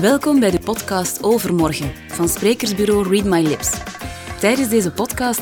Welkom 0.00 0.40
bij 0.40 0.50
de 0.50 0.60
podcast 0.64 1.22
Overmorgen 1.22 1.92
van 2.08 2.28
sprekersbureau 2.28 3.08
Read 3.08 3.24
My 3.24 3.42
Lips. 3.42 3.70
Tijdens 4.40 4.68
deze 4.68 4.92
podcast 4.92 5.40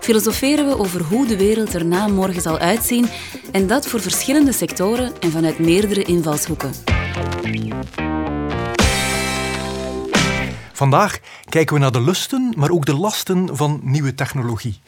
filosoferen 0.00 0.66
we 0.66 0.78
over 0.78 1.02
hoe 1.02 1.26
de 1.26 1.36
wereld 1.36 1.74
er 1.74 1.84
na 1.84 2.08
morgen 2.08 2.42
zal 2.42 2.58
uitzien 2.58 3.06
en 3.52 3.66
dat 3.66 3.86
voor 3.86 4.00
verschillende 4.00 4.52
sectoren 4.52 5.12
en 5.20 5.30
vanuit 5.30 5.58
meerdere 5.58 6.02
invalshoeken. 6.02 6.72
Vandaag 10.72 11.18
kijken 11.48 11.74
we 11.74 11.80
naar 11.80 11.92
de 11.92 12.02
lusten, 12.02 12.52
maar 12.56 12.70
ook 12.70 12.86
de 12.86 12.94
lasten 12.94 13.56
van 13.56 13.80
nieuwe 13.82 14.14
technologie. 14.14 14.80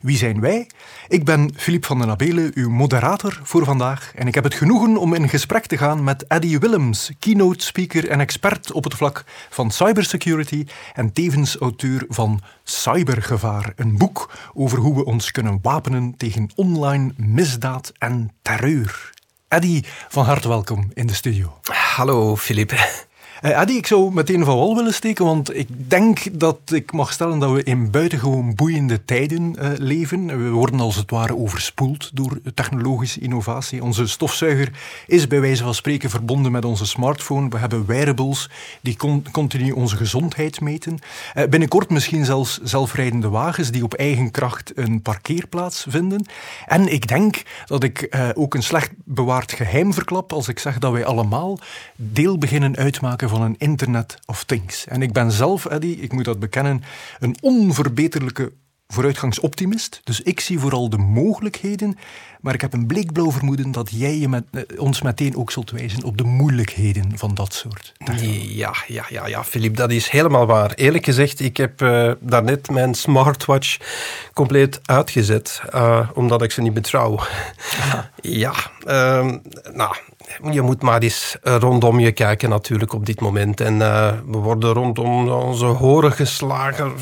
Wie 0.00 0.16
zijn 0.16 0.40
wij? 0.40 0.66
Ik 1.08 1.24
ben 1.24 1.50
Filip 1.56 1.84
van 1.84 1.98
den 1.98 2.10
Abelen, 2.10 2.50
uw 2.54 2.70
moderator 2.70 3.40
voor 3.42 3.64
vandaag. 3.64 4.12
En 4.14 4.26
ik 4.26 4.34
heb 4.34 4.44
het 4.44 4.54
genoegen 4.54 4.96
om 4.96 5.14
in 5.14 5.28
gesprek 5.28 5.66
te 5.66 5.78
gaan 5.78 6.04
met 6.04 6.26
Eddie 6.26 6.58
Willems, 6.58 7.10
keynote 7.18 7.64
speaker 7.64 8.08
en 8.08 8.20
expert 8.20 8.72
op 8.72 8.84
het 8.84 8.94
vlak 8.94 9.24
van 9.50 9.70
cybersecurity 9.70 10.66
en 10.94 11.12
tevens 11.12 11.56
auteur 11.56 12.04
van 12.08 12.40
Cybergevaar, 12.64 13.72
een 13.76 13.98
boek 13.98 14.32
over 14.54 14.78
hoe 14.78 14.94
we 14.94 15.04
ons 15.04 15.30
kunnen 15.30 15.58
wapenen 15.62 16.14
tegen 16.16 16.50
online 16.54 17.12
misdaad 17.16 17.92
en 17.98 18.30
terreur. 18.42 19.12
Eddie, 19.48 19.84
van 20.08 20.24
harte 20.24 20.48
welkom 20.48 20.90
in 20.94 21.06
de 21.06 21.14
studio. 21.14 21.60
Hallo 21.72 22.36
Filip. 22.36 23.08
Uh, 23.44 23.58
Adi, 23.58 23.76
ik 23.76 23.86
zou 23.86 24.12
meteen 24.12 24.44
van 24.44 24.56
wal 24.56 24.76
willen 24.76 24.94
steken, 24.94 25.24
want 25.24 25.56
ik 25.56 25.68
denk 25.90 26.40
dat 26.40 26.58
ik 26.72 26.92
mag 26.92 27.12
stellen 27.12 27.38
dat 27.38 27.52
we 27.52 27.62
in 27.62 27.90
buitengewoon 27.90 28.54
boeiende 28.54 29.04
tijden 29.04 29.56
uh, 29.58 29.68
leven. 29.76 30.26
We 30.26 30.50
worden 30.50 30.80
als 30.80 30.96
het 30.96 31.10
ware 31.10 31.36
overspoeld 31.36 32.10
door 32.14 32.40
technologische 32.54 33.20
innovatie. 33.20 33.82
Onze 33.82 34.06
stofzuiger 34.06 34.70
is 35.06 35.26
bij 35.26 35.40
wijze 35.40 35.62
van 35.62 35.74
spreken 35.74 36.10
verbonden 36.10 36.52
met 36.52 36.64
onze 36.64 36.86
smartphone. 36.86 37.48
We 37.48 37.58
hebben 37.58 37.86
wearables 37.86 38.50
die 38.80 38.96
con 38.96 39.24
continu 39.32 39.70
onze 39.70 39.96
gezondheid 39.96 40.60
meten. 40.60 40.98
Uh, 41.34 41.44
binnenkort 41.44 41.90
misschien 41.90 42.24
zelfs 42.24 42.60
zelfrijdende 42.62 43.28
wagens 43.28 43.70
die 43.70 43.84
op 43.84 43.94
eigen 43.94 44.30
kracht 44.30 44.72
een 44.74 45.02
parkeerplaats 45.02 45.86
vinden. 45.88 46.26
En 46.66 46.92
ik 46.92 47.08
denk 47.08 47.42
dat 47.66 47.82
ik 47.82 48.16
ook 48.34 48.54
een 48.54 48.62
slecht 48.62 48.90
bewaard 49.04 49.52
geheim 49.52 49.94
verklap 49.94 50.32
als 50.32 50.48
ik 50.48 50.58
zeg 50.58 50.78
dat 50.78 50.92
wij 50.92 51.04
allemaal 51.04 51.58
deel 51.96 52.38
beginnen 52.38 52.76
uitmaken 52.76 53.28
van 53.30 53.42
een 53.42 53.58
Internet 53.58 54.18
of 54.26 54.44
Things. 54.44 54.86
En 54.86 55.02
ik 55.02 55.12
ben 55.12 55.32
zelf, 55.32 55.66
Eddie, 55.66 55.96
ik 55.96 56.12
moet 56.12 56.24
dat 56.24 56.38
bekennen, 56.38 56.82
een 57.18 57.36
onverbeterlijke 57.40 58.52
vooruitgangsoptimist. 58.92 60.00
Dus 60.04 60.20
ik 60.20 60.40
zie 60.40 60.58
vooral 60.58 60.88
de 60.88 60.98
mogelijkheden, 60.98 61.98
maar 62.40 62.54
ik 62.54 62.60
heb 62.60 62.72
een 62.72 62.86
bleekblauw 62.86 63.32
vermoeden 63.32 63.72
dat 63.72 63.90
jij 63.92 64.18
je 64.18 64.28
met, 64.28 64.44
eh, 64.50 64.62
ons 64.76 65.02
meteen 65.02 65.36
ook 65.36 65.50
zult 65.50 65.70
wijzen 65.70 66.04
op 66.04 66.16
de 66.16 66.24
moeilijkheden 66.24 67.18
van 67.18 67.34
dat 67.34 67.54
soort. 67.54 67.92
Ja, 68.42 68.74
ja, 68.86 69.04
ja, 69.08 69.26
ja, 69.26 69.44
Filip, 69.44 69.76
dat 69.76 69.90
is 69.90 70.08
helemaal 70.08 70.46
waar. 70.46 70.72
Eerlijk 70.74 71.04
gezegd, 71.04 71.40
ik 71.40 71.56
heb 71.56 71.82
uh, 71.82 72.12
daarnet 72.20 72.70
mijn 72.70 72.94
smartwatch 72.94 73.78
compleet 74.32 74.80
uitgezet, 74.84 75.62
uh, 75.74 76.10
omdat 76.14 76.42
ik 76.42 76.50
ze 76.50 76.60
niet 76.60 76.74
betrouw. 76.74 77.20
ja, 78.22 78.54
uh, 78.86 79.34
nou, 79.72 79.96
je 80.50 80.62
moet 80.62 80.82
maar 80.82 81.02
eens 81.02 81.36
rondom 81.42 82.00
je 82.00 82.12
kijken 82.12 82.48
natuurlijk 82.48 82.92
op 82.92 83.06
dit 83.06 83.20
moment. 83.20 83.60
En 83.60 83.74
uh, 83.74 84.12
we 84.26 84.38
worden 84.38 84.72
rondom 84.72 85.28
onze 85.28 85.64
horen 85.64 86.12
geslagen. 86.12 86.92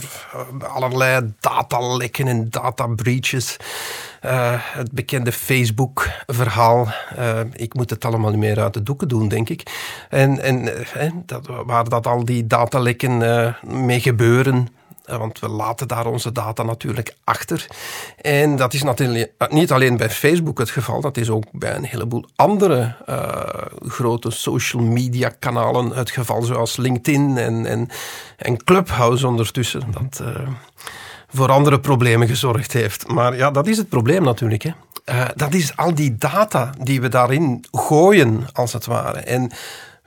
Allerlei 0.68 1.32
datalekken 1.40 2.26
en 2.26 2.50
databreaches. 2.50 3.56
Het 4.72 4.92
bekende 4.92 5.32
Facebook-verhaal. 5.32 6.88
Ik 7.52 7.74
moet 7.74 7.90
het 7.90 8.04
allemaal 8.04 8.30
niet 8.30 8.38
meer 8.38 8.60
uit 8.60 8.74
de 8.74 8.82
doeken 8.82 9.08
doen, 9.08 9.28
denk 9.28 9.48
ik. 9.48 9.62
En, 10.08 10.40
en 10.40 10.68
dat, 11.26 11.48
waar 11.66 11.88
dat 11.88 12.06
al 12.06 12.24
die 12.24 12.46
datalekken 12.46 13.18
mee 13.66 14.00
gebeuren, 14.00 14.56
eh, 14.56 14.77
want 15.08 15.38
we 15.38 15.48
laten 15.48 15.88
daar 15.88 16.06
onze 16.06 16.32
data 16.32 16.62
natuurlijk 16.62 17.14
achter. 17.24 17.66
En 18.20 18.56
dat 18.56 18.74
is 18.74 18.82
natuurlijk 18.82 19.32
niet 19.48 19.72
alleen 19.72 19.96
bij 19.96 20.10
Facebook 20.10 20.58
het 20.58 20.70
geval, 20.70 21.00
dat 21.00 21.16
is 21.16 21.30
ook 21.30 21.44
bij 21.52 21.74
een 21.74 21.84
heleboel 21.84 22.24
andere 22.36 22.94
uh, 23.08 23.38
grote 23.86 24.30
social 24.30 24.82
media 24.82 25.28
kanalen 25.38 25.90
het 25.90 26.10
geval, 26.10 26.42
zoals 26.42 26.76
LinkedIn 26.76 27.38
en, 27.38 27.66
en, 27.66 27.88
en 28.36 28.64
Clubhouse 28.64 29.26
ondertussen. 29.26 29.82
Dat 29.90 30.20
uh, 30.22 30.48
voor 31.28 31.50
andere 31.50 31.80
problemen 31.80 32.28
gezorgd 32.28 32.72
heeft. 32.72 33.08
Maar 33.08 33.36
ja, 33.36 33.50
dat 33.50 33.66
is 33.66 33.76
het 33.76 33.88
probleem 33.88 34.22
natuurlijk. 34.22 34.62
Hè. 34.62 34.72
Dat 35.34 35.54
is 35.54 35.76
al 35.76 35.94
die 35.94 36.16
data 36.18 36.70
die 36.82 37.00
we 37.00 37.08
daarin 37.08 37.64
gooien, 37.70 38.46
als 38.52 38.72
het 38.72 38.86
ware. 38.86 39.18
En 39.18 39.50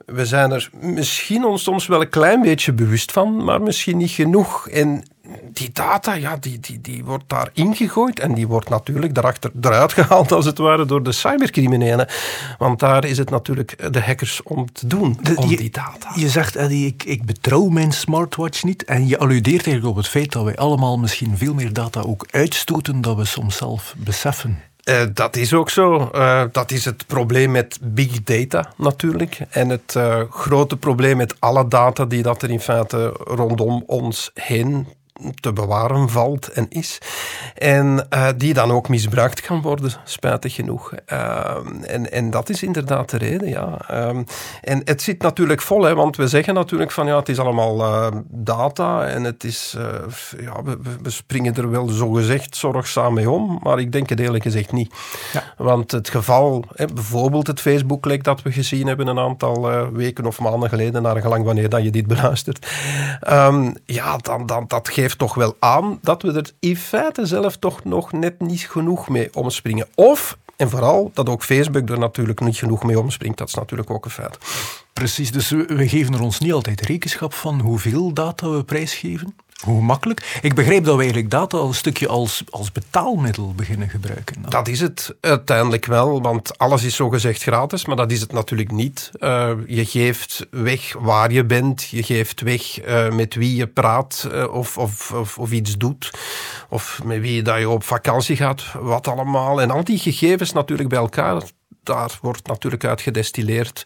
we 0.06 0.26
zijn 0.26 0.52
er 0.52 0.70
misschien 0.82 1.46
ons 1.46 1.64
soms 1.64 1.88
wel 1.88 2.02
een 2.02 2.10
klein 2.10 2.42
beetje 2.42 2.74
bewust 2.74 3.12
van, 3.12 3.44
maar 3.44 3.62
misschien 3.62 3.98
niet 3.98 4.12
genoeg. 4.12 4.68
En 4.68 5.04
die 5.54 5.70
data, 5.74 6.14
ja, 6.14 6.38
die, 6.38 6.60
die, 6.60 6.82
die 6.82 7.06
wordt 7.06 7.24
daar 7.28 7.50
ingegooid 7.54 8.20
en 8.20 8.34
die 8.34 8.48
wordt 8.48 8.70
natuurlijk 8.70 9.14
daarachter 9.14 9.52
eruit 9.62 9.94
gehaald, 9.94 10.32
als 10.32 10.46
het 10.46 10.58
ware, 10.58 10.86
door 10.86 11.04
de 11.04 11.12
cybercriminelen. 11.12 12.08
Want 12.58 12.80
daar 12.80 13.06
is 13.06 13.18
het 13.18 13.30
natuurlijk 13.30 13.94
de 13.94 14.02
hackers 14.02 14.44
om 14.44 14.72
te 14.72 14.88
doen, 14.88 15.20
om 15.36 15.48
die 15.48 15.70
data. 15.70 16.12
Je 16.16 16.30
zegt, 16.30 16.56
Eddie, 16.56 16.86
ik, 16.86 17.04
ik 17.04 17.26
betrouw 17.26 17.68
mijn 17.68 17.92
smartwatch 17.92 18.64
niet. 18.64 18.84
En 18.84 19.08
je 19.08 19.18
alludeert 19.18 19.66
eigenlijk 19.66 19.88
op 19.88 19.96
het 19.96 20.08
feit 20.08 20.32
dat 20.32 20.44
wij 20.44 20.56
allemaal 20.56 20.98
misschien 20.98 21.38
veel 21.38 21.54
meer 21.54 21.74
data 21.74 22.02
ook 22.02 22.28
uitstoten 22.32 23.02
dan 23.02 23.16
we 23.16 23.26
soms 23.26 23.58
zelf 23.58 23.96
beseffen. 23.98 24.60
Uh, 24.84 25.02
dat 25.14 25.36
is 25.36 25.54
ook 25.54 25.70
zo. 25.70 26.10
Uh, 26.16 26.44
dat 26.52 26.72
is 26.72 26.86
het 26.86 27.08
probleem 27.08 27.52
met 27.52 27.78
big 27.82 28.24
data 28.24 28.74
natuurlijk. 28.78 29.40
En 29.50 29.70
het 29.70 29.94
uh, 29.98 30.22
grote 30.30 30.78
probleem 30.78 31.18
met 31.18 31.36
alle 31.40 31.68
data 31.68 32.06
die 32.06 32.24
dat 32.24 32.42
er 32.42 32.50
in 32.50 32.60
feite 32.60 33.14
rondom 33.24 33.84
ons 33.86 34.32
heen 34.34 34.88
te 35.40 35.54
bewaren 35.54 36.10
valt 36.10 36.48
en 36.48 36.66
is. 36.70 36.98
En 37.56 38.08
uh, 38.14 38.28
die 38.38 38.54
dan 38.54 38.72
ook 38.72 38.90
misbruikt 38.90 39.42
kan 39.42 39.62
worden, 39.62 39.92
spijtig 40.04 40.54
genoeg. 40.54 40.94
Uh, 41.14 41.56
en, 41.82 42.12
en 42.12 42.30
dat 42.30 42.50
is 42.50 42.64
inderdaad 42.64 43.10
de 43.10 43.18
reden, 43.18 43.50
ja. 43.50 43.90
Uh, 43.92 44.20
en 44.62 44.82
het 44.84 45.02
zit 45.02 45.22
natuurlijk 45.22 45.62
vol, 45.62 45.84
hè, 45.84 45.96
want 45.96 46.16
we 46.16 46.28
zeggen 46.28 46.54
natuurlijk 46.54 46.92
van 46.92 47.08
ja, 47.08 47.18
het 47.20 47.30
is 47.30 47.40
allemaal 47.40 47.82
eh, 47.82 48.08
data 48.30 49.06
en 49.06 49.24
het 49.24 49.44
is, 49.44 49.76
eh, 49.78 50.44
ja, 50.44 50.64
we, 50.64 50.78
we, 51.02 51.10
springen 51.10 51.56
er 51.56 51.70
wel 51.70 51.88
zogezegd 51.88 52.56
zorgzaam 52.56 53.14
mee 53.14 53.30
om, 53.30 53.60
maar 53.64 53.80
ik 53.80 53.92
denk 53.92 54.10
het 54.10 54.20
eerlijk 54.20 54.44
gezegd 54.44 54.72
niet. 54.72 54.94
Ja. 55.34 55.44
Want 55.58 55.92
het 55.92 56.10
geval, 56.10 56.64
hè, 56.76 56.86
bijvoorbeeld 56.86 57.48
het 57.48 57.62
Facebook-lek 57.62 58.24
dat 58.24 58.42
we 58.42 58.52
gezien 58.52 58.88
hebben 58.88 59.08
een 59.08 59.20
aantal 59.20 59.92
weken 59.94 60.26
of 60.26 60.40
maanden 60.40 60.70
geleden, 60.70 61.02
naar 61.02 61.22
gelang 61.22 61.44
wanneer 61.44 61.70
dat 61.70 61.84
je 61.84 61.92
dit 61.92 62.08
beluistert, 62.08 62.68
um, 63.30 63.74
ja, 63.86 64.18
dan, 64.18 64.46
dan, 64.46 64.66
dat 64.68 64.90
geeft 64.90 65.11
toch 65.16 65.34
wel 65.34 65.56
aan 65.60 66.00
dat 66.02 66.22
we 66.22 66.32
er 66.32 66.52
in 66.60 66.78
feite 66.78 67.26
zelf 67.26 67.58
toch 67.58 67.84
nog 67.84 68.12
net 68.12 68.42
niet 68.42 68.62
genoeg 68.62 69.10
mee 69.10 69.34
omspringen. 69.34 69.88
Of, 69.96 70.38
en 70.56 70.70
vooral, 70.70 71.12
dat 71.14 71.30
ook 71.30 71.44
Facebook 71.44 71.90
er 71.90 72.00
natuurlijk 72.00 72.40
niet 72.40 72.58
genoeg 72.58 72.84
mee 72.84 73.00
omspringt. 73.00 73.38
Dat 73.38 73.48
is 73.48 73.54
natuurlijk 73.54 73.90
ook 73.90 74.06
een 74.06 74.12
feit. 74.12 74.38
Precies, 74.94 75.32
dus 75.32 75.50
we 75.50 75.88
geven 75.88 76.14
er 76.14 76.22
ons 76.22 76.40
niet 76.40 76.54
altijd 76.54 76.82
rekenschap 76.82 77.34
van 77.34 77.60
hoeveel 77.60 78.14
data 78.14 78.50
we 78.50 78.64
prijsgeven. 78.64 79.36
Hoe 79.62 79.82
makkelijk? 79.82 80.40
Ik 80.42 80.56
begrijp 80.56 80.84
dat 80.84 80.96
we 80.96 81.02
eigenlijk 81.02 81.32
data 81.32 81.58
al 81.58 81.68
een 81.68 81.74
stukje 81.74 82.08
als, 82.08 82.44
als 82.50 82.72
betaalmiddel 82.72 83.54
beginnen 83.56 83.90
gebruiken. 83.90 84.36
Dat 84.50 84.68
is 84.68 84.80
het 84.80 85.16
uiteindelijk 85.20 85.86
wel, 85.86 86.22
want 86.22 86.58
alles 86.58 86.84
is 86.84 86.96
zogezegd 86.96 87.42
gratis, 87.42 87.86
maar 87.86 87.96
dat 87.96 88.12
is 88.12 88.22
het 88.22 88.32
natuurlijk 88.32 88.72
niet. 88.72 89.12
Uh, 89.20 89.52
je 89.68 89.86
geeft 89.86 90.48
weg 90.50 90.94
waar 91.00 91.32
je 91.32 91.46
bent, 91.46 91.88
je 91.90 92.04
geeft 92.04 92.42
weg 92.42 92.86
uh, 92.86 93.10
met 93.10 93.36
wie 93.36 93.56
je 93.56 93.68
praat 93.68 94.28
uh, 94.32 94.54
of, 94.54 94.78
of, 94.78 95.12
of, 95.12 95.38
of, 95.38 95.52
iets 95.52 95.78
doet, 95.78 96.12
of 96.70 97.04
met 97.04 97.20
wie 97.20 97.42
dat 97.42 97.60
je 97.60 97.70
op 97.70 97.84
vakantie 97.84 98.36
gaat, 98.36 98.64
wat 98.80 99.08
allemaal. 99.08 99.62
En 99.62 99.72
al 99.72 99.84
die 99.84 99.98
gegevens 99.98 100.52
natuurlijk 100.52 100.90
bij 100.90 101.00
elkaar, 101.00 101.42
daar 101.84 102.18
wordt 102.22 102.48
natuurlijk 102.48 102.86
uit 102.86 103.02
gedestilleerd 103.02 103.84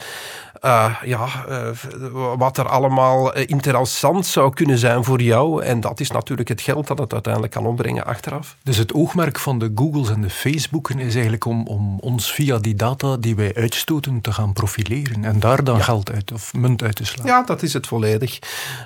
uh, 0.66 0.96
ja, 1.04 1.28
uh, 1.50 2.36
wat 2.38 2.58
er 2.58 2.68
allemaal 2.68 3.34
eh, 3.34 3.44
interessant 3.48 4.26
zou 4.26 4.54
kunnen 4.54 4.78
zijn 4.78 5.04
voor 5.04 5.22
jou. 5.22 5.64
En 5.64 5.80
dat 5.80 6.00
is 6.00 6.12
natuurlijk 6.12 6.50
het 6.50 6.62
geld 6.62 6.88
dat 6.88 6.98
het 6.98 7.14
uiteindelijk 7.14 7.54
kan 7.54 7.66
opbrengen 7.66 8.06
achteraf. 8.06 8.56
Dus 8.64 8.78
het 8.78 8.94
oogmerk 8.94 9.40
van 9.40 9.60
de 9.60 9.72
Googles 9.76 10.10
en 10.10 10.22
de 10.22 10.30
Facebooken 10.30 11.00
is 11.00 11.14
eigenlijk 11.14 11.46
om, 11.46 11.68
om 11.68 12.00
ons 12.00 12.32
via 12.32 12.58
die 12.58 12.76
data 12.76 13.18
die 13.18 13.36
wij 13.36 13.56
uitstoten 13.56 14.22
te 14.22 14.34
gaan 14.34 14.54
profileren. 14.54 15.24
En 15.24 15.40
daar 15.40 15.64
dan 15.64 15.78
ja. 15.78 15.84
geld 15.84 16.12
uit 16.12 16.32
of 16.32 16.54
munt 16.54 16.84
uit 16.84 16.96
te 16.96 17.06
slaan. 17.06 17.26
Ja, 17.26 17.44
dat 17.44 17.64
is 17.64 17.74
het 17.74 17.88
volledig. 17.88 18.40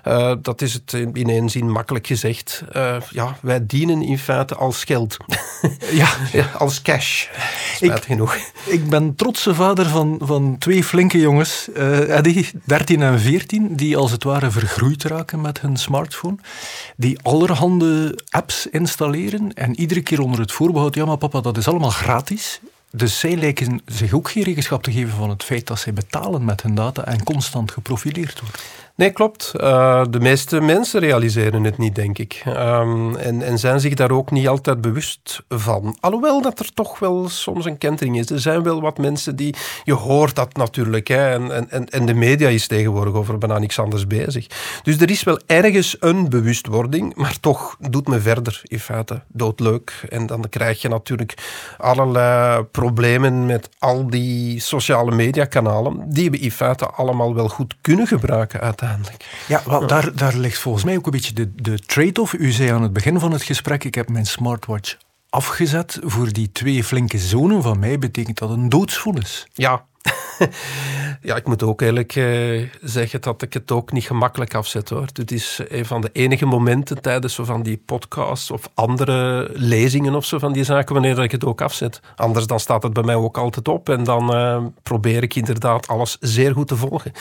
Uh, 0.08 0.34
dat 0.42 0.62
is 0.62 0.74
het 0.74 0.94
in 0.94 1.30
één 1.30 1.50
zin 1.50 1.72
makkelijk 1.72 2.08
gezegd. 2.08 2.64
ja, 3.10 3.38
wij 3.42 3.66
dienen 3.66 4.02
in 4.02 4.20
feite 4.20 4.56
als 4.56 4.84
geld. 4.84 5.18
ja. 5.92 6.08
ja. 6.32 6.46
als 6.58 6.82
cash. 6.82 7.28
Spijt 7.86 7.98
ik, 7.98 8.04
genoeg. 8.04 8.38
Ik 8.66 8.90
ben 8.90 9.16
trotse 9.16 9.56
vader 9.56 9.86
van, 9.86 10.20
van 10.22 10.58
twee 10.58 10.84
flinke 10.84 11.20
jongens 11.20 11.68
uh, 11.78 12.18
Eddie, 12.18 12.50
13 12.66 13.02
en 13.02 13.20
14, 13.20 13.76
die 13.76 13.98
als 13.98 14.12
het 14.12 14.24
ware 14.24 14.52
vergroeid 14.52 15.04
raken 15.04 15.42
met 15.42 15.62
hun 15.62 15.78
smartphone, 15.78 16.38
die 16.96 17.20
allerhande 17.22 18.20
apps 18.30 18.68
installeren 18.68 19.54
en 19.54 19.80
iedere 19.80 20.02
keer 20.02 20.22
onder 20.22 20.40
het 20.40 20.52
voorbehoud, 20.52 20.96
ja 20.96 21.06
maar 21.06 21.18
papa, 21.18 21.42
dat 21.42 21.58
is 21.58 21.68
allemaal 21.68 21.90
gratis. 21.90 22.60
Dus 22.92 23.20
zij 23.20 23.36
lijken 23.36 23.82
zich 23.86 24.14
ook 24.14 24.30
geen 24.30 24.44
rekenschap 24.44 24.84
te 24.84 24.92
geven 24.92 25.16
van 25.16 25.30
het 25.30 25.44
feit 25.44 25.68
dat 25.68 25.80
zij 25.80 25.94
betalen 25.94 26.46
met 26.46 26.62
hun 26.62 26.76
data 26.76 27.06
en 27.06 27.24
constant 27.24 27.72
geprofileerd 27.72 28.40
worden. 28.40 28.62
Nee, 29.00 29.12
klopt. 29.12 29.52
Uh, 29.56 30.04
de 30.10 30.20
meeste 30.20 30.62
mensen 30.62 31.00
realiseren 31.00 31.64
het 31.64 31.78
niet, 31.78 31.96
denk 31.96 32.18
ik. 32.18 32.44
Um, 32.48 33.16
en, 33.16 33.42
en 33.42 33.60
zijn 33.60 33.80
zich 33.80 33.94
daar 33.94 34.12
ook 34.12 34.32
niet 34.32 34.48
altijd 34.48 34.82
bewust 34.82 35.44
van. 35.50 35.98
Alhoewel 36.00 36.42
dat 36.42 36.60
er 36.60 36.74
toch 36.74 37.00
wel 37.00 37.30
soms 37.30 37.66
een 37.66 37.78
kentering 37.78 38.18
is. 38.18 38.30
Er 38.30 38.40
zijn 38.40 38.64
wel 38.64 38.82
wat 38.82 38.98
mensen 38.98 39.36
die... 39.36 39.56
Je 39.84 39.94
hoort 39.94 40.36
dat 40.36 40.56
natuurlijk. 40.56 41.08
Hè, 41.08 41.30
en, 41.52 41.70
en, 41.70 41.90
en 41.90 42.06
de 42.06 42.14
media 42.14 42.48
is 42.48 42.68
tegenwoordig 42.68 43.14
over 43.14 43.38
bijna 43.38 43.58
niks 43.58 43.80
anders 43.80 44.08
bezig. 44.08 44.48
Dus 44.84 45.02
er 45.02 45.10
is 45.10 45.24
wel 45.24 45.40
ergens 45.46 45.96
een 46.00 46.30
bewustwording. 46.30 47.16
Maar 47.16 47.40
toch 47.40 47.78
doet 47.90 48.08
me 48.08 48.20
verder 48.20 48.62
in 48.64 48.80
feite 48.80 49.22
doodleuk. 49.28 50.06
En 50.10 50.26
dan 50.26 50.46
krijg 50.50 50.82
je 50.82 50.88
natuurlijk 50.88 51.34
allerlei 51.78 52.64
problemen 52.64 53.46
met 53.46 53.70
al 53.78 54.10
die 54.10 54.60
sociale 54.60 55.16
mediakanalen. 55.16 56.04
Die 56.08 56.32
we 56.32 56.38
in 56.38 56.52
feite 56.52 56.86
allemaal 56.86 57.36
wel 57.36 57.50
goed 57.50 57.76
kunnen 57.82 58.08
gebruiken 58.08 58.60
uiteindelijk. 58.60 58.88
Ja, 59.48 59.62
wel, 59.66 59.88
Daar, 59.88 60.16
daar 60.16 60.36
ligt 60.36 60.60
volgens 60.60 60.84
mij 60.84 60.98
ook 60.98 61.06
een 61.06 61.12
beetje 61.12 61.34
de, 61.34 61.56
de 61.56 61.80
trade-off. 61.80 62.34
U 62.34 62.52
zei 62.52 62.70
aan 62.70 62.82
het 62.82 62.94
begin 62.94 63.20
van 63.20 63.32
het 63.32 63.44
gesprek, 63.44 63.84
ik 63.84 63.96
heb 63.96 64.10
mijn 64.10 64.26
smartwatch 64.26 64.98
afgezet. 65.30 66.00
Voor 66.04 66.34
die 66.34 66.52
twee 66.52 66.84
flinke 66.84 67.18
zonen 67.18 67.62
van 67.62 67.80
mij 67.80 68.00
betekent 68.00 68.38
dat 68.38 68.50
een 68.50 68.70
doodsvonnis. 68.70 69.48
Ja, 69.54 69.86
ja, 71.22 71.36
ik 71.36 71.48
moet 71.48 71.64
ook 71.64 71.82
eerlijk 71.82 72.16
eh, 72.16 72.70
zeggen 72.82 73.22
dat 73.22 73.42
ik 73.42 73.54
het 73.54 73.72
ook 73.72 73.92
niet 73.92 74.04
gemakkelijk 74.04 74.54
afzet 74.54 74.90
hoor. 74.90 75.08
Het 75.14 75.32
is 75.32 75.62
een 75.68 75.86
van 75.86 76.02
de 76.02 76.10
enige 76.14 76.46
momenten 76.46 77.02
tijdens 77.02 77.34
zo 77.34 77.44
van 77.44 77.64
die 77.64 77.82
podcasts 77.86 78.52
of 78.52 78.70
andere 78.74 79.50
lezingen 79.54 80.16
of 80.16 80.26
zo 80.26 80.40
van 80.40 80.54
die 80.54 80.64
zaken 80.64 80.94
wanneer 80.94 81.24
ik 81.24 81.32
het 81.32 81.46
ook 81.46 81.62
afzet. 81.62 82.02
Anders 82.16 82.48
dan 82.48 82.60
staat 82.60 82.84
het 82.84 82.94
bij 82.94 83.04
mij 83.04 83.16
ook 83.16 83.38
altijd 83.38 83.68
op 83.68 83.90
en 83.90 84.04
dan 84.04 84.36
uh, 84.36 84.64
probeer 84.84 85.24
ik 85.24 85.36
inderdaad 85.36 85.88
alles 85.88 86.18
zeer 86.20 86.54
goed 86.54 86.68
te 86.68 86.76
volgen. 86.76 87.12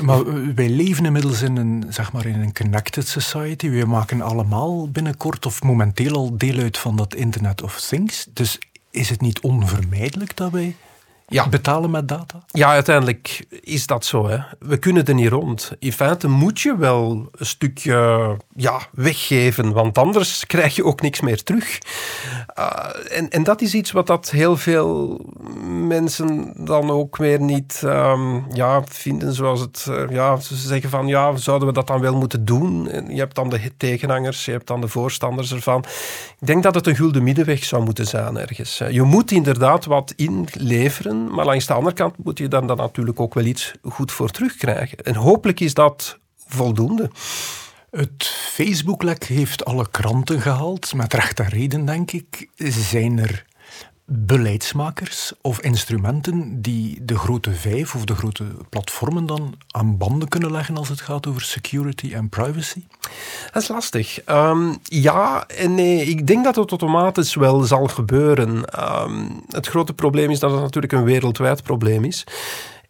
Maar 0.00 0.54
wij 0.54 0.68
leven 0.68 1.04
inmiddels 1.04 1.42
in 1.42 1.56
een, 1.56 1.84
zeg 1.88 2.12
maar, 2.12 2.26
in 2.26 2.40
een 2.40 2.52
connected 2.52 3.08
society. 3.08 3.70
We 3.70 3.84
maken 3.86 4.20
allemaal 4.20 4.90
binnenkort 4.90 5.46
of 5.46 5.62
momenteel 5.62 6.14
al 6.14 6.36
deel 6.36 6.58
uit 6.58 6.78
van 6.78 6.96
dat 6.96 7.14
Internet 7.14 7.62
of 7.62 7.80
Things. 7.80 8.26
Dus 8.32 8.58
is 8.90 9.10
het 9.10 9.20
niet 9.20 9.40
onvermijdelijk 9.40 10.36
dat 10.36 10.50
wij 10.50 10.76
ja. 11.26 11.48
betalen 11.48 11.90
met 11.90 12.08
data? 12.08 12.44
Ja, 12.46 12.68
uiteindelijk 12.68 13.46
is 13.60 13.86
dat 13.86 14.04
zo. 14.04 14.28
Hè. 14.28 14.38
We 14.58 14.76
kunnen 14.76 15.04
er 15.04 15.14
niet 15.14 15.28
rond. 15.28 15.72
In 15.78 15.92
feite 15.92 16.28
moet 16.28 16.60
je 16.60 16.76
wel 16.76 17.28
een 17.32 17.46
stukje 17.46 18.36
ja, 18.54 18.80
weggeven, 18.92 19.72
want 19.72 19.98
anders 19.98 20.44
krijg 20.46 20.76
je 20.76 20.84
ook 20.84 21.00
niks 21.00 21.20
meer 21.20 21.42
terug. 21.42 21.78
Uh, 22.58 23.18
en, 23.18 23.30
en 23.30 23.42
dat 23.42 23.60
is 23.60 23.74
iets 23.74 23.92
wat 23.92 24.06
dat 24.06 24.30
heel 24.30 24.56
veel 24.56 25.20
mensen 25.88 26.52
dan 26.64 26.90
ook 26.90 27.16
weer 27.16 27.40
niet 27.40 27.82
um, 27.84 28.46
ja, 28.52 28.82
vinden 28.84 29.32
zoals 29.32 29.60
het... 29.60 29.86
Uh, 29.88 30.10
ja, 30.10 30.36
ze 30.36 30.56
zeggen 30.56 30.90
van, 30.90 31.06
ja, 31.06 31.36
zouden 31.36 31.68
we 31.68 31.74
dat 31.74 31.86
dan 31.86 32.00
wel 32.00 32.16
moeten 32.16 32.44
doen? 32.44 32.88
En 32.90 33.10
je 33.10 33.18
hebt 33.18 33.34
dan 33.34 33.48
de 33.48 33.76
tegenhangers, 33.76 34.44
je 34.44 34.50
hebt 34.50 34.66
dan 34.66 34.80
de 34.80 34.88
voorstanders 34.88 35.52
ervan. 35.52 35.84
Ik 36.40 36.46
denk 36.46 36.62
dat 36.62 36.74
het 36.74 36.86
een 36.86 36.96
gulden 36.96 37.22
middenweg 37.22 37.64
zou 37.64 37.84
moeten 37.84 38.06
zijn 38.06 38.36
ergens. 38.36 38.82
Je 38.90 39.02
moet 39.02 39.30
inderdaad 39.30 39.84
wat 39.84 40.12
inleveren 40.16 41.15
maar 41.24 41.44
langs 41.44 41.66
de 41.66 41.72
andere 41.72 41.94
kant 41.94 42.24
moet 42.24 42.38
je 42.38 42.48
dan, 42.48 42.66
dan 42.66 42.76
natuurlijk 42.76 43.20
ook 43.20 43.34
wel 43.34 43.44
iets 43.44 43.72
goed 43.82 44.12
voor 44.12 44.30
terugkrijgen. 44.30 44.98
En 44.98 45.14
hopelijk 45.14 45.60
is 45.60 45.74
dat 45.74 46.18
voldoende. 46.46 47.10
Het 47.90 48.24
Facebook-lek 48.26 49.24
heeft 49.24 49.64
alle 49.64 49.90
kranten 49.90 50.40
gehaald, 50.40 50.94
met 50.94 51.14
rechte 51.14 51.42
reden 51.42 51.84
denk 51.84 52.10
ik. 52.10 52.48
Zijn 52.56 53.18
er 53.18 53.44
beleidsmakers 54.06 55.32
of 55.40 55.60
instrumenten 55.60 56.62
die 56.62 57.04
de 57.04 57.18
grote 57.18 57.52
vijf 57.52 57.94
of 57.94 58.04
de 58.04 58.14
grote 58.14 58.44
platformen 58.68 59.26
dan 59.26 59.54
aan 59.70 59.96
banden 59.96 60.28
kunnen 60.28 60.52
leggen 60.52 60.76
als 60.76 60.88
het 60.88 61.00
gaat 61.00 61.26
over 61.26 61.42
security 61.42 62.14
en 62.14 62.28
privacy? 62.28 62.82
Dat 63.52 63.62
is 63.62 63.68
lastig. 63.68 64.20
Ehm, 64.24 64.74
ja 64.82 65.46
en 65.46 65.74
nee. 65.74 66.04
Ik 66.04 66.26
denk 66.26 66.44
dat 66.44 66.56
het 66.56 66.70
automatisch 66.70 67.34
wel 67.34 67.62
zal 67.62 67.86
gebeuren. 67.86 68.64
Ehm, 68.64 69.28
het 69.48 69.66
grote 69.66 69.92
probleem 69.92 70.30
is 70.30 70.38
dat 70.38 70.50
het 70.50 70.60
natuurlijk 70.60 70.92
een 70.92 71.04
wereldwijd 71.04 71.62
probleem 71.62 72.04
is. 72.04 72.24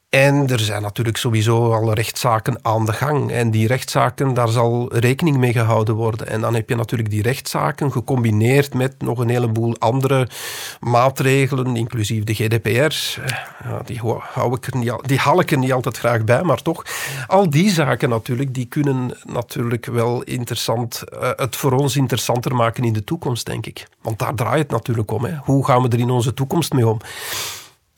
En 0.09 0.49
er 0.49 0.61
zijn 0.61 0.83
natuurlijk 0.83 1.17
sowieso 1.17 1.73
al 1.73 1.93
rechtszaken 1.93 2.59
aan 2.63 2.87
de 2.87 2.93
gang. 2.93 3.31
En 3.31 3.51
die 3.51 3.67
rechtszaken, 3.67 4.35
daar 4.35 4.49
zal 4.49 4.95
rekening 4.95 5.37
mee 5.37 5.53
gehouden 5.53 5.95
worden. 5.95 6.29
En 6.29 6.41
dan 6.41 6.55
heb 6.55 6.69
je 6.69 6.75
natuurlijk 6.75 7.11
die 7.11 7.23
rechtszaken 7.23 7.93
gecombineerd 7.93 8.75
met 8.75 8.95
nog 8.99 9.19
een 9.19 9.29
heleboel 9.29 9.77
andere 9.79 10.29
maatregelen, 10.81 11.77
inclusief 11.77 12.25
de 12.25 12.35
GDPR. 12.35 13.21
Ja, 13.69 13.83
die, 13.85 14.01
hou 14.19 14.55
ik 14.55 14.67
er 14.67 14.77
niet, 14.77 14.93
die 15.01 15.19
haal 15.19 15.41
ik 15.41 15.51
er 15.51 15.59
niet 15.59 15.73
altijd 15.73 15.99
graag 15.99 16.25
bij, 16.25 16.43
maar 16.43 16.63
toch. 16.63 16.85
Al 17.27 17.51
die 17.51 17.71
zaken 17.71 18.09
natuurlijk, 18.09 18.55
die 18.55 18.67
kunnen 18.67 19.17
natuurlijk 19.25 19.87
wel 19.87 20.23
interessant, 20.23 21.03
uh, 21.13 21.31
het 21.37 21.57
voor 21.57 21.73
ons 21.73 21.97
interessanter 21.97 22.55
maken 22.55 22.85
in 22.85 22.93
de 22.93 23.05
toekomst, 23.05 23.47
denk 23.47 23.67
ik. 23.67 23.87
Want 24.03 24.19
daar 24.19 24.35
draait 24.35 24.63
het 24.63 24.71
natuurlijk 24.71 25.11
om. 25.11 25.25
Hè. 25.25 25.35
Hoe 25.37 25.65
gaan 25.65 25.83
we 25.83 25.89
er 25.89 25.99
in 25.99 26.11
onze 26.11 26.35
toekomst 26.35 26.73
mee 26.73 26.89
om? 26.89 27.01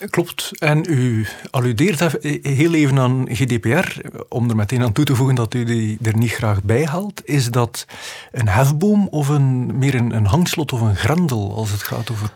Klopt. 0.06 0.50
En 0.58 0.84
u 0.88 1.26
alludeert 1.50 2.22
heel 2.42 2.74
even 2.74 2.98
aan 2.98 3.26
GDPR, 3.30 4.00
om 4.28 4.50
er 4.50 4.56
meteen 4.56 4.82
aan 4.82 4.92
toe 4.92 5.04
te 5.04 5.14
voegen 5.14 5.34
dat 5.34 5.54
u 5.54 5.64
die 5.64 5.98
er 6.02 6.16
niet 6.16 6.32
graag 6.32 6.62
bij 6.62 6.84
haalt. 6.84 7.22
Is 7.24 7.50
dat 7.50 7.86
een 8.32 8.48
hefboom 8.48 9.08
of 9.08 9.28
een, 9.28 9.78
meer 9.78 9.94
een, 9.94 10.10
een 10.10 10.26
hangslot 10.26 10.72
of 10.72 10.80
een 10.80 10.96
grendel 10.96 11.54
als 11.54 11.70
het 11.70 11.82
gaat 11.82 12.10
over 12.10 12.30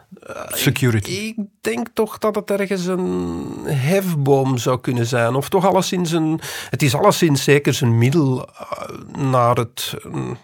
security? 0.49 1.11
Ik, 1.11 1.37
ik, 1.37 1.45
denk 1.61 1.87
toch 1.93 2.19
dat 2.19 2.35
het 2.35 2.51
ergens 2.51 2.87
een 2.87 3.47
hefboom 3.65 4.59
zou 4.59 4.81
kunnen 4.81 5.07
zijn. 5.07 5.35
Of 5.35 5.49
toch 5.49 5.67
alleszins 5.67 6.13
een... 6.13 6.41
Het 6.71 6.83
is 6.83 6.95
alleszins 6.95 7.45
zeker 7.45 7.79
een 7.83 7.99
middel 7.99 8.49
eh, 8.49 8.89
naar 9.17 9.57
het... 9.57 9.95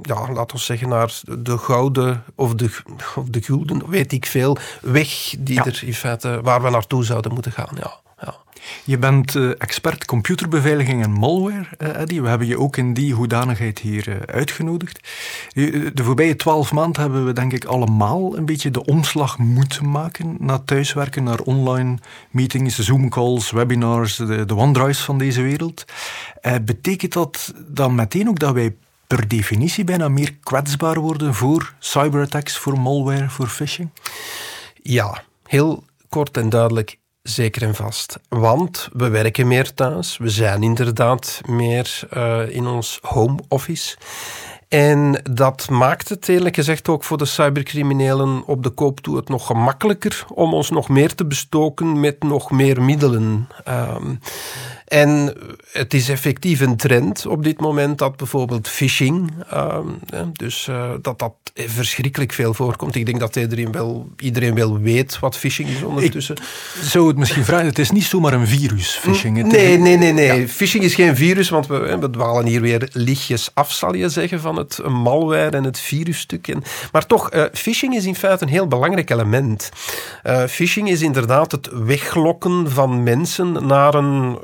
Ja, 0.01 0.33
laten 0.33 0.57
we 0.57 0.63
zeggen, 0.63 0.89
naar 0.89 1.21
de 1.39 1.59
gouden 1.59 2.25
of 2.35 2.55
de, 2.55 2.71
of 3.17 3.25
de 3.29 3.43
gulden, 3.43 3.91
weet 3.91 4.13
ik 4.13 4.27
veel, 4.27 4.57
weg 4.81 5.35
die 5.39 5.63
er 5.63 5.83
in 5.85 5.95
feite, 5.95 6.41
waar 6.43 6.63
we 6.63 6.71
naartoe 6.71 7.05
zouden 7.05 7.33
moeten 7.33 7.53
gaan. 7.53 7.77
Ja. 7.77 8.01
Je 8.85 8.99
bent 8.99 9.35
uh, 9.35 9.50
expert 9.59 10.05
computerbeveiliging 10.05 11.03
en 11.03 11.11
malware, 11.11 11.67
uh, 11.79 12.00
Eddie. 12.00 12.23
We 12.23 12.29
hebben 12.29 12.47
je 12.47 12.59
ook 12.59 12.76
in 12.76 12.94
die 12.94 13.15
hoedanigheid 13.15 13.79
hier 13.79 14.09
uh, 14.09 14.17
uitgenodigd. 14.26 15.09
De 15.94 16.03
voorbije 16.03 16.37
twaalf 16.37 16.73
maanden 16.73 17.03
hebben 17.03 17.26
we 17.26 17.32
denk 17.32 17.53
ik 17.53 17.65
allemaal 17.65 18.37
een 18.37 18.47
beetje 18.47 18.70
de 18.70 18.85
omslag 18.85 19.38
moeten 19.38 19.91
maken 19.91 20.37
naar 20.38 20.65
thuiswerken, 20.65 21.25
naar 21.25 21.41
online 21.41 21.99
meetings, 22.31 22.79
Zoom-calls, 22.79 23.50
webinars, 23.50 24.17
de, 24.17 24.44
de 24.44 24.56
OneDrives 24.56 25.01
van 25.01 25.19
deze 25.19 25.43
wereld. 25.43 25.84
betekent 26.65 27.13
dat 27.13 27.55
dan 27.67 27.94
meteen 27.94 28.29
ook 28.29 28.39
dat 28.39 28.53
wij 28.53 28.75
per 29.06 29.29
definitie 29.29 29.84
bijna 29.84 30.08
meer 30.08 30.34
kwetsbaar 30.43 31.01
worden 31.01 31.34
voor 31.34 31.75
cyberattacks, 31.79 32.58
voor 32.58 32.81
malware, 32.81 33.29
voor 33.29 33.46
phishing? 33.46 33.91
Ja, 34.82 35.22
heel 35.46 35.84
kort 36.08 36.37
en 36.37 36.48
duidelijk 36.48 36.98
zeker 37.31 37.63
en 37.63 37.75
vast. 37.75 38.19
Want 38.29 38.89
we 38.93 39.08
werken 39.08 39.47
meer 39.47 39.75
thuis. 39.75 40.17
We 40.17 40.29
zijn 40.29 40.63
inderdaad 40.63 41.41
meer 41.47 42.01
uh, 42.17 42.49
in 42.49 42.67
ons 42.67 42.99
home 43.03 43.39
office. 43.49 43.97
En 44.69 45.20
dat 45.31 45.70
maakt 45.70 46.08
het 46.08 46.29
eerlijk 46.29 46.55
gezegd 46.55 46.89
ook 46.89 47.05
voor 47.05 47.19
de 47.19 47.25
cybercriminelen 47.25 48.43
op 48.47 48.63
de 48.63 48.70
koop 48.70 49.01
toe 49.01 49.17
het 49.17 49.29
nog 49.29 49.47
gemakkelijker 49.47 50.25
om 50.35 50.55
ons 50.55 50.70
nog 50.70 50.89
meer 50.89 51.15
te 51.15 51.27
bestoken 51.27 52.01
met 52.01 52.23
nog 52.23 52.51
meer 52.51 52.82
middelen. 52.82 53.49
Um, 53.69 54.20
en 54.89 55.35
het 55.73 55.95
is 55.95 56.09
effectief 56.09 56.61
een 56.61 56.77
trend 56.77 57.27
op 57.27 57.45
dit 57.45 57.61
moment 57.61 57.99
dat 57.99 58.17
bijvoorbeeld 58.17 58.69
phishing, 58.69 59.33
uh, 59.53 59.79
dus 60.33 60.67
uh, 60.71 60.91
dat 61.03 61.19
dat 61.19 61.35
verschrikkelijk 61.55 62.33
veel 62.33 62.55
voorkomt. 62.55 62.95
Ik 62.95 63.07
denk 63.07 63.21
dat 63.21 63.37
iedereen 63.37 63.73
wel, 63.73 64.09
iedereen 64.19 64.55
wel 64.55 64.79
weet 64.79 65.19
wat 65.19 65.37
phishing 65.37 65.69
is 65.69 65.83
ondertussen. 65.83 66.37
Ik 66.37 66.83
zou 66.83 67.09
het 67.09 67.17
misschien 67.17 67.45
vragen, 67.45 67.67
het 67.67 67.79
is 67.79 67.91
niet 67.91 68.05
zomaar 68.05 68.33
een 68.33 68.47
virus, 68.47 68.91
phishing. 68.91 69.43
Nee, 69.43 69.79
nee, 69.79 69.97
nee, 69.97 70.13
nee. 70.13 70.41
Ja. 70.41 70.47
Phishing 70.47 70.85
is 70.85 70.95
geen 70.95 71.17
virus, 71.17 71.49
want 71.49 71.67
we, 71.67 71.99
we 72.01 72.11
dwalen 72.11 72.47
hier 72.47 72.61
weer 72.61 72.89
lichtjes 72.93 73.51
af, 73.55 73.73
zal 73.73 73.95
je 73.95 74.09
zeggen, 74.09 74.41
van 74.41 74.57
het 74.57 74.81
malware 74.89 75.57
en 75.57 75.65
het 75.65 75.79
virusstuk. 75.81 76.49
En, 76.49 76.63
maar 76.93 77.07
toch, 77.07 77.33
uh, 77.35 77.45
phishing 77.53 77.95
is 77.95 78.05
in 78.05 78.15
feite 78.15 78.45
een 78.45 78.51
heel 78.51 78.67
belangrijk 78.67 79.11
element. 79.11 79.71
Uh, 80.25 80.45
phishing 80.45 80.89
is 80.89 81.03
inderdaad 81.03 81.53
het 81.53 81.69
weglokken 81.73 82.71
van 82.71 83.03
mensen 83.03 83.67
naar 83.67 83.95
een 83.95 84.39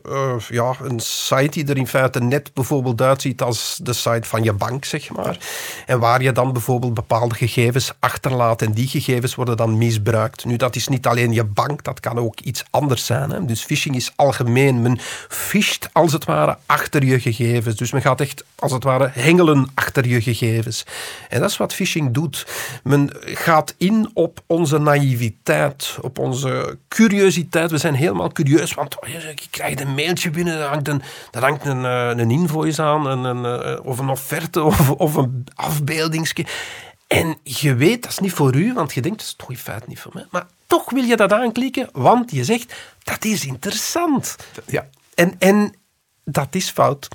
ja, 0.48 0.74
een 0.82 1.00
site 1.00 1.48
die 1.50 1.66
er 1.66 1.76
in 1.76 1.86
feite 1.86 2.20
net 2.20 2.50
bijvoorbeeld 2.54 3.00
uitziet 3.00 3.42
als 3.42 3.78
de 3.82 3.92
site 3.92 4.28
van 4.28 4.42
je 4.42 4.52
bank, 4.52 4.84
zeg 4.84 5.10
maar. 5.10 5.38
En 5.86 5.98
waar 5.98 6.22
je 6.22 6.32
dan 6.32 6.52
bijvoorbeeld 6.52 6.94
bepaalde 6.94 7.34
gegevens 7.34 7.92
achterlaat 7.98 8.62
en 8.62 8.72
die 8.72 8.88
gegevens 8.88 9.34
worden 9.34 9.56
dan 9.56 9.78
misbruikt. 9.78 10.44
Nu, 10.44 10.56
dat 10.56 10.76
is 10.76 10.88
niet 10.88 11.06
alleen 11.06 11.32
je 11.32 11.44
bank, 11.44 11.84
dat 11.84 12.00
kan 12.00 12.18
ook 12.18 12.40
iets 12.40 12.64
anders 12.70 13.06
zijn. 13.06 13.30
Hè. 13.30 13.44
Dus 13.44 13.62
phishing 13.62 13.96
is 13.96 14.12
algemeen. 14.16 14.82
Men 14.82 14.98
fisht 15.28 15.88
als 15.92 16.12
het 16.12 16.24
ware 16.24 16.58
achter 16.66 17.04
je 17.04 17.20
gegevens. 17.20 17.76
Dus 17.76 17.92
men 17.92 18.02
gaat 18.02 18.20
echt 18.20 18.44
als 18.54 18.72
het 18.72 18.84
ware 18.84 19.10
hengelen 19.12 19.68
achter 19.74 20.06
je 20.08 20.22
gegevens. 20.22 20.86
En 21.28 21.40
dat 21.40 21.50
is 21.50 21.56
wat 21.56 21.74
phishing 21.74 22.10
doet. 22.10 22.46
Men 22.82 23.10
gaat 23.24 23.74
in 23.78 24.10
op 24.14 24.40
onze 24.46 24.78
naïviteit, 24.78 25.96
op 26.00 26.18
onze 26.18 26.78
curiositeit. 26.88 27.70
We 27.70 27.78
zijn 27.78 27.94
helemaal 27.94 28.32
curieus, 28.32 28.74
want 28.74 29.00
oh, 29.00 29.08
je 29.08 29.34
krijgt 29.50 29.80
een 29.80 29.94
mailtje 29.94 30.23
binnen, 30.30 30.58
daar 30.58 30.68
hangt 30.68 30.88
een, 30.88 31.02
daar 31.30 31.42
hangt 31.42 31.64
een, 31.64 31.84
eh, 31.84 32.08
een 32.08 32.30
invoice 32.30 32.82
aan, 32.82 33.06
een, 33.06 33.24
een, 33.24 33.62
eh, 33.62 33.86
of 33.86 33.98
een 33.98 34.08
offerte, 34.08 34.62
of, 34.70 34.90
of 34.90 35.14
een 35.14 35.46
afbeeldingsje. 35.54 36.46
En 37.06 37.38
je 37.42 37.74
weet, 37.74 38.02
dat 38.02 38.12
is 38.12 38.18
niet 38.18 38.32
voor 38.32 38.54
u, 38.54 38.72
want 38.72 38.94
je 38.94 39.00
denkt, 39.00 39.18
dat 39.18 39.26
is 39.26 39.34
toch 39.34 39.50
in 39.50 39.56
feite 39.56 39.84
niet 39.88 40.00
voor 40.00 40.10
mij. 40.14 40.26
Maar 40.30 40.46
toch 40.66 40.90
wil 40.90 41.02
je 41.02 41.16
dat 41.16 41.32
aanklikken, 41.32 41.88
want 41.92 42.30
je 42.30 42.44
zegt, 42.44 42.74
dat 43.02 43.24
is 43.24 43.46
interessant. 43.46 44.36
Ja. 44.66 44.86
En, 45.14 45.34
en 45.38 45.74
dat 46.24 46.54
is 46.54 46.70
fout. 46.70 47.08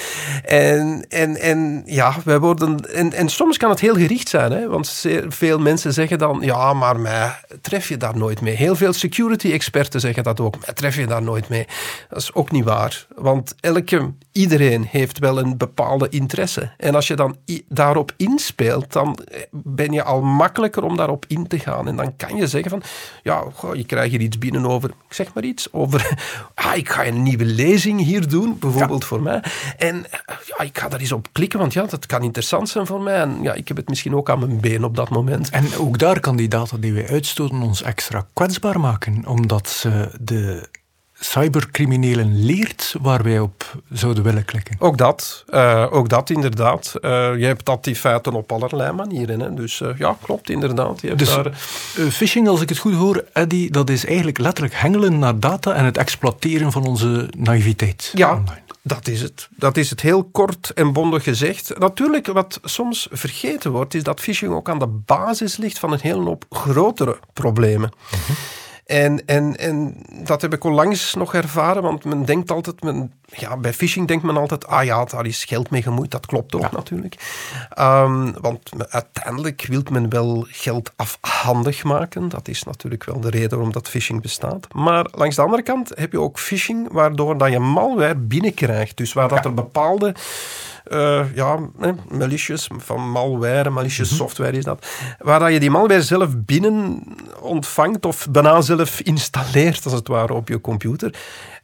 en, 0.44 1.06
en, 1.08 1.36
en 1.36 1.82
ja, 1.84 2.14
wij 2.24 2.38
worden. 2.38 2.90
En, 2.92 3.12
en 3.12 3.28
soms 3.28 3.56
kan 3.56 3.70
het 3.70 3.80
heel 3.80 3.94
gericht 3.94 4.28
zijn, 4.28 4.52
hè? 4.52 4.68
want 4.68 5.04
veel 5.28 5.58
mensen 5.58 5.92
zeggen 5.92 6.18
dan: 6.18 6.40
ja, 6.40 6.72
maar 6.72 7.00
mij 7.00 7.40
tref 7.60 7.88
je 7.88 7.96
daar 7.96 8.16
nooit 8.16 8.40
mee. 8.40 8.54
Heel 8.54 8.76
veel 8.76 8.92
security-experten 8.92 10.00
zeggen 10.00 10.22
dat 10.22 10.40
ook: 10.40 10.64
mij 10.64 10.74
tref 10.74 10.96
je 10.96 11.06
daar 11.06 11.22
nooit 11.22 11.48
mee. 11.48 11.66
Dat 12.08 12.18
is 12.18 12.34
ook 12.34 12.50
niet 12.50 12.64
waar, 12.64 13.06
want 13.14 13.54
elke, 13.60 14.12
iedereen 14.32 14.86
heeft 14.90 15.18
wel 15.18 15.38
een 15.38 15.56
bepaalde 15.56 16.08
interesse. 16.08 16.70
En 16.76 16.94
als 16.94 17.06
je 17.06 17.14
dan 17.14 17.36
daarop 17.68 18.12
inspeelt, 18.16 18.92
dan 18.92 19.18
ben 19.50 19.92
je 19.92 20.02
al 20.02 20.22
makkelijker 20.22 20.82
om 20.82 20.96
daarop 20.96 21.24
in 21.28 21.46
te 21.46 21.58
gaan. 21.58 21.88
En 21.88 21.96
dan 21.96 22.16
kan 22.16 22.36
je 22.36 22.46
zeggen: 22.46 22.70
van 22.70 22.82
ja, 23.22 23.44
je 23.72 23.84
krijgt 23.84 24.10
hier 24.10 24.20
iets 24.20 24.38
binnen 24.38 24.66
over, 24.66 24.90
ik 24.90 25.14
zeg 25.14 25.34
maar 25.34 25.44
iets, 25.44 25.72
over, 25.72 26.16
ah, 26.54 26.76
ik 26.76 26.88
ga 26.88 27.06
een 27.06 27.22
nieuwe 27.22 27.44
lezing 27.44 28.04
hier 28.04 28.28
doen 28.28 28.55
bijvoorbeeld 28.60 29.04
voor 29.04 29.22
mij. 29.22 29.42
En 29.76 30.06
ja, 30.46 30.64
ik 30.64 30.78
ga 30.78 30.88
daar 30.88 31.00
eens 31.00 31.12
op 31.12 31.28
klikken, 31.32 31.58
want 31.58 31.72
ja, 31.72 31.86
dat 31.86 32.06
kan 32.06 32.22
interessant 32.22 32.68
zijn 32.68 32.86
voor 32.86 33.00
mij. 33.00 33.16
En 33.16 33.42
ja, 33.42 33.52
ik 33.52 33.68
heb 33.68 33.76
het 33.76 33.88
misschien 33.88 34.14
ook 34.14 34.30
aan 34.30 34.38
mijn 34.38 34.60
been 34.60 34.84
op 34.84 34.96
dat 34.96 35.10
moment. 35.10 35.50
En 35.50 35.66
ook 35.78 35.98
daar 35.98 36.20
kan 36.20 36.36
die 36.36 36.48
data 36.48 36.76
die 36.76 36.92
wij 36.92 37.08
uitstoten 37.08 37.62
ons 37.62 37.82
extra 37.82 38.26
kwetsbaar 38.32 38.80
maken, 38.80 39.26
omdat 39.26 39.68
ze 39.68 40.10
de 40.20 40.68
cybercriminelen 41.18 42.44
leert 42.44 42.94
waar 43.00 43.22
wij 43.22 43.38
op 43.38 43.80
zouden 43.90 44.22
willen 44.22 44.44
klikken. 44.44 44.76
Ook 44.78 44.98
dat, 44.98 45.44
uh, 45.50 45.86
ook 45.90 46.08
dat 46.08 46.30
inderdaad. 46.30 46.94
Uh, 47.00 47.10
je 47.38 47.44
hebt 47.44 47.64
dat 47.64 47.84
die 47.84 47.96
feiten 47.96 48.34
op 48.34 48.52
allerlei 48.52 48.92
manieren. 48.92 49.40
Hè. 49.40 49.54
Dus 49.54 49.80
uh, 49.80 49.88
ja, 49.98 50.16
klopt 50.22 50.50
inderdaad. 50.50 51.00
Je 51.00 51.06
hebt 51.06 51.18
dus 51.18 51.34
daar... 51.34 51.52
phishing, 52.10 52.48
als 52.48 52.60
ik 52.60 52.68
het 52.68 52.78
goed 52.78 52.94
hoor, 52.94 53.24
Eddie, 53.32 53.70
dat 53.70 53.90
is 53.90 54.06
eigenlijk 54.06 54.38
letterlijk 54.38 54.74
hengelen 54.74 55.18
naar 55.18 55.40
data 55.40 55.72
en 55.72 55.84
het 55.84 55.96
exploiteren 55.96 56.72
van 56.72 56.86
onze 56.86 57.28
naïviteit. 57.36 58.10
Ja, 58.14 58.30
online. 58.30 58.64
Dat 58.82 59.08
is 59.08 59.22
het. 59.22 59.48
Dat 59.50 59.76
is 59.76 59.90
het 59.90 60.00
heel 60.00 60.24
kort 60.24 60.70
en 60.74 60.92
bondig 60.92 61.22
gezegd. 61.22 61.78
Natuurlijk, 61.78 62.26
wat 62.26 62.60
soms 62.62 63.08
vergeten 63.10 63.70
wordt, 63.70 63.94
is 63.94 64.02
dat 64.02 64.20
phishing 64.20 64.52
ook 64.52 64.68
aan 64.68 64.78
de 64.78 64.86
basis 64.86 65.56
ligt 65.56 65.78
van 65.78 65.92
een 65.92 66.00
hele 66.02 66.22
hoop 66.24 66.44
grotere 66.50 67.18
problemen. 67.32 67.90
Mhm. 68.10 68.32
En, 68.86 69.26
en, 69.26 69.56
en 69.56 69.96
dat 70.24 70.42
heb 70.42 70.52
ik 70.52 70.64
onlangs 70.64 71.14
nog 71.14 71.34
ervaren, 71.34 71.82
want 71.82 72.04
men 72.04 72.24
denkt 72.24 72.50
altijd, 72.50 72.82
men, 72.82 73.12
ja, 73.24 73.56
bij 73.56 73.72
phishing 73.72 74.08
denkt 74.08 74.24
men 74.24 74.36
altijd, 74.36 74.66
ah 74.66 74.84
ja, 74.84 75.04
daar 75.04 75.26
is 75.26 75.44
geld 75.44 75.70
mee 75.70 75.82
gemoeid. 75.82 76.10
Dat 76.10 76.26
klopt 76.26 76.54
ook 76.54 76.72
natuurlijk. 76.72 77.16
Um, 77.78 78.34
want 78.40 78.70
uiteindelijk 78.88 79.66
wil 79.68 79.82
men 79.90 80.08
wel 80.08 80.46
geld 80.48 80.92
afhandig 80.96 81.84
maken. 81.84 82.28
Dat 82.28 82.48
is 82.48 82.62
natuurlijk 82.62 83.04
wel 83.04 83.20
de 83.20 83.30
reden 83.30 83.50
waarom 83.50 83.72
dat 83.72 83.88
phishing 83.88 84.22
bestaat. 84.22 84.74
Maar 84.74 85.06
langs 85.10 85.36
de 85.36 85.42
andere 85.42 85.62
kant 85.62 85.92
heb 85.94 86.12
je 86.12 86.20
ook 86.20 86.38
phishing, 86.38 86.88
waardoor 86.92 87.38
dat 87.38 87.50
je 87.50 87.58
malware 87.58 88.16
binnenkrijgt. 88.16 88.96
Dus 88.96 89.12
waar 89.12 89.28
dat 89.28 89.44
er 89.44 89.54
bepaalde 89.54 90.14
uh, 90.88 91.34
ja, 91.34 91.58
malicious, 92.08 92.68
van 92.76 93.10
malware, 93.10 93.70
malicious 93.70 94.10
mhm. 94.10 94.18
software 94.18 94.56
is 94.56 94.64
dat, 94.64 94.86
waar 95.18 95.38
dat 95.38 95.52
je 95.52 95.60
die 95.60 95.70
malware 95.70 96.02
zelf 96.02 96.28
binnen 96.36 97.02
ontvangt 97.40 98.06
of 98.06 98.26
bijna 98.30 98.60
zelf 98.60 99.00
installeert, 99.00 99.84
als 99.84 99.94
het 99.94 100.08
ware, 100.08 100.32
op 100.32 100.48
je 100.48 100.60
computer. 100.60 101.14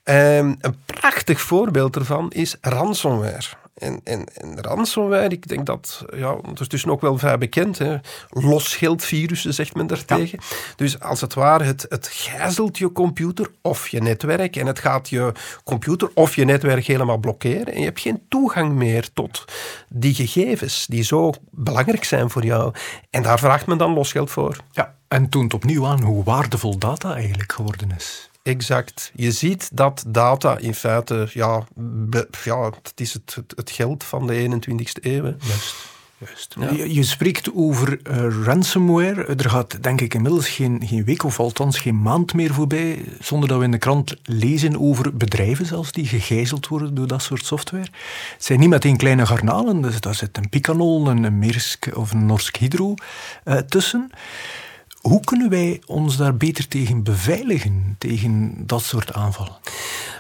Um, 0.05 0.57
een 0.61 0.76
prachtig 0.87 1.41
voorbeeld 1.41 1.97
ervan 1.97 2.31
is 2.31 2.57
ransomware. 2.61 3.62
En, 3.82 4.00
en, 4.04 4.24
en 4.34 4.60
ransomware, 4.60 5.28
ik 5.28 5.48
denk 5.48 5.66
dat, 5.66 6.04
ja, 6.14 6.32
ondertussen 6.32 6.90
ook 6.90 7.00
wel 7.00 7.18
vrij 7.18 7.38
bekend, 7.38 7.78
hè. 7.78 7.96
losgeldvirussen 8.28 9.54
zegt 9.54 9.74
men 9.74 9.86
daartegen. 9.86 10.38
Ja. 10.40 10.56
Dus 10.76 11.00
als 11.00 11.20
het 11.20 11.34
ware, 11.34 11.64
het, 11.64 11.86
het 11.88 12.08
gijzelt 12.08 12.78
je 12.78 12.92
computer 12.92 13.50
of 13.62 13.88
je 13.88 14.00
netwerk 14.00 14.56
en 14.56 14.66
het 14.66 14.78
gaat 14.78 15.08
je 15.08 15.32
computer 15.64 16.10
of 16.14 16.36
je 16.36 16.44
netwerk 16.44 16.84
helemaal 16.84 17.18
blokkeren 17.18 17.74
en 17.74 17.78
je 17.78 17.84
hebt 17.84 18.00
geen 18.00 18.22
toegang 18.28 18.72
meer 18.72 19.12
tot 19.12 19.44
die 19.88 20.14
gegevens 20.14 20.86
die 20.86 21.02
zo 21.02 21.32
belangrijk 21.50 22.04
zijn 22.04 22.30
voor 22.30 22.44
jou. 22.44 22.74
En 23.10 23.22
daar 23.22 23.38
vraagt 23.38 23.66
men 23.66 23.78
dan 23.78 23.92
losgeld 23.94 24.30
voor. 24.30 24.56
Ja, 24.70 24.94
en 25.08 25.28
toont 25.28 25.54
opnieuw 25.54 25.86
aan 25.86 26.02
hoe 26.02 26.24
waardevol 26.24 26.78
data 26.78 27.14
eigenlijk 27.14 27.52
geworden 27.52 27.90
is. 27.96 28.30
Exact. 28.42 29.11
Je 29.14 29.32
ziet 29.32 29.70
dat 29.72 30.04
data 30.06 30.58
in 30.58 30.75
feite, 30.75 31.28
ja, 31.32 31.66
ja 32.44 32.64
het 32.64 33.00
is 33.00 33.12
het, 33.12 33.37
het, 33.56 33.70
geld 33.70 34.04
van 34.04 34.26
de 34.26 34.49
21ste 34.50 35.02
eeuw. 35.02 35.22
Juist. 35.22 35.90
Juist. 36.26 36.56
Je, 36.76 36.94
je, 36.94 37.02
spreekt 37.02 37.54
over 37.54 38.00
uh, 38.11 38.44
ransomware. 38.44 39.25
Er 39.25 39.50
gaat 39.50 39.82
denk 39.82 40.00
ik 40.00 40.14
inmiddels 40.14 40.49
geen, 40.49 40.82
geen 40.87 41.04
week 41.04 41.25
of 41.25 41.40
althans 41.40 41.78
geen 41.78 42.02
maand 42.02 42.34
meer 42.34 42.54
voorbij 42.54 43.04
zonder 43.20 43.49
dat 43.49 43.58
we 43.58 43.64
in 43.64 43.70
de 43.70 43.78
krant 43.78 44.16
lezen 44.22 44.80
over 44.80 45.16
bedrijven 45.16 45.66
zelfs 45.66 45.92
die 45.92 46.06
gegijzeld 46.06 46.68
worden 46.68 46.94
door 46.94 47.06
dat 47.06 47.22
soort 47.22 47.44
software. 47.44 47.87
Het 48.32 48.44
zijn 48.44 48.61
niet 48.61 48.68
meteen 48.68 48.96
kleine 48.96 49.26
garnalen, 49.26 49.82
dus 49.82 50.00
daar 50.00 50.14
zit 50.14 50.37
een 50.37 50.49
Picanol, 50.49 51.08
een, 51.08 51.25
een 51.25 51.38
Maersk 51.38 51.90
of 51.94 52.12
een 52.12 52.26
Norsk 52.26 52.56
Hydro 52.56 52.94
uh, 53.44 53.56
tussen. 53.56 54.11
Hoe 55.02 55.21
kunnen 55.25 55.49
wij 55.50 55.82
ons 55.87 56.16
daar 56.16 56.37
beter 56.37 56.68
tegen 56.68 57.02
beveiligen, 57.02 57.94
tegen 57.99 58.54
dat 58.66 58.82
soort 58.82 59.12
aanvallen? 59.12 59.56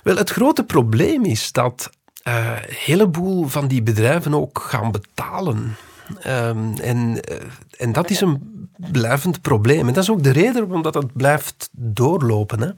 Wel, 0.02 0.16
het 0.16 0.30
grote 0.30 0.64
probleem 0.64 1.24
is 1.24 1.52
dat 1.52 1.90
uh, 2.28 2.46
een 2.46 2.74
heleboel 2.78 3.46
van 3.46 3.68
die 3.68 3.82
bedrijven 3.82 4.34
ook 4.34 4.58
gaan 4.58 4.90
betalen. 4.90 5.76
Um, 6.26 6.74
en, 6.80 6.98
uh, 6.98 7.36
en 7.78 7.92
dat 7.92 8.10
is 8.10 8.20
een 8.20 8.52
blijvend 8.90 9.40
probleem. 9.40 9.88
En 9.88 9.94
dat 9.94 10.02
is 10.02 10.10
ook 10.10 10.22
de 10.22 10.30
reden 10.30 10.68
waarom 10.68 10.82
dat 10.82 11.12
blijft 11.12 11.68
doorlopen. 11.72 12.60
Hè. 12.60 12.70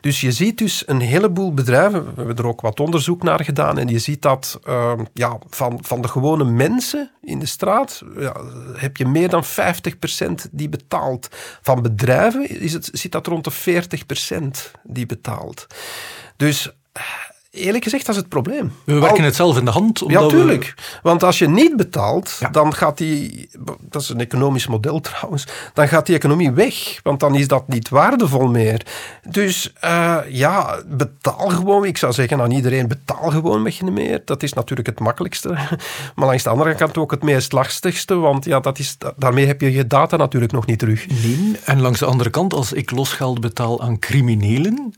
Dus 0.00 0.20
je 0.20 0.32
ziet 0.32 0.58
dus 0.58 0.88
een 0.88 1.00
heleboel 1.00 1.54
bedrijven, 1.54 2.04
we 2.04 2.12
hebben 2.16 2.36
er 2.36 2.46
ook 2.46 2.60
wat 2.60 2.80
onderzoek 2.80 3.22
naar 3.22 3.44
gedaan, 3.44 3.78
en 3.78 3.88
je 3.88 3.98
ziet 3.98 4.22
dat 4.22 4.60
uh, 4.68 4.92
ja, 5.12 5.38
van, 5.48 5.78
van 5.82 6.02
de 6.02 6.08
gewone 6.08 6.44
mensen 6.44 7.10
in 7.22 7.38
de 7.38 7.46
straat 7.46 8.02
ja, 8.18 8.36
heb 8.76 8.96
je 8.96 9.06
meer 9.06 9.28
dan 9.28 9.44
50% 9.44 9.48
die 10.50 10.68
betaalt. 10.68 11.28
Van 11.62 11.82
bedrijven 11.82 12.60
is 12.60 12.72
het, 12.72 12.88
zit 12.92 13.12
dat 13.12 13.26
rond 13.26 13.44
de 13.44 13.82
40% 14.68 14.70
die 14.82 15.06
betaalt. 15.06 15.66
Dus 16.36 16.76
Eerlijk 17.54 17.84
gezegd, 17.84 18.06
dat 18.06 18.14
is 18.14 18.20
het 18.20 18.30
probleem. 18.30 18.72
We 18.84 18.98
werken 18.98 19.24
het 19.24 19.34
zelf 19.34 19.58
in 19.58 19.64
de 19.64 19.70
hand. 19.70 20.02
Ja, 20.06 20.26
tuurlijk. 20.26 20.74
Want 21.02 21.22
als 21.22 21.38
je 21.38 21.48
niet 21.48 21.76
betaalt, 21.76 22.38
dan 22.50 22.74
gaat 22.74 22.98
die... 22.98 23.48
Dat 23.80 24.02
is 24.02 24.08
een 24.08 24.20
economisch 24.20 24.66
model 24.66 25.00
trouwens. 25.10 25.46
Dan 25.74 25.88
gaat 25.88 26.06
die 26.06 26.16
economie 26.16 26.50
weg. 26.50 27.00
Want 27.02 27.20
dan 27.20 27.34
is 27.34 27.48
dat 27.48 27.68
niet 27.68 27.88
waardevol 27.88 28.46
meer. 28.46 28.86
Dus 29.28 29.72
uh, 29.84 30.18
ja, 30.28 30.82
betaal 30.86 31.48
gewoon. 31.48 31.84
Ik 31.84 31.98
zou 31.98 32.12
zeggen 32.12 32.40
aan 32.40 32.50
iedereen, 32.50 32.88
betaal 32.88 33.30
gewoon 33.30 33.62
met 33.62 33.76
je 33.76 33.84
meer. 33.84 34.22
Dat 34.24 34.42
is 34.42 34.52
natuurlijk 34.52 34.88
het 34.88 35.00
makkelijkste. 35.00 35.48
Maar 36.14 36.26
langs 36.26 36.42
de 36.42 36.50
andere 36.50 36.74
kant 36.74 36.98
ook 36.98 37.10
het 37.10 37.22
meest 37.22 37.52
lastigste. 37.52 38.14
Want 38.14 38.44
ja, 38.44 38.60
dat 38.60 38.78
is, 38.78 38.96
daarmee 39.16 39.46
heb 39.46 39.60
je 39.60 39.72
je 39.72 39.86
data 39.86 40.16
natuurlijk 40.16 40.52
nog 40.52 40.66
niet 40.66 40.78
terug. 40.78 41.06
Nee. 41.08 41.58
En 41.64 41.80
langs 41.80 41.98
de 41.98 42.06
andere 42.06 42.30
kant, 42.30 42.54
als 42.54 42.72
ik 42.72 42.90
losgeld 42.90 43.40
betaal 43.40 43.82
aan 43.82 43.98
criminelen 43.98 44.94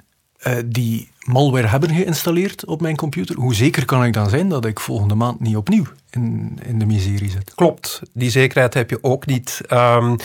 uh, 0.47 0.53
die 0.67 1.09
malware 1.27 1.67
hebben 1.67 1.95
geïnstalleerd 1.95 2.65
op 2.65 2.81
mijn 2.81 2.97
computer, 2.97 3.37
hoe 3.37 3.55
zeker 3.55 3.85
kan 3.85 4.05
ik 4.05 4.13
dan 4.13 4.29
zijn 4.29 4.49
dat 4.49 4.65
ik 4.65 4.81
volgende 4.81 5.15
maand 5.15 5.41
niet 5.41 5.57
opnieuw 5.57 5.85
in, 6.11 6.59
in 6.67 6.79
de 6.79 6.87
miserie 6.87 7.31
zit? 7.31 7.55
Klopt, 7.55 8.03
die 8.13 8.31
zekerheid 8.31 8.75
heb 8.75 8.91
je 8.91 8.99
ook 9.03 9.27
niet. 9.27 9.61
Um, 9.73 10.17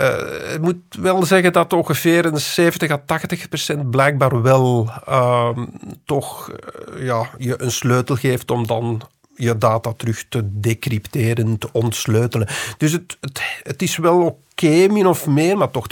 uh, 0.00 0.52
ik 0.54 0.60
moet 0.60 0.76
wel 1.00 1.24
zeggen 1.24 1.52
dat 1.52 1.72
ongeveer 1.72 2.24
een 2.24 2.40
70 2.40 2.90
à 2.90 3.02
80 3.06 3.48
procent 3.48 3.90
blijkbaar 3.90 4.42
wel 4.42 4.90
um, 5.08 5.68
toch 6.04 6.50
uh, 6.50 7.04
ja, 7.04 7.30
je 7.38 7.62
een 7.62 7.72
sleutel 7.72 8.16
geeft 8.16 8.50
om 8.50 8.66
dan 8.66 9.02
je 9.34 9.58
data 9.58 9.92
terug 9.96 10.24
te 10.28 10.60
decrypteren, 10.60 11.58
te 11.58 11.68
ontsleutelen. 11.72 12.48
Dus 12.78 12.92
het, 12.92 13.16
het, 13.20 13.40
het 13.62 13.82
is 13.82 13.96
wel 13.96 14.20
oké, 14.20 14.86
min 14.88 15.06
of 15.06 15.26
meer, 15.26 15.56
maar 15.56 15.70
toch 15.70 15.86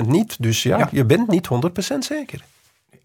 20% 0.00 0.06
niet. 0.06 0.36
Dus 0.38 0.62
ja, 0.62 0.78
ja, 0.78 0.88
je 0.92 1.04
bent 1.04 1.28
niet 1.28 1.48
100% 1.94 1.98
zeker. 1.98 2.44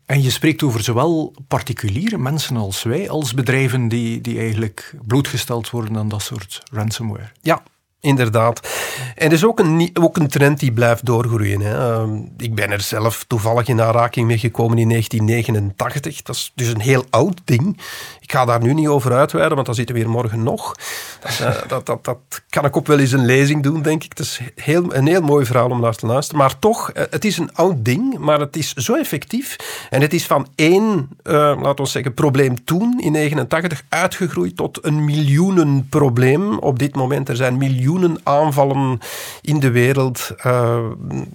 En 0.05 0.21
je 0.21 0.29
spreekt 0.29 0.63
over 0.63 0.83
zowel 0.83 1.33
particuliere 1.47 2.17
mensen 2.17 2.57
als 2.57 2.83
wij, 2.83 3.09
als 3.09 3.33
bedrijven 3.33 3.87
die, 3.87 4.21
die 4.21 4.39
eigenlijk 4.39 4.93
blootgesteld 5.05 5.69
worden 5.69 5.97
aan 5.97 6.09
dat 6.09 6.21
soort 6.21 6.63
ransomware. 6.71 7.31
Ja, 7.41 7.63
Inderdaad. 8.03 8.67
En 9.15 9.27
er 9.27 9.33
is 9.33 9.45
ook 9.45 9.59
een, 9.59 9.89
ook 9.93 10.17
een 10.17 10.27
trend 10.27 10.59
die 10.59 10.71
blijft 10.71 11.05
doorgroeien. 11.05 11.61
Hè. 11.61 11.93
Ehm, 11.93 12.21
ik 12.37 12.55
ben 12.55 12.71
er 12.71 12.81
zelf 12.81 13.23
toevallig 13.27 13.67
in 13.67 13.81
aanraking 13.81 14.27
mee 14.27 14.37
gekomen 14.37 14.77
in 14.77 14.89
1989. 14.89 16.21
Dat 16.21 16.35
is 16.35 16.51
dus 16.55 16.67
een 16.67 16.81
heel 16.81 17.05
oud 17.09 17.41
ding. 17.45 17.77
Ik 18.23 18.31
ga 18.31 18.45
daar 18.45 18.61
nu 18.61 18.73
niet 18.73 18.87
over 18.87 19.13
uitweiden, 19.13 19.53
want 19.53 19.65
dan 19.65 19.75
zitten 19.75 19.95
we 19.95 20.01
hier 20.01 20.09
morgen 20.09 20.43
nog. 20.43 20.75
Dat, 21.19 21.39
uh, 21.41 21.61
dat, 21.67 21.85
dat, 21.85 22.05
dat, 22.05 22.17
kan 22.49 22.65
ik 22.65 22.77
ook 22.77 22.87
wel 22.87 22.99
eens 22.99 23.11
een 23.11 23.25
lezing 23.25 23.63
doen, 23.63 23.81
denk 23.81 24.03
ik. 24.03 24.09
Het 24.09 24.19
is 24.19 24.39
heel, 24.55 24.95
een 24.95 25.07
heel 25.07 25.21
mooi 25.21 25.45
verhaal 25.45 25.69
om 25.69 25.81
naar 25.81 25.95
te 25.95 26.05
luisteren. 26.05 26.41
Maar 26.41 26.59
toch, 26.59 26.91
uh, 26.93 27.03
het 27.09 27.25
is 27.25 27.37
een 27.37 27.53
oud 27.53 27.85
ding, 27.85 28.17
maar 28.17 28.39
het 28.39 28.55
is 28.55 28.73
zo 28.73 28.95
effectief. 28.95 29.55
En 29.89 30.01
het 30.01 30.13
is 30.13 30.25
van 30.25 30.47
één, 30.55 31.09
uh, 31.23 31.33
laten 31.61 31.83
we 31.83 31.89
zeggen, 31.89 32.13
probleem 32.13 32.63
toen, 32.63 32.99
in 32.99 33.11
89, 33.11 33.83
uitgegroeid 33.89 34.55
tot 34.55 34.85
een 34.85 35.05
miljoenenprobleem. 35.05 36.57
Op 36.57 36.79
dit 36.79 36.95
moment, 36.95 37.29
er 37.29 37.35
zijn 37.35 37.57
miljoenen 37.57 38.17
aanvallen 38.23 38.99
in 39.41 39.59
de 39.59 39.71
wereld. 39.71 40.31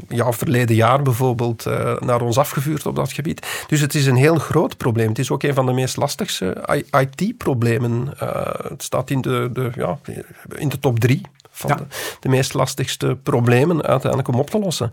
ja, 0.09 0.33
verleden 0.33 0.77
jaar 0.77 1.03
bijvoorbeeld, 1.03 1.65
naar 1.99 2.21
ons 2.21 2.39
afgevuurd 2.39 2.87
op 2.87 2.97
dat 2.97 3.13
gebied. 3.13 3.47
Dus 3.67 3.81
het 3.81 3.95
is 3.95 4.07
een 4.07 4.17
heel 4.17 4.37
groot 4.39 4.77
probleem. 4.77 5.09
Het 5.09 5.19
is 5.19 5.31
ook 5.31 5.43
een 5.43 5.55
van 5.55 5.67
de 5.67 5.73
meest 5.73 5.97
lastigste 5.97 6.87
IT-problemen. 6.91 8.15
Uh, 8.23 8.47
het 8.69 8.83
staat 8.83 9.11
in 9.11 9.21
de, 9.21 9.51
de, 9.53 9.71
ja, 9.75 9.99
in 10.55 10.69
de 10.69 10.79
top 10.79 10.99
drie 10.99 11.21
van 11.51 11.77
de, 11.77 11.87
de, 12.21 12.29
meest 12.29 12.55
lastigste 12.55 13.19
problemen 13.23 13.83
uiteindelijk 13.83 14.29
om 14.29 14.41
op 14.41 14.51
te 14.51 14.59
lossen. 14.59 14.91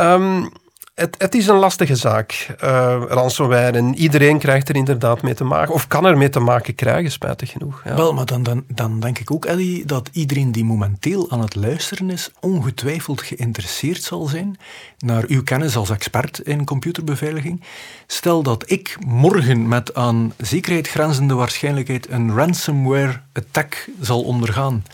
Um, 0.00 0.52
het, 0.94 1.14
het, 1.18 1.34
is 1.34 1.46
een 1.46 1.56
lastige 1.56 1.96
zaak, 1.96 2.56
uh, 2.64 3.02
ransomware. 3.08 3.78
En 3.78 3.94
iedereen 3.94 4.38
krijgt 4.38 4.68
er 4.68 4.76
inderdaad 4.76 5.22
mee 5.22 5.34
te 5.34 5.44
maken, 5.44 5.74
of 5.74 5.86
kan 5.86 6.04
er 6.04 6.16
mee 6.16 6.28
te 6.28 6.40
maken 6.40 6.74
krijgen, 6.74 7.10
spijtig 7.10 7.50
genoeg. 7.50 7.82
Ja. 7.84 7.94
Wel, 7.94 8.14
maar 8.14 8.26
dan, 8.26 8.42
dan, 8.42 8.64
dan 8.68 9.00
denk 9.00 9.18
ik 9.18 9.30
ook, 9.30 9.44
Ellie, 9.44 9.84
dat 9.84 10.08
iedereen 10.12 10.52
die 10.52 10.64
momenteel 10.64 11.30
aan 11.30 11.40
het 11.40 11.54
luisteren 11.54 12.10
is, 12.10 12.30
ongetwijfeld 12.40 13.22
geïnteresseerd 13.22 14.02
zal 14.02 14.26
zijn 14.26 14.56
naar 14.98 15.24
uw 15.26 15.42
kennis 15.42 15.76
als 15.76 15.90
expert 15.90 16.38
in 16.38 16.64
computerbeveiliging. 16.64 17.62
Stel 18.06 18.42
dat 18.42 18.70
ik 18.70 18.96
morgen 19.06 19.68
met 19.68 19.94
aan 19.94 20.32
zekerheid 20.36 20.88
grenzende 20.88 21.34
waarschijnlijkheid 21.34 22.10
een 22.10 22.34
ransomware-attack 22.34 23.88
zal 24.00 24.22
ondergaan. 24.22 24.84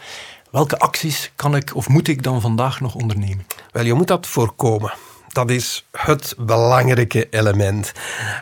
Welke 0.51 0.79
acties 0.79 1.33
kan 1.37 1.57
ik 1.57 1.77
of 1.77 1.89
moet 1.89 2.09
ik 2.09 2.23
dan 2.23 2.41
vandaag 2.41 2.81
nog 2.81 2.95
ondernemen? 2.95 3.47
Wel, 3.73 3.85
je 3.85 3.95
moet 3.95 4.09
dat 4.09 4.27
voorkomen. 4.27 4.93
Dat 5.33 5.51
is 5.51 5.87
het 5.93 6.35
belangrijke 6.39 7.29
element. 7.31 7.93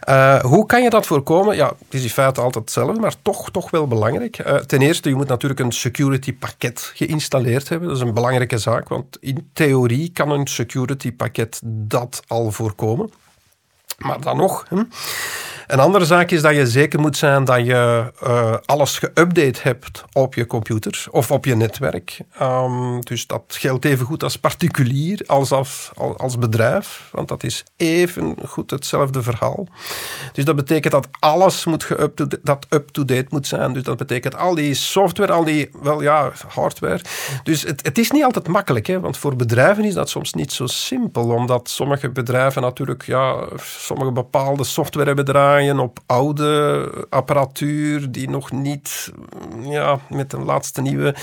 Uh, 0.08 0.40
hoe 0.40 0.66
kan 0.66 0.82
je 0.82 0.90
dat 0.90 1.06
voorkomen? 1.06 1.56
Ja, 1.56 1.66
het 1.66 1.94
is 1.94 2.02
in 2.02 2.10
feite 2.10 2.40
altijd 2.40 2.64
hetzelfde, 2.64 3.00
maar 3.00 3.14
toch, 3.22 3.50
toch 3.50 3.70
wel 3.70 3.86
belangrijk. 3.86 4.46
Uh, 4.46 4.54
ten 4.54 4.80
eerste, 4.80 5.08
je 5.08 5.14
moet 5.14 5.28
natuurlijk 5.28 5.60
een 5.60 5.72
security 5.72 6.34
pakket 6.34 6.90
geïnstalleerd 6.94 7.68
hebben. 7.68 7.88
Dat 7.88 7.96
is 7.96 8.02
een 8.02 8.14
belangrijke 8.14 8.58
zaak, 8.58 8.88
want 8.88 9.16
in 9.20 9.50
theorie 9.52 10.10
kan 10.12 10.30
een 10.30 10.46
security 10.46 11.12
pakket 11.12 11.60
dat 11.64 12.22
al 12.26 12.50
voorkomen. 12.50 13.10
Maar 13.98 14.20
dan 14.20 14.36
nog, 14.36 14.66
een 15.66 15.78
andere 15.80 16.04
zaak 16.04 16.30
is 16.30 16.42
dat 16.42 16.54
je 16.54 16.66
zeker 16.66 17.00
moet 17.00 17.16
zijn 17.16 17.44
dat 17.44 17.66
je 17.66 18.12
uh, 18.22 18.54
alles 18.64 19.00
geüpdate 19.04 19.62
hebt 19.62 20.04
op 20.12 20.34
je 20.34 20.46
computer 20.46 21.06
of 21.10 21.30
op 21.30 21.44
je 21.44 21.56
netwerk. 21.56 22.20
Um, 22.42 23.00
dus 23.00 23.26
dat 23.26 23.42
geldt 23.48 23.84
even 23.84 24.06
goed 24.06 24.22
als 24.22 24.38
particulier 24.38 25.22
als, 25.26 25.52
als, 26.16 26.38
bedrijf, 26.38 27.08
want 27.12 27.28
dat 27.28 27.42
is 27.42 27.64
even 27.76 28.36
goed 28.46 28.70
hetzelfde 28.70 29.22
verhaal. 29.22 29.66
Dus 30.32 30.44
dat 30.44 30.56
betekent 30.56 30.92
dat 30.92 31.08
alles 31.18 31.64
moet 31.64 31.88
dat 32.42 32.66
up-to-date 32.70 33.26
moet 33.28 33.46
zijn. 33.46 33.72
Dus 33.72 33.82
dat 33.82 33.96
betekent 33.96 34.36
al 34.36 34.54
die 34.54 34.74
software, 34.74 35.32
al 35.32 35.44
die, 35.44 35.70
wel 35.82 36.02
ja, 36.02 36.32
hardware. 36.48 37.00
Dus 37.42 37.62
het, 37.62 37.86
het 37.86 37.98
is 37.98 38.10
niet 38.10 38.24
altijd 38.24 38.48
makkelijk, 38.48 38.86
hè, 38.86 39.00
want 39.00 39.16
voor 39.16 39.36
bedrijven 39.36 39.84
is 39.84 39.94
dat 39.94 40.10
soms 40.10 40.32
niet 40.32 40.52
zo 40.52 40.66
simpel, 40.66 41.24
omdat 41.24 41.68
sommige 41.68 42.10
bedrijven 42.10 42.62
natuurlijk, 42.62 43.02
ja, 43.02 43.48
sommige 43.62 44.12
bepaalde 44.12 44.64
software 44.64 45.06
hebben 45.06 45.24
draaien 45.24 45.55
op 45.78 45.98
oude 46.06 46.90
apparatuur 47.10 48.10
die 48.10 48.30
nog 48.30 48.52
niet 48.52 49.12
ja, 49.62 49.98
met 50.08 50.30
de 50.30 50.38
laatste 50.38 50.80
nieuwe... 50.80 51.14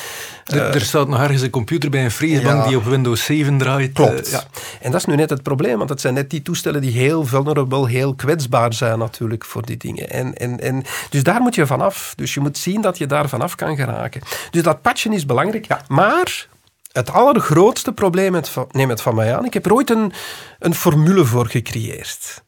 er, 0.46 0.62
er, 0.62 0.82
staat 0.82 1.08
nog 1.08 1.20
ergens 1.20 1.42
een 1.42 1.50
computer 1.50 1.90
bij 1.90 2.04
een 2.04 2.12
freezebank 2.12 2.68
die 2.68 2.78
op 2.78 2.84
Windows 2.84 3.26
7 3.26 3.58
draait. 3.58 3.94
Klopt. 3.94 4.28
Uh, 4.28 4.32
ja. 4.32 4.44
En 4.82 4.92
dat 4.92 5.00
is 5.00 5.06
nu 5.06 5.16
net 5.16 5.30
het 5.30 5.44
probleem, 5.44 5.78
want 5.78 5.90
het 5.90 6.02
zijn 6.02 6.14
net 6.14 6.30
die 6.30 6.42
toestellen 6.42 6.82
die 6.82 6.92
heel 6.92 7.26
vulnerable, 7.26 7.90
heel 7.90 8.16
kwetsbaar 8.16 8.74
zijn 8.74 9.00
natuurlijk 9.00 9.46
voor 9.46 9.66
die 9.66 9.78
dingen. 9.78 10.10
En, 10.10 10.34
en, 10.34 10.60
en, 10.60 10.84
dus 11.10 11.24
daar 11.24 11.42
moet 11.42 11.56
je 11.56 11.66
vanaf. 11.66 12.14
Dus 12.16 12.34
je 12.34 12.40
moet 12.40 12.58
zien 12.58 12.82
dat 12.82 12.98
je 12.98 13.06
daar 13.06 13.30
vanaf 13.30 13.56
kan 13.56 13.76
geraken. 13.76 14.22
Dus 14.52 14.64
dat 14.64 14.82
patchen 14.82 15.14
is 15.14 15.26
belangrijk, 15.26 15.68
ja. 15.68 15.82
maar 15.88 16.48
het 16.92 17.12
allergrootste 17.12 17.94
probleem, 17.94 18.42
neem 18.72 18.90
het 18.90 19.02
van 19.02 19.16
mij 19.16 19.36
aan, 19.36 19.46
ik 19.46 19.54
heb 19.54 19.66
er 19.66 19.74
ooit 19.74 19.90
een, 19.90 20.14
een 20.60 20.76
formule 20.76 21.26
voor 21.26 21.48
gecreëerd 21.48 22.44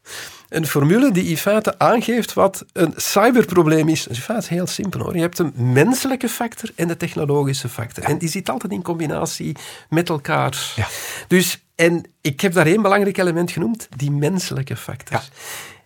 een 0.56 0.66
formule 0.66 1.12
die 1.12 1.24
in 1.24 1.36
feite 1.36 1.78
aangeeft 1.78 2.32
wat 2.32 2.64
een 2.72 2.92
cyberprobleem 2.96 3.88
is. 3.88 4.06
Is 4.06 4.16
in 4.16 4.22
feite 4.22 4.54
heel 4.54 4.66
simpel 4.66 5.00
hoor. 5.00 5.14
Je 5.14 5.20
hebt 5.20 5.38
een 5.38 5.52
menselijke 5.56 6.28
factor 6.28 6.70
en 6.74 6.88
de 6.88 6.96
technologische 6.96 7.68
factor. 7.68 8.04
En 8.04 8.18
die 8.18 8.28
zit 8.28 8.48
altijd 8.48 8.72
in 8.72 8.82
combinatie 8.82 9.56
met 9.88 10.08
elkaar. 10.08 10.72
Ja. 10.76 10.86
Dus, 11.28 11.64
en 11.74 12.04
ik 12.20 12.40
heb 12.40 12.52
daar 12.52 12.66
één 12.66 12.82
belangrijk 12.82 13.16
element 13.16 13.50
genoemd, 13.50 13.88
die 13.96 14.10
menselijke 14.10 14.76
factor. 14.76 15.22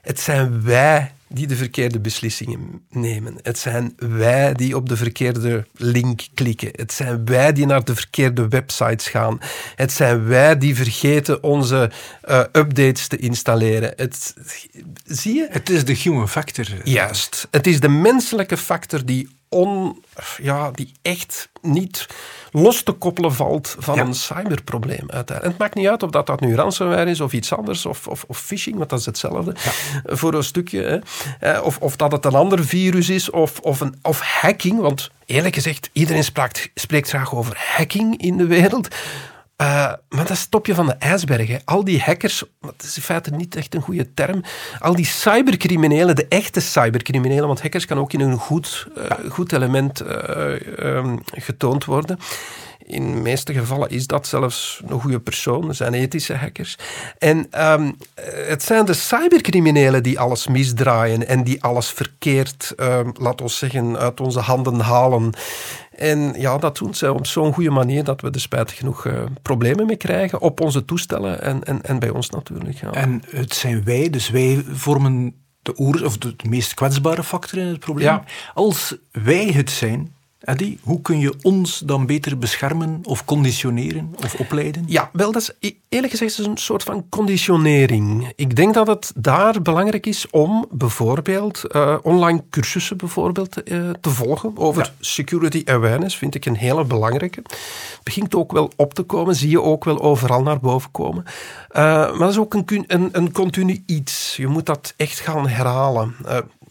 Het 0.00 0.20
zijn 0.20 0.62
wij 0.62 1.12
die 1.33 1.47
de 1.47 1.57
verkeerde 1.57 2.01
beslissingen 2.01 2.83
nemen. 2.90 3.37
Het 3.43 3.59
zijn 3.59 3.93
wij 3.97 4.55
die 4.55 4.77
op 4.77 4.88
de 4.88 4.97
verkeerde 4.97 5.66
link 5.75 6.27
klikken. 6.35 6.71
Het 6.73 6.93
zijn 6.93 7.25
wij 7.25 7.53
die 7.53 7.66
naar 7.66 7.85
de 7.85 7.95
verkeerde 7.95 8.49
websites 8.49 9.09
gaan. 9.09 9.38
Het 9.75 9.93
zijn 9.93 10.27
wij 10.27 10.59
die 10.59 10.75
vergeten 10.75 11.43
onze 11.43 11.90
uh, 12.29 12.38
updates 12.53 13.07
te 13.09 13.16
installeren. 13.16 13.93
Het, 13.97 14.35
zie 15.05 15.35
je? 15.35 15.47
Het 15.51 15.71
is 15.71 15.85
de 15.85 15.95
human 15.95 16.29
factor. 16.29 16.66
Juist. 16.85 17.49
Het 17.51 17.66
is 17.66 17.81
de 17.81 17.88
menselijke 17.88 18.57
factor 18.57 19.05
die 19.05 19.39
on, 19.51 20.03
ja, 20.43 20.71
die 20.71 20.93
echt 21.03 21.49
niet 21.63 22.07
los 22.51 22.83
te 22.83 22.93
koppelen 22.93 23.35
valt 23.35 23.77
van 23.79 23.99
een 23.99 24.15
cyberprobleem. 24.15 25.11
Uiteindelijk. 25.11 25.43
En 25.43 25.51
het 25.51 25.59
maakt 25.59 25.75
niet 25.75 25.89
uit 25.89 26.03
of 26.03 26.11
dat, 26.11 26.27
dat 26.27 26.41
nu 26.41 26.55
ransomware 26.55 27.11
is 27.11 27.21
of 27.21 27.33
iets 27.33 27.53
anders, 27.53 27.87
of, 27.87 28.07
of, 28.07 28.25
of 28.27 28.39
phishing, 28.39 28.77
want 28.77 28.91
dat 28.91 28.99
is 28.99 29.07
hetzelfde 29.07 29.53
voor 30.05 30.35
een 30.35 30.45
stukje. 30.45 30.83
Hè. 30.83 30.99
Eh, 31.53 31.65
of, 31.65 31.79
of 31.79 31.97
dat 31.97 32.13
het 32.13 32.25
een 32.25 32.35
ander 32.35 32.65
virus 32.65 33.09
is, 33.09 33.31
of, 33.31 33.59
of, 33.59 33.81
een, 33.81 33.95
of 34.03 34.21
hacking, 34.21 34.81
want 34.81 35.11
eerlijk 35.27 35.55
gezegd, 35.55 35.91
iedereen 35.93 36.25
spreekt, 36.25 36.71
spreekt 36.75 37.09
graag 37.09 37.35
over 37.35 37.57
hacking 37.77 38.23
in 38.23 38.37
de 38.37 38.47
wereld. 38.47 38.89
Uh, 39.61 39.66
maar 39.66 40.01
dat 40.09 40.31
is 40.31 40.40
het 40.40 40.51
topje 40.51 40.75
van 40.75 40.87
de 40.87 40.92
ijsberg. 40.92 41.49
Hè. 41.49 41.57
Al 41.64 41.85
die 41.85 42.01
hackers, 42.01 42.44
dat 42.61 42.83
is 42.83 42.96
in 42.96 43.03
feite 43.03 43.31
niet 43.31 43.57
echt 43.57 43.75
een 43.75 43.83
goede 43.83 44.14
term, 44.14 44.42
al 44.79 44.94
die 44.94 45.05
cybercriminelen, 45.05 46.16
de 46.16 46.27
echte 46.29 46.61
cybercriminelen, 46.61 47.46
want 47.46 47.62
hackers 47.62 47.87
kan 47.87 47.99
ook 47.99 48.12
in 48.12 48.20
een 48.20 48.38
goed, 48.38 48.87
uh, 48.96 49.05
goed 49.31 49.53
element 49.53 50.03
uh, 50.03 50.16
um, 50.79 51.20
getoond 51.25 51.85
worden. 51.85 52.18
In 52.90 53.14
de 53.14 53.20
meeste 53.20 53.53
gevallen 53.53 53.90
is 53.90 54.07
dat 54.07 54.26
zelfs 54.26 54.83
een 54.87 55.00
goede 55.00 55.20
persoon. 55.20 55.68
Er 55.68 55.74
zijn 55.74 55.94
ethische 55.94 56.35
hackers. 56.35 56.76
En 57.18 57.62
um, 57.72 57.96
het 58.48 58.62
zijn 58.62 58.85
de 58.85 58.92
cybercriminelen 58.92 60.03
die 60.03 60.18
alles 60.18 60.46
misdraaien 60.46 61.29
en 61.29 61.44
die 61.44 61.62
alles 61.62 61.88
verkeerd, 61.88 62.72
um, 62.76 63.12
laat 63.18 63.40
ons 63.40 63.59
zeggen, 63.59 63.98
uit 63.98 64.20
onze 64.20 64.40
handen 64.40 64.81
halen. 64.81 65.33
En 65.96 66.35
ja, 66.37 66.59
dat 66.59 66.79
doen 66.79 66.94
ze 66.94 67.12
op 67.12 67.26
zo'n 67.26 67.53
goede 67.53 67.70
manier 67.70 68.05
dat 68.05 68.20
we 68.20 68.31
er 68.31 68.40
spijtig 68.40 68.76
genoeg 68.76 69.05
uh, 69.05 69.22
problemen 69.42 69.87
mee 69.87 69.96
krijgen 69.96 70.40
op 70.40 70.61
onze 70.61 70.85
toestellen 70.85 71.42
en, 71.42 71.64
en, 71.64 71.83
en 71.83 71.98
bij 71.98 72.11
ons 72.11 72.31
natuurlijk. 72.31 72.81
Ja. 72.81 72.92
En 72.92 73.22
het 73.31 73.55
zijn 73.55 73.85
wij, 73.85 74.11
dus 74.11 74.31
wij 74.31 74.64
vormen 74.70 75.35
de, 75.62 75.76
oor, 75.76 76.05
of 76.05 76.18
de 76.18 76.35
meest 76.48 76.74
kwetsbare 76.74 77.24
factor 77.24 77.59
in 77.59 77.66
het 77.66 77.81
probleem. 77.81 78.07
Ja. 78.07 78.24
Als 78.55 78.96
wij 79.12 79.46
het 79.46 79.70
zijn, 79.70 80.14
Eddie, 80.40 80.79
hoe 80.83 81.03
kun 81.03 81.18
je 81.18 81.35
ons 81.42 81.79
dan 81.79 82.07
beter 82.07 82.38
beschermen 82.38 83.00
of 83.03 83.24
conditioneren 83.24 84.14
of 84.24 84.35
opleiden? 84.35 84.85
Ja, 84.87 85.11
wel, 85.12 85.33
dat 85.33 85.42
is 85.59 85.72
eerlijk 85.88 86.12
gezegd 86.12 86.38
is 86.38 86.46
een 86.46 86.57
soort 86.57 86.83
van 86.83 87.07
conditionering. 87.09 88.33
Ik 88.37 88.57
denk 88.57 88.74
dat 88.74 88.87
het 88.87 89.12
daar 89.16 89.62
belangrijk 89.62 90.07
is 90.07 90.31
om 90.31 90.66
bijvoorbeeld 90.70 91.62
uh, 91.68 91.96
online 92.03 92.42
cursussen 92.50 92.96
bijvoorbeeld 92.96 93.70
uh, 93.70 93.90
te 94.00 94.11
volgen 94.11 94.53
over 94.57 94.92
security 95.00 95.62
awareness, 95.64 96.16
vind 96.16 96.35
ik 96.35 96.46
een 96.46 96.57
hele 96.57 96.85
belangrijke. 96.85 97.42
Begint 98.03 98.35
ook 98.35 98.53
wel 98.53 98.72
op 98.76 98.94
te 98.94 99.03
komen, 99.03 99.37
zie 99.37 99.50
je 99.50 99.62
ook 99.62 99.85
wel 99.85 100.00
overal 100.00 100.42
naar 100.42 100.61
boven 100.61 100.90
komen. 100.90 101.24
Uh, 101.26 101.83
maar 101.83 102.18
dat 102.18 102.31
is 102.31 102.38
ook 102.38 102.55
een, 102.55 102.85
een, 102.87 103.09
een 103.12 103.33
continu 103.33 103.83
iets. 103.87 104.37
Je 104.37 104.46
moet 104.46 104.66
dat 104.66 104.94
echt 104.96 105.20
gaan 105.20 105.48
herhalen 105.48 106.14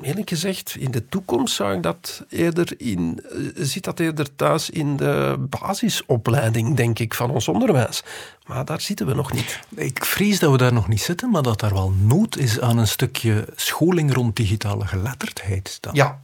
eerlijk 0.02 0.30
gezegd, 0.30 0.76
in 0.80 0.92
de 0.92 1.08
toekomst 1.08 1.56
zou 1.56 1.76
ik 1.76 1.84
dat 1.84 2.26
eerder 2.30 2.74
in, 2.78 3.24
uh, 3.34 3.50
zit 3.56 3.84
dat 3.84 4.00
eerder 4.00 4.36
thuis 4.36 4.70
in 4.70 4.98
de 4.98 5.36
basisopleiding, 5.50 6.76
denk 6.76 7.00
ik, 7.00 7.14
van 7.14 7.32
ons 7.32 7.48
onderwijs. 7.48 8.04
Maar 8.46 8.66
daar 8.66 8.82
zitten 8.82 9.06
we 9.06 9.14
nog 9.14 9.34
niet. 9.34 9.60
Ik 9.76 10.06
vrees 10.06 10.40
dat 10.40 10.52
we 10.52 10.58
daar 10.58 10.74
nog 10.74 10.88
niet 10.88 11.02
zitten, 11.02 11.30
maar 11.30 11.42
dat 11.42 11.62
er 11.62 11.74
wel 11.74 11.94
nood 12.02 12.38
is 12.38 12.60
aan 12.60 12.78
een 12.78 12.88
stukje 12.88 13.48
scholing 13.56 14.14
rond 14.14 14.36
digitale 14.36 14.86
geletterdheid. 14.86 15.78
Dan. 15.82 15.94
Ja, 15.96 16.20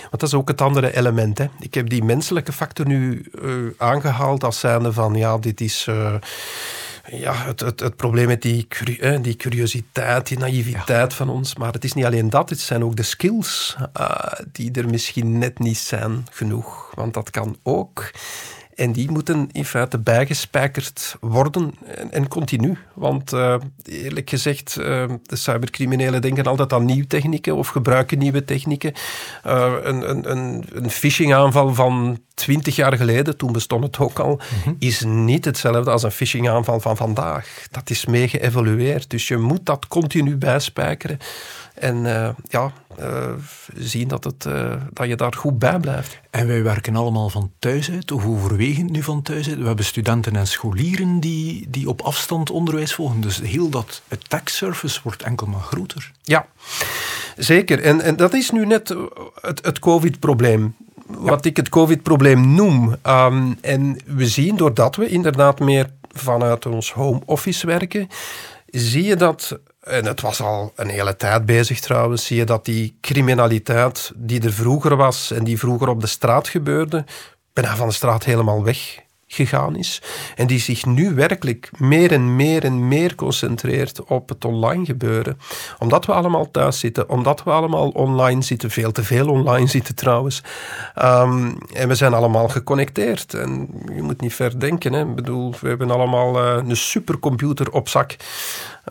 want 0.00 0.20
dat 0.20 0.22
is 0.22 0.34
ook 0.34 0.48
het 0.48 0.60
andere 0.60 0.96
element. 0.96 1.38
Hè. 1.38 1.46
Ik 1.58 1.74
heb 1.74 1.88
die 1.88 2.04
menselijke 2.04 2.52
factor 2.52 2.86
nu 2.86 3.30
uh, 3.42 3.70
aangehaald 3.76 4.44
als 4.44 4.60
zijnde 4.60 4.92
van 4.92 5.14
ja, 5.14 5.38
dit 5.38 5.60
is. 5.60 5.86
Uh, 5.88 6.14
ja, 7.10 7.34
het, 7.34 7.60
het, 7.60 7.80
het, 7.80 7.96
probleem 7.96 8.26
met 8.26 8.42
die, 8.42 8.66
die 9.20 9.36
curiositeit, 9.36 10.26
die 10.26 10.38
naïviteit 10.38 11.10
ja. 11.10 11.16
van 11.16 11.28
ons. 11.28 11.56
Maar 11.56 11.72
het 11.72 11.84
is 11.84 11.92
niet 11.92 12.04
alleen 12.04 12.30
dat, 12.30 12.50
het 12.50 12.60
zijn 12.60 12.84
ook 12.84 12.96
de 12.96 13.02
skills 13.02 13.76
uh, 14.00 14.16
die 14.52 14.72
er 14.72 14.88
misschien 14.88 15.38
net 15.38 15.58
niet 15.58 15.78
zijn 15.78 16.26
genoeg. 16.30 16.92
Want 16.94 17.14
dat 17.14 17.30
kan 17.30 17.56
ook. 17.62 18.10
En 18.78 18.92
die 18.92 19.10
moeten 19.10 19.48
in 19.52 19.64
feite 19.64 19.98
bijgespijkerd 19.98 21.16
worden 21.20 21.74
en, 21.84 22.12
en 22.12 22.28
continu. 22.28 22.78
Want 22.94 23.32
uh, 23.32 23.54
eerlijk 23.84 24.30
gezegd, 24.30 24.76
uh, 24.80 25.04
de 25.22 25.36
cybercriminelen 25.36 26.22
denken 26.22 26.44
altijd 26.44 26.72
aan 26.72 26.84
nieuwe 26.84 27.06
technieken 27.06 27.56
of 27.56 27.68
gebruiken 27.68 28.18
nieuwe 28.18 28.44
technieken. 28.44 28.92
Uh, 29.46 29.72
een, 29.82 30.10
een, 30.10 30.30
een, 30.30 30.64
een 30.72 30.90
phishingaanval 30.90 31.74
van 31.74 32.18
twintig 32.34 32.76
jaar 32.76 32.96
geleden, 32.96 33.36
toen 33.36 33.52
bestond 33.52 33.84
het 33.84 33.98
ook 33.98 34.18
al, 34.18 34.40
mm-hmm. 34.56 34.76
is 34.78 35.02
niet 35.04 35.44
hetzelfde 35.44 35.90
als 35.90 36.02
een 36.02 36.10
phishingaanval 36.10 36.80
van 36.80 36.96
vandaag. 36.96 37.66
Dat 37.70 37.90
is 37.90 38.06
mee 38.06 38.28
geëvolueerd. 38.28 39.10
Dus 39.10 39.28
je 39.28 39.36
moet 39.36 39.66
dat 39.66 39.88
continu 39.88 40.36
bijspijkeren. 40.36 41.18
En 41.80 41.96
uh, 42.04 42.28
ja, 42.48 42.72
uh, 43.00 43.32
zien 43.74 44.08
dat, 44.08 44.24
het, 44.24 44.44
uh, 44.44 44.72
dat 44.92 45.08
je 45.08 45.16
daar 45.16 45.32
goed 45.34 45.58
bij 45.58 45.78
blijft. 45.78 46.20
En 46.30 46.46
wij 46.46 46.62
werken 46.62 46.96
allemaal 46.96 47.28
van 47.28 47.50
thuis 47.58 47.90
uit, 47.90 48.12
of 48.12 48.26
overwegend 48.26 48.90
nu 48.90 49.02
van 49.02 49.22
thuis 49.22 49.48
uit. 49.48 49.58
We 49.58 49.66
hebben 49.66 49.84
studenten 49.84 50.36
en 50.36 50.46
scholieren 50.46 51.20
die, 51.20 51.66
die 51.70 51.88
op 51.88 52.00
afstand 52.00 52.50
onderwijs 52.50 52.94
volgen. 52.94 53.20
Dus 53.20 53.40
heel 53.40 53.68
dat 53.68 54.02
attack 54.08 54.48
surface 54.48 55.00
wordt 55.02 55.22
enkel 55.22 55.46
maar 55.46 55.60
groter. 55.60 56.12
Ja, 56.22 56.46
zeker. 57.36 57.82
En, 57.82 58.00
en 58.00 58.16
dat 58.16 58.34
is 58.34 58.50
nu 58.50 58.66
net 58.66 58.94
het, 59.40 59.64
het 59.64 59.78
COVID-probleem. 59.78 60.74
Wat 61.06 61.44
ik 61.44 61.56
het 61.56 61.68
COVID-probleem 61.68 62.54
noem. 62.54 62.96
Um, 63.06 63.58
en 63.60 63.96
we 64.06 64.26
zien 64.26 64.56
doordat 64.56 64.96
we 64.96 65.08
inderdaad 65.08 65.60
meer 65.60 65.90
vanuit 66.12 66.66
ons 66.66 66.92
home 66.92 67.20
office 67.24 67.66
werken, 67.66 68.08
zie 68.66 69.04
je 69.04 69.16
dat 69.16 69.58
en 69.88 70.04
het 70.04 70.20
was 70.20 70.40
al 70.40 70.72
een 70.76 70.88
hele 70.88 71.16
tijd 71.16 71.46
bezig 71.46 71.80
trouwens, 71.80 72.26
zie 72.26 72.36
je 72.36 72.44
dat 72.44 72.64
die 72.64 72.98
criminaliteit 73.00 74.12
die 74.16 74.42
er 74.42 74.52
vroeger 74.52 74.96
was 74.96 75.30
en 75.30 75.44
die 75.44 75.58
vroeger 75.58 75.88
op 75.88 76.00
de 76.00 76.06
straat 76.06 76.48
gebeurde, 76.48 77.04
bijna 77.52 77.76
van 77.76 77.88
de 77.88 77.94
straat 77.94 78.24
helemaal 78.24 78.64
weg 78.64 79.06
gegaan 79.28 79.76
is. 79.76 80.02
En 80.36 80.46
die 80.46 80.60
zich 80.60 80.86
nu 80.86 81.14
werkelijk 81.14 81.70
meer 81.78 82.12
en 82.12 82.36
meer 82.36 82.64
en 82.64 82.88
meer 82.88 83.14
concentreert 83.14 84.04
op 84.04 84.28
het 84.28 84.44
online 84.44 84.84
gebeuren. 84.84 85.38
Omdat 85.78 86.06
we 86.06 86.12
allemaal 86.12 86.50
thuis 86.50 86.78
zitten, 86.78 87.08
omdat 87.08 87.42
we 87.42 87.50
allemaal 87.50 87.88
online 87.88 88.42
zitten, 88.42 88.70
veel 88.70 88.92
te 88.92 89.04
veel 89.04 89.28
online 89.28 89.66
zitten 89.66 89.94
trouwens. 89.94 90.42
Um, 91.02 91.58
en 91.72 91.88
we 91.88 91.94
zijn 91.94 92.14
allemaal 92.14 92.48
geconnecteerd. 92.48 93.34
En 93.34 93.68
je 93.94 94.02
moet 94.02 94.20
niet 94.20 94.34
ver 94.34 94.60
denken. 94.60 94.92
Hè. 94.92 95.00
Ik 95.00 95.14
bedoel, 95.14 95.54
we 95.60 95.68
hebben 95.68 95.90
allemaal 95.90 96.44
uh, 96.44 96.68
een 96.68 96.76
supercomputer 96.76 97.72
op 97.72 97.88
zak. 97.88 98.16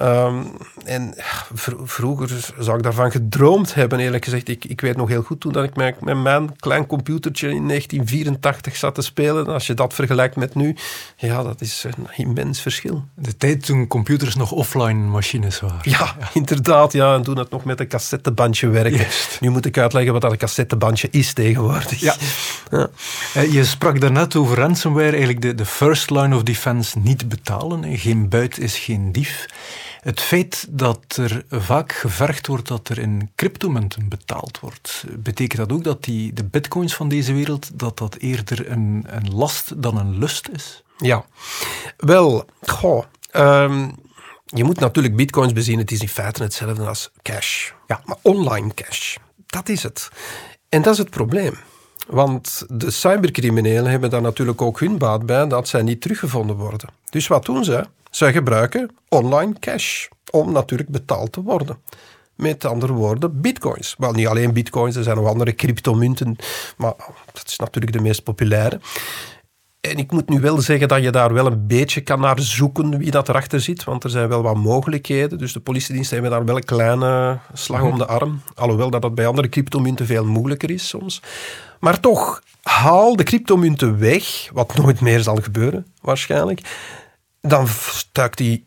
Um, 0.02 0.52
en 0.86 1.14
vr 1.54 1.72
vroeger 1.84 2.54
zou 2.60 2.78
ik 2.78 2.84
daarvan 2.84 3.12
gedroomd 3.12 3.74
hebben, 3.74 4.00
eerlijk 4.00 4.24
gezegd. 4.24 4.48
Ik, 4.48 4.66
ik 4.66 4.82
weet 4.82 4.98
nog 4.98 5.10
heel 5.10 5.22
goed 5.22 5.40
toen 5.40 5.52
dat 5.52 5.64
ik 5.64 5.76
met, 5.76 6.02
met 6.02 6.18
mijn 6.18 6.56
klein 6.56 6.86
computertje 6.86 7.48
in 7.48 7.68
1984 7.68 8.76
zat 8.76 8.96
te 8.96 9.02
spelen. 9.02 9.48
Als 9.48 9.68
je 9.68 9.74
dat 9.74 9.94
vergelijkt 9.94 10.36
met 10.36 10.56
nu, 10.56 10.76
ja, 11.18 11.44
dat 11.44 11.62
is 11.62 11.84
een 11.84 12.08
immens 12.16 12.62
verschil. 12.62 13.04
De 13.16 13.38
tijd 13.38 13.66
toen 13.66 13.88
computers 13.88 14.36
nog 14.36 14.52
offline 14.52 15.08
machines 15.10 15.60
waren. 15.60 15.80
Ja, 15.82 16.16
ja. 16.20 16.30
inderdaad. 16.34 16.94
Ja, 16.94 17.16
en 17.16 17.24
toen 17.24 17.38
het 17.38 17.50
nog 17.50 17.64
met 17.64 17.80
een 17.80 17.88
cassettebandje 17.88 18.68
werkte. 18.68 19.06
Nu 19.40 19.50
moet 19.50 19.66
ik 19.66 19.78
uitleggen 19.78 20.14
wat 20.14 20.22
dat 20.22 20.32
een 20.32 20.38
cassettebandje 20.38 21.08
is 21.12 21.34
tegenwoordig. 21.34 22.00
Ja. 22.00 22.16
ja. 22.72 22.90
Je 23.42 23.66
sprak 23.66 24.02
daarnet 24.02 24.36
over 24.36 24.58
ransomware, 24.58 25.10
eigenlijk 25.10 25.42
de, 25.42 25.56
de 25.56 25.66
first 25.66 26.10
line 26.10 26.36
of 26.36 26.44
defense 26.44 27.00
niet 27.00 27.30
betalen. 27.30 27.98
Geen 27.98 28.30
buit 28.30 28.60
is 28.60 28.78
geen 28.78 29.12
dief. 29.12 29.46
Het 30.08 30.22
feit 30.22 30.68
dat 30.70 31.18
er 31.18 31.46
vaak 31.50 31.92
gevergd 31.92 32.48
wordt 32.48 32.68
dat 32.68 32.90
er 32.90 32.98
in 32.98 33.32
cryptomunten 33.36 34.10
betaald 34.10 34.60
wordt, 34.60 35.04
betekent 35.18 35.58
dat 35.58 35.72
ook 35.72 35.84
dat 35.84 36.04
die, 36.04 36.34
de 36.34 36.44
bitcoins 36.44 36.96
van 36.96 37.10
deze 37.10 37.34
wereld, 37.34 37.80
dat 37.80 37.98
dat 37.98 38.16
eerder 38.16 38.72
een, 38.72 39.06
een 39.08 39.34
last 39.34 39.82
dan 39.82 39.98
een 39.98 40.18
lust 40.18 40.50
is? 40.50 40.84
Ja, 40.98 41.26
wel, 41.98 42.46
goh, 42.62 43.04
um, 43.32 43.96
je 44.46 44.64
moet 44.64 44.80
natuurlijk 44.80 45.16
bitcoins 45.16 45.54
bezien. 45.54 45.78
Het 45.78 45.92
is 45.92 46.00
in 46.00 46.10
feite 46.10 46.44
hetzelfde 46.44 46.88
als 46.88 47.12
cash. 47.22 47.72
Ja, 47.88 48.02
maar 48.06 48.18
online 48.22 48.74
cash, 48.74 49.16
dat 49.46 49.70
is 49.70 49.84
het. 49.84 50.10
En 50.70 50.82
dat 50.82 50.94
is 50.94 51.00
het 51.00 51.10
probleem. 51.10 51.58
Want 52.08 52.64
de 52.68 52.92
cybercriminelen 52.92 53.92
hebben 53.92 54.10
daar 54.10 54.22
natuurlijk 54.22 54.62
ook 54.62 54.80
hun 54.80 54.98
baat 54.98 55.26
bij 55.26 55.48
dat 55.48 55.68
zij 55.68 55.82
niet 55.82 56.02
teruggevonden 56.02 56.56
worden. 56.56 56.90
Dus 57.10 57.28
wat 57.28 57.46
doen 57.46 57.64
ze? 57.64 57.88
Zij 58.18 58.32
gebruiken 58.32 58.90
online 59.10 59.54
cash 59.60 60.08
om 60.32 60.52
natuurlijk 60.52 60.90
betaald 60.90 61.32
te 61.32 61.42
worden. 61.42 61.78
Met 62.36 62.66
andere 62.66 62.94
woorden, 62.94 63.42
bitcoins. 63.42 63.96
Wel, 63.98 64.12
niet 64.12 64.28
alleen 64.28 64.54
bitcoins, 64.54 64.96
er 64.96 65.04
zijn 65.04 65.16
nog 65.16 65.28
andere 65.28 65.56
cryptomunten, 65.56 66.36
maar 66.78 66.94
dat 67.34 67.44
is 67.48 67.58
natuurlijk 67.58 67.94
de 67.94 68.02
meest 68.02 68.24
populaire. 68.24 68.80
En 69.82 69.98
ik 69.98 70.12
moet 70.12 70.30
nu 70.30 70.40
wel 70.40 70.62
zeggen 70.62 70.88
dat 70.88 71.04
je 71.04 71.12
daar 71.12 71.34
wel 71.34 71.46
een 71.46 71.68
beetje 71.68 72.02
kan 72.02 72.20
naar 72.20 72.40
zoeken 72.40 72.98
wie 72.98 73.12
dat 73.12 73.30
erachter 73.30 73.62
zit, 73.62 73.84
want 73.84 74.04
er 74.04 74.10
zijn 74.10 74.28
wel 74.28 74.42
wat 74.42 74.56
mogelijkheden. 74.56 75.38
Dus 75.38 75.54
de 75.54 75.60
politiediensten 75.60 76.14
hebben 76.14 76.38
daar 76.38 76.46
wel 76.46 76.56
een 76.56 76.64
kleine 76.64 77.40
slag 77.54 77.82
om 77.82 77.98
de 77.98 78.08
arm. 78.08 78.42
Alhoewel 78.56 78.90
dat 78.90 79.02
dat 79.02 79.16
bij 79.16 79.28
andere 79.28 79.50
cryptomunten 79.50 80.06
veel 80.06 80.26
moeilijker 80.26 80.72
is 80.72 80.88
soms. 80.88 81.22
Maar 81.80 82.00
toch, 82.00 82.42
haal 82.62 83.16
de 83.16 83.24
cryptomunten 83.24 84.00
weg, 84.00 84.50
wat 84.54 84.76
nooit 84.76 85.02
meer 85.02 85.20
zal 85.20 85.36
gebeuren 85.36 85.86
waarschijnlijk 86.02 86.62
dan 87.48 87.68
stuikt 87.68 88.38
die 88.38 88.66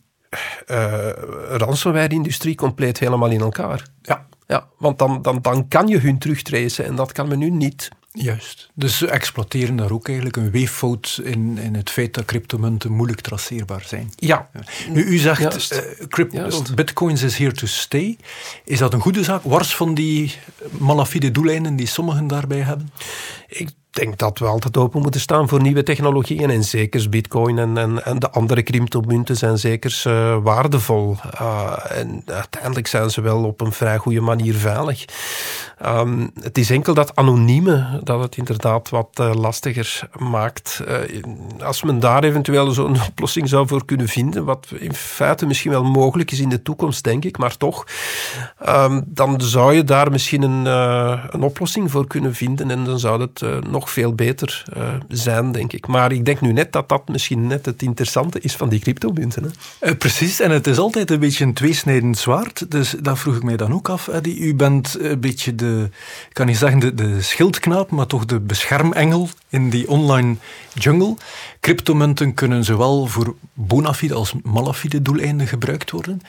uh, 0.67 1.09
ransomware-industrie 1.51 2.55
compleet 2.55 2.99
helemaal 2.99 3.31
in 3.31 3.41
elkaar. 3.41 3.87
Ja. 4.03 4.29
Ja, 4.47 4.69
want 4.79 4.99
dan, 4.99 5.23
dan, 5.23 5.39
dan 5.43 5.69
kan 5.69 5.89
je 5.89 5.99
hun 5.99 6.19
terugtracen 6.19 6.85
en 6.85 6.95
dat 6.95 7.13
kan 7.13 7.29
men 7.29 7.39
nu 7.39 7.51
niet. 7.51 7.89
Juist. 8.13 8.71
Dus 8.75 8.99
ze 8.99 9.07
exploiteren 9.07 9.77
daar 9.77 9.91
ook 9.91 10.07
eigenlijk 10.07 10.37
een 10.37 10.51
weeffout 10.51 11.21
in, 11.25 11.59
in 11.59 11.75
het 11.75 11.91
feit 11.91 12.15
dat 12.15 12.25
cryptomunten 12.25 12.93
moeilijk 12.93 13.21
traceerbaar 13.21 13.83
zijn. 13.87 14.13
Ja. 14.17 14.51
Nu, 14.93 15.05
u 15.05 15.17
zegt, 15.17 15.73
uh, 15.73 16.07
crypt, 16.09 16.75
bitcoins 16.75 17.23
is 17.23 17.37
here 17.37 17.53
to 17.53 17.67
stay. 17.67 18.17
Is 18.65 18.79
dat 18.79 18.93
een 18.93 19.01
goede 19.01 19.25
zaak? 19.25 19.43
Wars 19.43 19.77
van 19.77 19.95
die 19.95 20.35
malafide 20.71 21.31
doeleinden 21.31 21.77
die 21.77 21.87
sommigen 21.87 22.27
daarbij 22.27 22.61
hebben? 22.61 22.91
Ik 23.49 23.71
denk 23.91 24.19
dat 24.19 24.39
we 24.39 24.45
altijd 24.47 24.77
open 24.77 25.03
moeten 25.03 25.21
staan 25.21 25.49
voor 25.49 25.63
nieuwe 25.63 25.83
technologieën. 25.83 26.51
En 26.51 26.65
zeker 26.65 27.09
bitcoin 27.09 27.59
en, 27.59 27.79
en, 27.79 28.05
en 28.05 28.19
de 28.19 28.31
andere 28.31 28.63
cryptomunten 28.63 29.37
zijn 29.37 29.59
zeker 29.59 30.03
uh, 30.07 30.37
waardevol. 30.43 31.17
Uh, 31.41 31.77
en 31.89 32.23
uiteindelijk 32.27 32.87
zijn 32.87 33.11
ze 33.11 33.21
wel 33.21 33.45
op 33.45 33.61
een 33.61 33.73
vrij 33.73 33.99
goede 33.99 34.21
manier 34.21 34.55
veilig. 34.55 35.05
Um, 35.87 36.31
het 36.41 36.59
is 36.59 36.71
enkel 36.71 36.95
dat 36.95 37.17
anonieme 37.17 38.00
dat 38.03 38.21
het 38.21 38.37
inderdaad 38.37 38.89
wat 38.89 39.19
uh, 39.21 39.35
lastiger 39.35 40.09
maakt. 40.19 40.83
als 41.61 41.83
men 41.83 42.01
daar 42.01 42.25
eventueel 42.25 42.71
zo'n 42.71 43.03
oplossing 43.09 43.49
zou 43.49 43.67
voor 43.67 43.85
kunnen 43.85 44.09
vinden, 44.09 44.45
wat 44.45 44.67
in 44.79 44.95
feite 44.95 45.47
misschien 45.47 45.71
wel 45.71 45.85
mogelijk 45.85 46.31
is 46.31 46.41
in 46.41 46.49
de 46.49 46.63
toekomst, 46.63 47.05
denk 47.05 47.25
ik, 47.25 47.39
maar 47.39 47.57
toch, 47.57 47.87
um, 48.69 49.03
dan 49.07 49.41
zou 49.41 49.75
je 49.75 49.85
daar 49.85 50.11
misschien 50.11 50.43
een, 50.43 50.67
een 51.35 51.43
oplossing 51.43 51.91
voor 51.91 52.07
kunnen 52.07 52.35
vinden 52.35 52.71
en 52.71 52.85
dan 52.85 52.99
zou 52.99 53.21
het 53.21 53.43
nog 53.71 53.91
veel 53.91 54.15
beter 54.15 54.65
zijn, 55.09 55.53
denk 55.53 55.73
ik. 55.73 55.87
Maar 55.87 56.13
ik 56.13 56.25
denk 56.25 56.41
nu 56.41 56.53
net 56.53 56.73
dat 56.73 56.89
dat 56.89 57.09
misschien 57.09 57.47
net 57.47 57.67
het 57.67 57.83
interessante 57.83 58.41
is 58.41 58.57
van 58.57 58.69
die 58.69 58.81
cryptomunten. 58.81 59.53
Uh, 59.81 59.93
precies, 59.99 60.41
en 60.41 60.51
het 60.51 60.67
is 60.67 60.79
altijd 60.79 61.11
een 61.11 61.21
beetje 61.21 61.45
een 61.45 61.55
tweesnijdend 61.55 62.19
zwaard. 62.19 62.71
Dus 62.71 62.95
dat 63.01 63.19
vroeg 63.19 63.37
ik 63.37 63.43
mij 63.43 63.57
dan 63.57 63.73
ook 63.73 63.89
af, 63.89 64.09
Eddie. 64.09 64.39
U 64.39 64.55
bent 64.55 64.97
een 65.01 65.21
beetje 65.21 65.55
de, 65.55 65.89
ik 66.29 66.35
kan 66.35 66.47
niet 66.47 66.57
zeggen 66.57 66.79
de, 66.79 66.95
de 66.95 67.23
schildknaap, 67.23 67.90
maar 67.91 68.07
toch 68.07 68.25
de 68.25 68.41
beschermengel 68.41 69.29
in 69.49 69.71
die 69.71 69.89
online 69.89 70.37
jungle. 70.75 71.17
Cryptomunten 71.61 72.35
kunnen 72.35 72.65
zowel 72.65 73.07
voor 73.07 73.35
bona 73.53 73.95
fide 73.95 74.15
als 74.15 74.35
malafide 74.43 75.03
doeleinden 75.03 75.47
gebruikt 75.47 75.91
worden. 75.91 76.21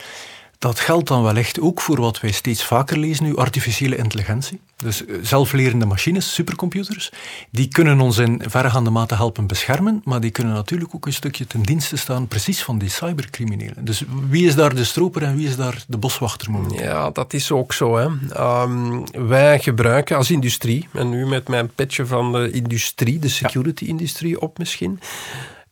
Dat 0.61 0.79
geldt 0.79 1.07
dan 1.07 1.23
wellicht 1.23 1.59
ook 1.59 1.81
voor 1.81 1.99
wat 1.99 2.19
wij 2.19 2.31
steeds 2.31 2.63
vaker 2.63 2.97
lezen 2.97 3.23
nu, 3.23 3.35
artificiële 3.35 3.95
intelligentie. 3.95 4.59
Dus 4.75 5.05
eh, 5.05 5.15
zelflerende 5.21 5.85
machines, 5.85 6.33
supercomputers, 6.33 7.11
die 7.51 7.67
kunnen 7.67 8.01
ons 8.01 8.17
in 8.17 8.41
verregaande 8.45 8.89
mate 8.89 9.15
helpen 9.15 9.47
beschermen, 9.47 10.01
maar 10.03 10.19
die 10.19 10.31
kunnen 10.31 10.53
natuurlijk 10.53 10.95
ook 10.95 11.05
een 11.05 11.13
stukje 11.13 11.47
ten 11.47 11.61
dienste 11.61 11.97
staan 11.97 12.27
precies 12.27 12.63
van 12.63 12.77
die 12.77 12.89
cybercriminelen. 12.89 13.85
Dus 13.85 14.03
wie 14.29 14.47
is 14.47 14.55
daar 14.55 14.75
de 14.75 14.83
stroper 14.83 15.23
en 15.23 15.35
wie 15.35 15.47
is 15.47 15.55
daar 15.55 15.83
de 15.87 15.97
boswachter 15.97 16.51
momenteel? 16.51 16.81
Ja, 16.81 17.09
dat 17.09 17.33
is 17.33 17.51
ook 17.51 17.73
zo. 17.73 17.97
Hè. 17.97 18.07
Ehm, 18.33 19.05
wij 19.11 19.59
gebruiken 19.59 20.17
als 20.17 20.31
industrie, 20.31 20.87
en 20.93 21.09
nu 21.09 21.27
met 21.27 21.47
mijn 21.47 21.69
petje 21.75 22.05
van 22.05 22.31
de 22.31 22.51
industrie, 22.51 23.19
de 23.19 23.29
security-industrie 23.29 24.41
op 24.41 24.57
misschien, 24.57 24.99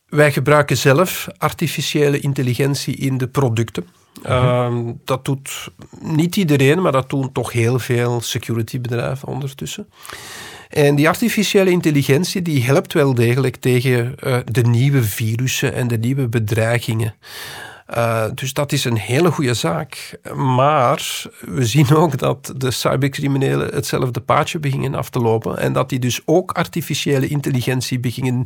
wij 0.08 0.32
gebruiken 0.32 0.76
zelf 0.76 1.28
artificiële 1.38 2.20
intelligentie 2.20 2.96
in 2.96 3.18
de 3.18 3.28
producten. 3.28 3.98
Ehm, 4.22 4.92
dat 5.04 5.24
doet 5.24 5.68
niet 6.00 6.36
iedereen, 6.36 6.82
maar 6.82 6.92
dat 6.92 7.10
doen 7.10 7.32
toch 7.32 7.52
heel 7.52 7.78
veel 7.78 8.20
securitybedrijven 8.20 9.28
ondertussen. 9.28 9.88
En 10.68 10.94
die 10.94 11.08
artificiële 11.08 11.70
intelligentie 11.70 12.42
die 12.42 12.64
helpt 12.64 12.92
wel 12.92 13.14
degelijk 13.14 13.56
tegen 13.56 14.14
uh, 14.24 14.38
de 14.44 14.62
nieuwe 14.62 15.02
virussen 15.02 15.74
en 15.74 15.88
de 15.88 15.98
nieuwe 15.98 16.28
bedreigingen. 16.28 17.14
Uh, 17.96 18.24
dus 18.34 18.52
dat 18.52 18.72
is 18.72 18.84
een 18.84 18.96
hele 18.96 19.30
goede 19.30 19.54
zaak. 19.54 20.18
Maar 20.34 21.22
we 21.40 21.66
zien 21.66 21.94
ook 21.94 22.18
dat 22.18 22.52
de 22.56 22.70
cybercriminelen 22.70 23.74
hetzelfde 23.74 24.20
paadje 24.20 24.58
beginnen 24.58 24.94
af 24.94 25.10
te 25.10 25.18
lopen. 25.18 25.58
En 25.58 25.72
dat 25.72 25.88
die 25.88 25.98
dus 25.98 26.20
ook 26.24 26.52
artificiële 26.52 27.28
intelligentie 27.28 28.00
beginnen 28.00 28.42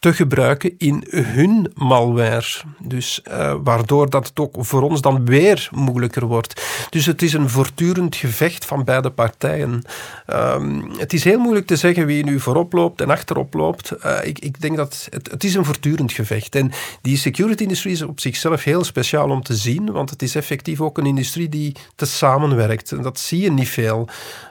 te 0.00 0.12
gebruiken 0.12 0.74
in 0.78 1.04
hun 1.10 1.72
malware. 1.74 2.62
Dus 2.78 3.20
uh, 3.28 3.54
waardoor 3.62 4.10
dat 4.10 4.26
het 4.26 4.40
ook 4.40 4.54
voor 4.58 4.82
ons 4.82 5.00
dan 5.00 5.24
weer 5.24 5.68
moeilijker 5.72 6.26
wordt. 6.26 6.62
Dus 6.90 7.06
het 7.06 7.22
is 7.22 7.32
een 7.32 7.48
voortdurend 7.48 8.16
gevecht 8.16 8.64
van 8.64 8.84
beide 8.84 9.10
partijen. 9.10 9.82
Um, 10.26 10.90
het 10.98 11.12
is 11.12 11.24
heel 11.24 11.38
moeilijk 11.38 11.66
te 11.66 11.76
zeggen 11.76 12.06
wie 12.06 12.24
nu 12.24 12.40
voorop 12.40 12.72
loopt 12.72 13.00
en 13.00 13.10
achterop 13.10 13.54
loopt. 13.54 13.92
Uh, 14.04 14.16
ik, 14.22 14.38
ik, 14.38 14.60
denk 14.60 14.76
dat 14.76 15.08
het, 15.10 15.30
het 15.30 15.44
is 15.44 15.54
een 15.54 15.64
voortdurend 15.64 16.12
gevecht. 16.12 16.54
En 16.54 16.72
die 17.00 17.16
security-industrie 17.16 17.92
is 17.92 18.02
op 18.02 18.20
zichzelf 18.20 18.64
heel 18.64 18.84
speciaal 18.84 19.30
om 19.30 19.42
te 19.42 19.54
zien, 19.56 19.92
want 19.92 20.10
het 20.10 20.22
is 20.22 20.34
effectief 20.34 20.80
ook 20.80 20.98
een 20.98 21.06
industrie 21.06 21.48
die 21.48 21.76
te 21.94 22.06
samenwerkt. 22.06 22.92
En 22.92 23.02
dat 23.02 23.18
zie 23.18 23.40
je 23.40 23.52
niet 23.52 23.68
veel. 23.68 24.08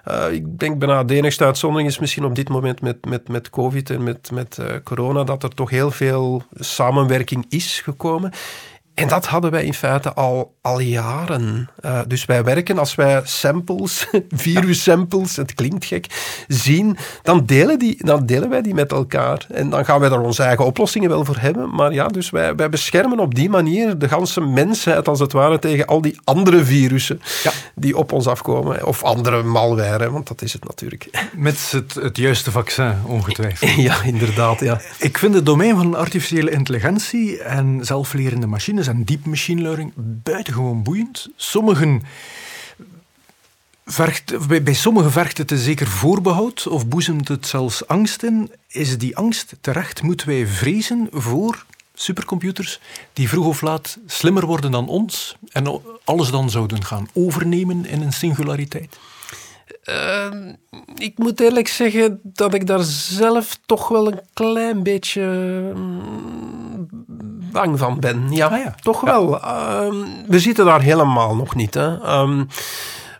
Uh, 0.07 0.31
ik 0.31 0.59
denk 0.59 0.79
bijna 0.79 1.03
de 1.03 1.15
enigste 1.15 1.45
uitzondering 1.45 1.89
is 1.89 1.99
misschien 1.99 2.25
op 2.25 2.35
dit 2.35 2.49
moment 2.49 2.81
met, 2.81 3.05
met, 3.05 3.27
met 3.27 3.49
COVID 3.49 3.89
en 3.89 4.03
met, 4.03 4.31
met 4.31 4.57
corona, 4.83 5.23
dat 5.23 5.38
er 5.43 5.53
toch 5.53 5.69
heel 5.69 5.91
veel 5.91 6.43
samenwerking 6.55 7.45
is 7.49 7.81
gekomen. 7.81 8.31
En 8.99 9.07
dat 9.07 9.25
hadden 9.25 9.51
wij 9.51 9.63
in 9.63 9.73
feite 9.73 10.13
al, 10.13 10.55
al 10.61 10.79
jaren. 10.79 11.69
Uh, 11.85 11.99
dus 12.07 12.25
wij 12.25 12.43
werken 12.43 12.79
als 12.79 12.95
wij 12.95 13.21
samples, 13.23 14.07
virus-samples, 14.29 15.35
het 15.35 15.53
klinkt 15.53 15.85
gek, 15.85 16.05
zien, 16.47 16.97
dan 17.23 17.45
delen, 17.45 17.79
die, 17.79 18.05
dan 18.05 18.25
delen 18.25 18.49
wij 18.49 18.61
die 18.61 18.73
met 18.73 18.91
elkaar. 18.91 19.45
En 19.49 19.69
dan 19.69 19.85
gaan 19.85 19.99
wij 19.99 20.09
daar 20.09 20.21
onze 20.21 20.43
eigen 20.43 20.65
oplossingen 20.65 21.09
wel 21.09 21.25
voor 21.25 21.37
hebben. 21.39 21.75
Maar 21.75 21.93
ja, 21.93 22.07
dus 22.07 22.29
wij, 22.29 22.55
wij 22.55 22.69
beschermen 22.69 23.19
op 23.19 23.35
die 23.35 23.49
manier 23.49 23.97
de 23.97 24.07
ganse 24.07 24.41
mensheid, 24.41 25.07
als 25.07 25.19
het 25.19 25.31
ware, 25.31 25.59
tegen 25.59 25.85
al 25.85 26.01
die 26.01 26.19
andere 26.23 26.65
virussen 26.65 27.21
ja. 27.43 27.51
die 27.75 27.97
op 27.97 28.11
ons 28.11 28.27
afkomen. 28.27 28.85
Of 28.85 29.03
andere 29.03 29.43
malware, 29.43 30.11
want 30.11 30.27
dat 30.27 30.41
is 30.41 30.53
het 30.53 30.65
natuurlijk. 30.65 31.29
Met 31.35 31.71
het, 31.71 31.93
het 31.93 32.17
juiste 32.17 32.51
vaccin, 32.51 32.93
ongetwijfeld. 33.05 33.71
ja, 33.89 34.03
inderdaad. 34.03 34.59
Ja. 34.59 34.81
Ik 34.97 35.17
vind 35.17 35.33
het 35.33 35.45
domein 35.45 35.75
van 35.75 35.95
artificiële 35.95 36.51
intelligentie 36.51 37.41
en 37.43 37.79
zelflerende 37.81 38.47
machines 38.47 38.87
en 38.89 39.03
deep 39.03 39.25
machine 39.25 39.61
learning 39.61 39.91
buitengewoon 39.95 40.83
boeiend. 40.83 41.29
Sommigen 41.35 42.03
vergt, 43.85 44.47
bij, 44.47 44.63
bij 44.63 44.73
sommigen 44.73 45.11
vergt 45.11 45.37
het 45.37 45.51
een 45.51 45.57
zeker 45.57 45.87
voorbehoud 45.87 46.67
of 46.67 46.87
boezemt 46.87 47.27
het 47.27 47.47
zelfs 47.47 47.87
angst 47.87 48.23
in. 48.23 48.51
Is 48.67 48.97
die 48.97 49.17
angst 49.17 49.55
terecht? 49.61 50.01
Moeten 50.01 50.27
wij 50.27 50.47
vrezen 50.47 51.07
voor 51.11 51.65
supercomputers 51.93 52.79
die 53.13 53.29
vroeg 53.29 53.45
of 53.45 53.61
laat 53.61 53.97
slimmer 54.05 54.45
worden 54.45 54.71
dan 54.71 54.87
ons 54.87 55.35
en 55.51 55.81
alles 56.03 56.31
dan 56.31 56.49
zouden 56.49 56.83
gaan 56.83 57.07
overnemen 57.13 57.85
in 57.85 58.01
een 58.01 58.13
singulariteit? 58.13 58.97
Uh, 59.85 60.27
ik 60.95 61.17
moet 61.17 61.39
eerlijk 61.39 61.67
zeggen 61.67 62.19
dat 62.23 62.53
ik 62.53 62.67
daar 62.67 62.83
zelf 62.83 63.59
toch 63.65 63.87
wel 63.87 64.07
een 64.07 64.19
klein 64.33 64.83
beetje 64.83 65.21
mm, 65.75 66.87
bang 67.51 67.79
van 67.79 67.99
ben. 67.99 68.31
Ja, 68.31 68.47
ah 68.47 68.57
ja. 68.57 68.75
toch 68.81 69.01
wel. 69.01 69.35
Uh, 69.35 69.87
we 70.27 70.39
zitten 70.39 70.65
daar 70.65 70.81
helemaal 70.81 71.35
nog 71.35 71.55
niet. 71.55 71.73
Hè. 71.73 72.19
Um, 72.19 72.47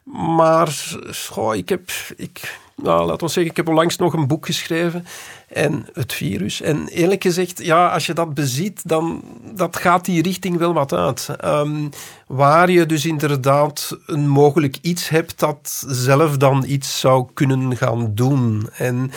maar 0.03 0.97
goh, 1.29 1.55
ik 1.55 1.69
heb, 1.69 1.89
ik, 2.17 2.59
nou, 2.75 3.05
laten 3.05 3.27
we 3.27 3.33
zeggen, 3.33 3.51
ik 3.51 3.57
heb 3.57 3.67
onlangs 3.67 3.97
nog 3.97 4.13
een 4.13 4.27
boek 4.27 4.45
geschreven 4.45 5.05
en 5.47 5.85
het 5.93 6.13
virus. 6.13 6.61
En 6.61 6.87
eerlijk 6.87 7.23
gezegd, 7.23 7.63
ja, 7.63 7.87
als 7.87 8.05
je 8.05 8.13
dat 8.13 8.33
beziet, 8.33 8.81
dan 8.87 9.23
dat 9.55 9.77
gaat 9.77 10.05
die 10.05 10.21
richting 10.21 10.57
wel 10.57 10.73
wat 10.73 10.93
uit. 10.93 11.29
Um, 11.45 11.89
waar 12.27 12.71
je 12.71 12.85
dus 12.85 13.05
inderdaad 13.05 13.97
een 14.05 14.27
mogelijk 14.27 14.77
iets 14.81 15.09
hebt 15.09 15.39
dat 15.39 15.83
zelf 15.87 16.37
dan 16.37 16.63
iets 16.67 16.99
zou 16.99 17.27
kunnen 17.33 17.77
gaan 17.77 18.11
doen. 18.15 18.69
En 18.77 19.11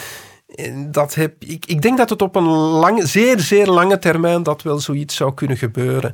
dat 0.90 1.14
heb, 1.14 1.34
ik, 1.38 1.66
ik 1.66 1.82
denk 1.82 1.98
dat 1.98 2.10
het 2.10 2.22
op 2.22 2.36
een 2.36 3.06
zeer, 3.06 3.40
zeer 3.40 3.66
lange 3.66 3.98
termijn 3.98 4.42
dat 4.42 4.62
wel 4.62 4.78
zoiets 4.78 5.14
zou 5.14 5.34
kunnen 5.34 5.56
gebeuren. 5.56 6.12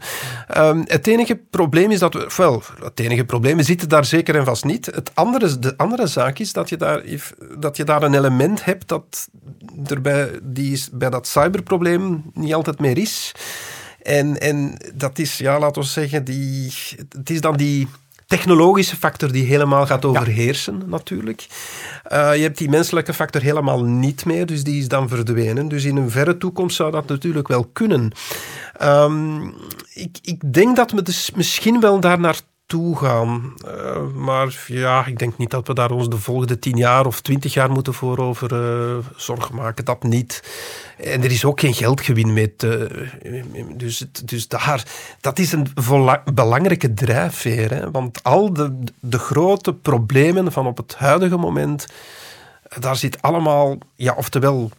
Um, 0.57 0.85
het 0.87 1.07
enige 1.07 1.37
probleem 1.51 1.91
is 1.91 1.99
dat 1.99 2.15
we, 2.15 2.31
wel, 2.37 2.63
het 2.83 3.01
enige 3.01 3.25
probleem, 3.25 3.57
we 3.57 3.63
zitten 3.63 3.89
daar 3.89 4.05
zeker 4.05 4.37
en 4.37 4.45
vast 4.45 4.65
niet. 4.65 4.87
Het 4.87 5.11
andere, 5.15 5.59
de 5.59 5.77
andere 5.77 6.07
zaak 6.07 6.39
is 6.39 6.53
dat 6.53 6.69
je 6.69 6.77
daar, 6.77 7.03
dat 7.59 7.77
je 7.77 7.85
daar 7.85 8.03
een 8.03 8.15
element 8.15 8.65
hebt 8.65 8.89
dat 8.89 9.29
er 9.87 10.01
bij, 10.01 10.31
die 10.43 10.85
bij 10.93 11.11
dat 11.11 11.27
cyberprobleem 11.27 12.31
niet 12.35 12.55
altijd 12.55 12.79
meer 12.81 12.99
is. 12.99 13.33
En, 14.03 14.41
en 14.41 14.77
dat 14.95 15.19
is, 15.19 15.39
ja, 15.39 15.59
laten 15.59 15.83
we 15.83 15.89
zeggen, 15.89 16.25
die, 16.25 16.73
het 17.09 17.31
is 17.31 17.41
dan 17.41 17.57
die 17.57 17.89
technologische 18.29 18.97
factor 18.97 19.33
die 19.33 19.45
helemaal 19.45 19.87
gaat 19.87 20.05
overheersen, 20.05 20.83
natuurlijk. 20.87 21.47
Uh, 22.13 22.37
je 22.37 22.43
hebt 22.43 22.59
die 22.59 22.69
menselijke 22.69 23.15
factor 23.15 23.43
helemaal 23.43 23.85
niet 23.85 24.25
meer, 24.25 24.47
dus 24.47 24.65
die 24.65 24.81
is 24.81 24.89
dan 24.89 25.09
verdwenen. 25.09 25.69
Dus 25.69 25.85
in 25.85 25.97
een 25.97 26.11
verre 26.11 26.39
toekomst 26.39 26.77
zou 26.77 26.91
dat 26.91 27.07
natuurlijk 27.07 27.49
wel 27.49 27.65
kunnen. 27.73 28.13
Um, 28.83 29.55
ik, 29.95 30.19
ik 30.23 30.53
denk 30.53 30.77
dat 30.77 30.91
we 30.91 31.03
dus 31.03 31.31
misschien 31.35 31.81
wel 31.81 32.01
daar 32.01 32.21
naar 32.21 32.41
toe 32.69 32.97
gaan. 32.97 33.55
Uh, 33.67 34.07
maar 34.15 34.65
ja, 34.67 35.07
ik 35.07 35.19
denk 35.19 35.39
niet 35.39 35.51
dat 35.51 35.67
we 35.67 35.75
daar 35.75 35.91
ons 35.91 36.09
de 36.09 36.17
volgende 36.17 36.59
tien 36.59 36.77
jaar 36.77 37.07
of 37.07 37.21
twintig 37.21 37.55
jaar 37.55 37.71
moeten 37.71 37.95
voor 37.95 38.19
over 38.19 38.53
uh, 38.53 39.05
zorgen 39.17 39.55
maken. 39.55 39.85
Dat 39.85 40.03
niet. 40.03 40.43
En 40.97 41.23
er 41.23 41.31
is 41.31 41.45
ook 41.45 41.61
geen 41.61 41.75
geldgewin 41.75 42.33
mee. 42.33 42.57
Te, 42.57 43.07
dus, 43.77 44.05
dus 44.25 44.49
daar, 44.49 44.87
dat 45.21 45.39
is 45.39 45.53
een 45.53 45.67
belangrijke 46.35 46.95
drijfveer. 46.95 47.71
Hè? 47.71 47.91
Want 47.91 48.23
al 48.23 48.53
de, 48.53 48.79
de 49.01 49.19
grote 49.19 49.75
problemen 49.75 50.53
van 50.53 50.67
op 50.67 50.77
het 50.77 50.95
huidige 50.95 51.37
moment, 51.37 51.87
daar 52.79 52.97
zit 52.97 53.23
allemaal, 53.23 53.79
ja, 53.95 54.15
oftewel, 54.15 54.71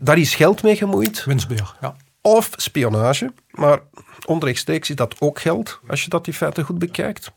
daar 0.00 0.18
is 0.18 0.34
geld 0.34 0.62
mee 0.62 0.76
gemoeid. 0.76 1.24
Winstbejag, 1.24 1.76
ja. 1.80 1.96
Of 2.20 2.50
spionage. 2.56 3.32
Maar 3.50 3.80
onrechtstreeks 4.26 4.90
is 4.90 4.96
dat 4.96 5.14
ook 5.18 5.40
geld, 5.40 5.80
als 5.88 6.02
je 6.02 6.08
dat 6.08 6.26
in 6.26 6.32
feite 6.32 6.62
goed 6.62 6.78
bekijkt. 6.78 7.32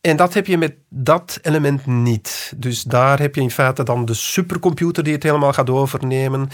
En 0.00 0.16
dat 0.16 0.34
heb 0.34 0.46
je 0.46 0.58
met 0.58 0.74
dat 0.88 1.38
element 1.42 1.86
niet. 1.86 2.52
Dus 2.56 2.82
daar 2.82 3.18
heb 3.18 3.34
je 3.34 3.40
in 3.40 3.50
feite 3.50 3.82
dan 3.82 4.04
de 4.04 4.14
supercomputer 4.14 5.04
die 5.04 5.12
het 5.12 5.22
helemaal 5.22 5.52
gaat 5.52 5.70
overnemen. 5.70 6.48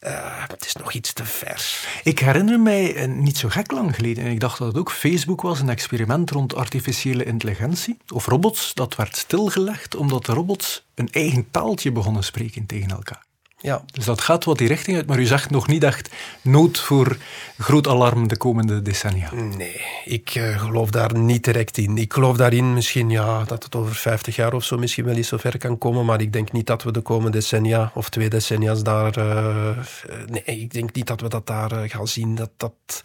Uh, 0.00 0.48
het 0.48 0.64
is 0.66 0.72
nog 0.72 0.92
iets 0.92 1.12
te 1.12 1.24
vers. 1.24 1.86
Ik 2.02 2.18
herinner 2.18 2.60
mij 2.60 2.94
eh, 2.94 3.08
niet 3.08 3.38
zo 3.38 3.48
gek 3.48 3.70
lang 3.70 3.94
geleden, 3.94 4.24
en 4.24 4.30
ik 4.30 4.40
dacht 4.40 4.58
dat 4.58 4.68
het 4.68 4.76
ook 4.76 4.90
Facebook 4.90 5.40
was, 5.40 5.60
een 5.60 5.68
experiment 5.68 6.30
rond 6.30 6.54
artificiële 6.54 7.24
intelligentie 7.24 7.98
of 8.14 8.26
robots. 8.26 8.74
Dat 8.74 8.96
werd 8.96 9.16
stilgelegd 9.16 9.96
omdat 9.96 10.26
de 10.26 10.32
robots 10.32 10.86
een 10.94 11.08
eigen 11.10 11.50
taaltje 11.50 11.92
begonnen 11.92 12.24
spreken 12.24 12.66
tegen 12.66 12.90
elkaar. 12.90 13.25
Ja. 13.58 13.84
Dus 13.92 14.04
dat 14.04 14.20
gaat 14.20 14.44
wat 14.44 14.58
die 14.58 14.68
richting 14.68 14.96
uit, 14.96 15.06
maar 15.06 15.18
u 15.18 15.24
zegt 15.24 15.50
nog 15.50 15.66
niet 15.66 15.82
echt 15.82 16.10
nood 16.42 16.78
voor 16.78 17.16
groot 17.58 17.86
alarm 17.88 18.28
de 18.28 18.36
komende 18.36 18.82
decennia. 18.82 19.34
Nee, 19.34 19.80
ik 20.04 20.34
uh, 20.34 20.60
geloof 20.60 20.90
daar 20.90 21.18
niet 21.18 21.44
direct 21.44 21.78
in. 21.78 21.98
Ik 21.98 22.12
geloof 22.12 22.36
daarin 22.36 22.74
misschien 22.74 23.10
ja, 23.10 23.44
dat 23.44 23.64
het 23.64 23.74
over 23.74 23.94
50 23.94 24.36
jaar 24.36 24.52
of 24.52 24.64
zo 24.64 24.78
misschien 24.78 25.04
wel 25.04 25.14
eens 25.14 25.28
zover 25.28 25.58
kan 25.58 25.78
komen, 25.78 26.04
maar 26.04 26.20
ik 26.20 26.32
denk 26.32 26.52
niet 26.52 26.66
dat 26.66 26.82
we 26.82 26.92
de 26.92 27.00
komende 27.00 27.38
decennia 27.38 27.90
of 27.94 28.08
twee 28.08 28.28
decennia's 28.28 28.82
daar... 28.82 29.18
Uh, 29.18 29.78
nee, 30.26 30.42
ik 30.44 30.72
denk 30.72 30.92
niet 30.92 31.06
dat 31.06 31.20
we 31.20 31.28
dat 31.28 31.46
daar 31.46 31.72
uh, 31.72 31.90
gaan 31.90 32.08
zien. 32.08 32.34
Dat... 32.34 32.50
dat 32.56 33.02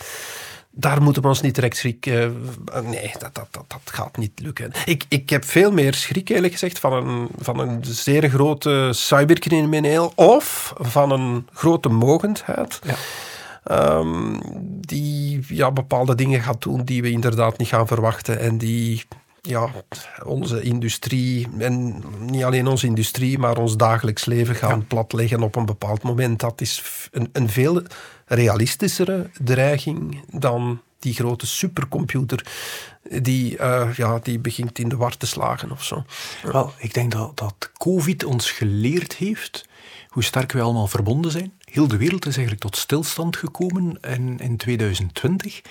daar 0.72 1.02
moeten 1.02 1.22
we 1.22 1.28
ons 1.28 1.42
niet 1.42 1.56
direct 1.56 1.78
schrik... 1.78 2.06
Uh, 2.06 2.28
nee, 2.84 3.12
dat, 3.20 3.36
dat, 3.36 3.48
dat, 3.52 3.66
dat, 3.68 3.82
gaat 3.86 4.18
niet 4.18 4.40
lukken. 4.40 4.72
Ik, 4.86 5.06
ik 5.10 5.30
heb 5.30 5.46
veel 5.46 5.72
meer 5.72 5.94
schrik, 5.94 6.30
eerlijk 6.30 6.54
gezegd, 6.54 6.80
van 6.80 6.94
een, 6.94 7.28
van 7.38 7.60
een 7.60 7.80
zeer 7.86 8.30
grote 8.30 8.90
cybercrimineel 8.92 10.12
of 10.16 10.74
van 10.78 11.12
een 11.12 11.48
grote 11.54 11.90
mogendheid. 11.90 12.80
Ja. 12.84 12.96
Um, 14.00 14.40
die 14.80 15.12
die 15.42 15.56
ja, 15.56 15.72
bepaalde 15.72 16.16
dingen 16.16 16.42
gaat 16.42 16.62
doen 16.62 16.84
die 16.84 17.02
we 17.02 17.12
inderdaad 17.12 17.58
niet 17.58 17.68
gaan 17.68 17.88
verwachten 17.88 18.40
en 18.40 18.58
die 18.58 19.04
ja, 19.42 19.70
onze 20.24 20.62
industrie, 20.62 21.48
en 21.58 22.04
niet 22.20 22.44
alleen 22.44 22.68
onze 22.68 22.86
industrie, 22.86 23.38
maar 23.38 23.58
ons 23.58 23.78
dagelijks 23.78 24.26
leven 24.26 24.56
gaan 24.56 24.88
platleggen 24.88 25.44
op 25.44 25.56
een 25.56 25.66
bepaald 25.66 26.04
moment. 26.04 26.40
Dat 26.40 26.62
is 26.62 27.08
een, 27.12 27.30
een 27.32 27.50
veel 27.50 27.82
realistischere 28.26 29.30
dreiging 29.44 30.24
dan 30.30 30.82
die 31.00 31.14
grote 31.14 31.48
supercomputer 31.48 32.46
die, 33.22 33.58
uh, 33.58 33.90
ja, 33.96 34.20
die 34.20 34.40
begint 34.40 34.80
in 34.80 34.90
de 34.90 34.96
war 34.96 35.18
te 35.18 35.26
slagen 35.26 35.72
of 35.72 35.84
zo. 35.84 36.04
Wel, 36.44 36.74
ik 36.78 36.94
denk 36.94 37.12
dat, 37.12 37.38
dat 37.38 37.72
COVID 37.78 38.24
ons 38.24 38.52
geleerd 38.52 39.16
heeft 39.16 39.66
hoe 40.08 40.24
sterk 40.24 40.52
wij 40.52 40.62
allemaal 40.62 40.88
verbonden 40.88 41.32
zijn. 41.32 41.54
Heel 41.66 41.88
de 41.88 41.98
wereld 41.98 42.26
is 42.26 42.38
eigenlijk 42.38 42.66
tot 42.66 42.78
stilstand 42.78 43.38
gekomen 43.38 43.98
in, 44.02 44.40
in 44.40 44.58
2020. 44.58 45.62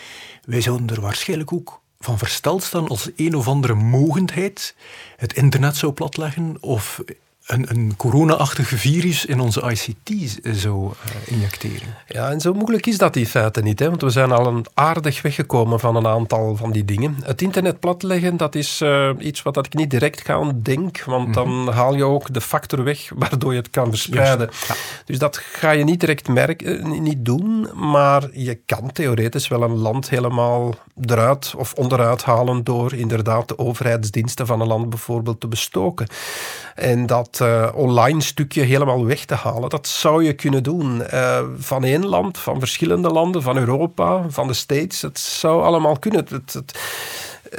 Wij 0.44 0.60
zouden 0.60 0.88
er 0.88 1.00
waarschijnlijk 1.00 1.52
ook 1.52 1.79
van 2.04 2.18
versteld 2.18 2.62
staan 2.62 2.88
als 2.88 3.10
een 3.16 3.36
of 3.36 3.48
andere 3.48 3.74
mogendheid 3.74 4.74
het 5.16 5.32
internet 5.32 5.76
zou 5.76 5.92
platleggen 5.92 6.56
of 6.60 7.02
een, 7.50 7.66
een 7.68 7.94
corona-achtige 7.96 8.76
virus 8.76 9.24
in 9.24 9.40
onze 9.40 9.60
ICT 9.70 10.38
zou 10.42 10.84
uh, 10.84 11.32
injecteren. 11.34 11.94
Ja, 12.06 12.30
en 12.30 12.40
zo 12.40 12.52
moeilijk 12.52 12.86
is 12.86 12.98
dat 12.98 13.16
in 13.16 13.26
feite 13.26 13.62
niet, 13.62 13.78
hè? 13.78 13.88
want 13.88 14.02
we 14.02 14.10
zijn 14.10 14.32
al 14.32 14.46
een 14.46 14.66
aardig 14.74 15.22
weggekomen 15.22 15.80
van 15.80 15.96
een 15.96 16.06
aantal 16.06 16.56
van 16.56 16.72
die 16.72 16.84
dingen. 16.84 17.16
Het 17.22 17.42
internet 17.42 17.80
platleggen, 17.80 18.36
dat 18.36 18.54
is 18.54 18.80
uh, 18.80 19.10
iets 19.18 19.42
wat 19.42 19.66
ik 19.66 19.74
niet 19.74 19.90
direct 19.90 20.20
ga 20.20 20.52
denk, 20.62 21.04
want 21.04 21.26
mm 21.26 21.34
-hmm. 21.34 21.64
dan 21.64 21.74
haal 21.74 21.94
je 21.94 22.04
ook 22.04 22.34
de 22.34 22.40
factor 22.40 22.84
weg 22.84 23.10
waardoor 23.16 23.52
je 23.52 23.58
het 23.58 23.70
kan 23.70 23.88
verspreiden. 23.88 24.50
Ja. 24.68 24.74
Dus 25.04 25.18
dat 25.18 25.36
ga 25.36 25.70
je 25.70 25.84
niet 25.84 26.00
direct 26.00 26.28
merken, 26.28 27.02
niet 27.02 27.24
doen, 27.24 27.68
maar 27.74 28.28
je 28.32 28.54
kan 28.66 28.92
theoretisch 28.92 29.48
wel 29.48 29.62
een 29.62 29.76
land 29.76 30.10
helemaal 30.10 30.74
eruit 31.04 31.54
of 31.56 31.72
onderuit 31.72 32.22
halen 32.22 32.64
door 32.64 32.94
inderdaad 32.94 33.48
de 33.48 33.58
overheidsdiensten 33.58 34.46
van 34.46 34.60
een 34.60 34.66
land 34.66 34.88
bijvoorbeeld 34.88 35.40
te 35.40 35.48
bestoken. 35.48 36.06
En 36.80 37.06
dat 37.06 37.38
uh, 37.42 37.68
online 37.74 38.20
stukje 38.20 38.62
helemaal 38.62 39.06
weg 39.06 39.24
te 39.24 39.34
halen. 39.34 39.70
Dat 39.70 39.86
zou 39.86 40.24
je 40.24 40.32
kunnen 40.32 40.62
doen. 40.62 41.02
Uh, 41.12 41.40
van 41.58 41.84
één 41.84 42.06
land, 42.06 42.38
van 42.38 42.58
verschillende 42.58 43.08
landen, 43.08 43.42
van 43.42 43.56
Europa, 43.56 44.24
van 44.28 44.46
de 44.46 44.52
States. 44.52 45.02
Het 45.02 45.18
zou 45.18 45.62
allemaal 45.62 45.98
kunnen. 45.98 46.26
Het, 46.28 46.52
het, 46.52 46.78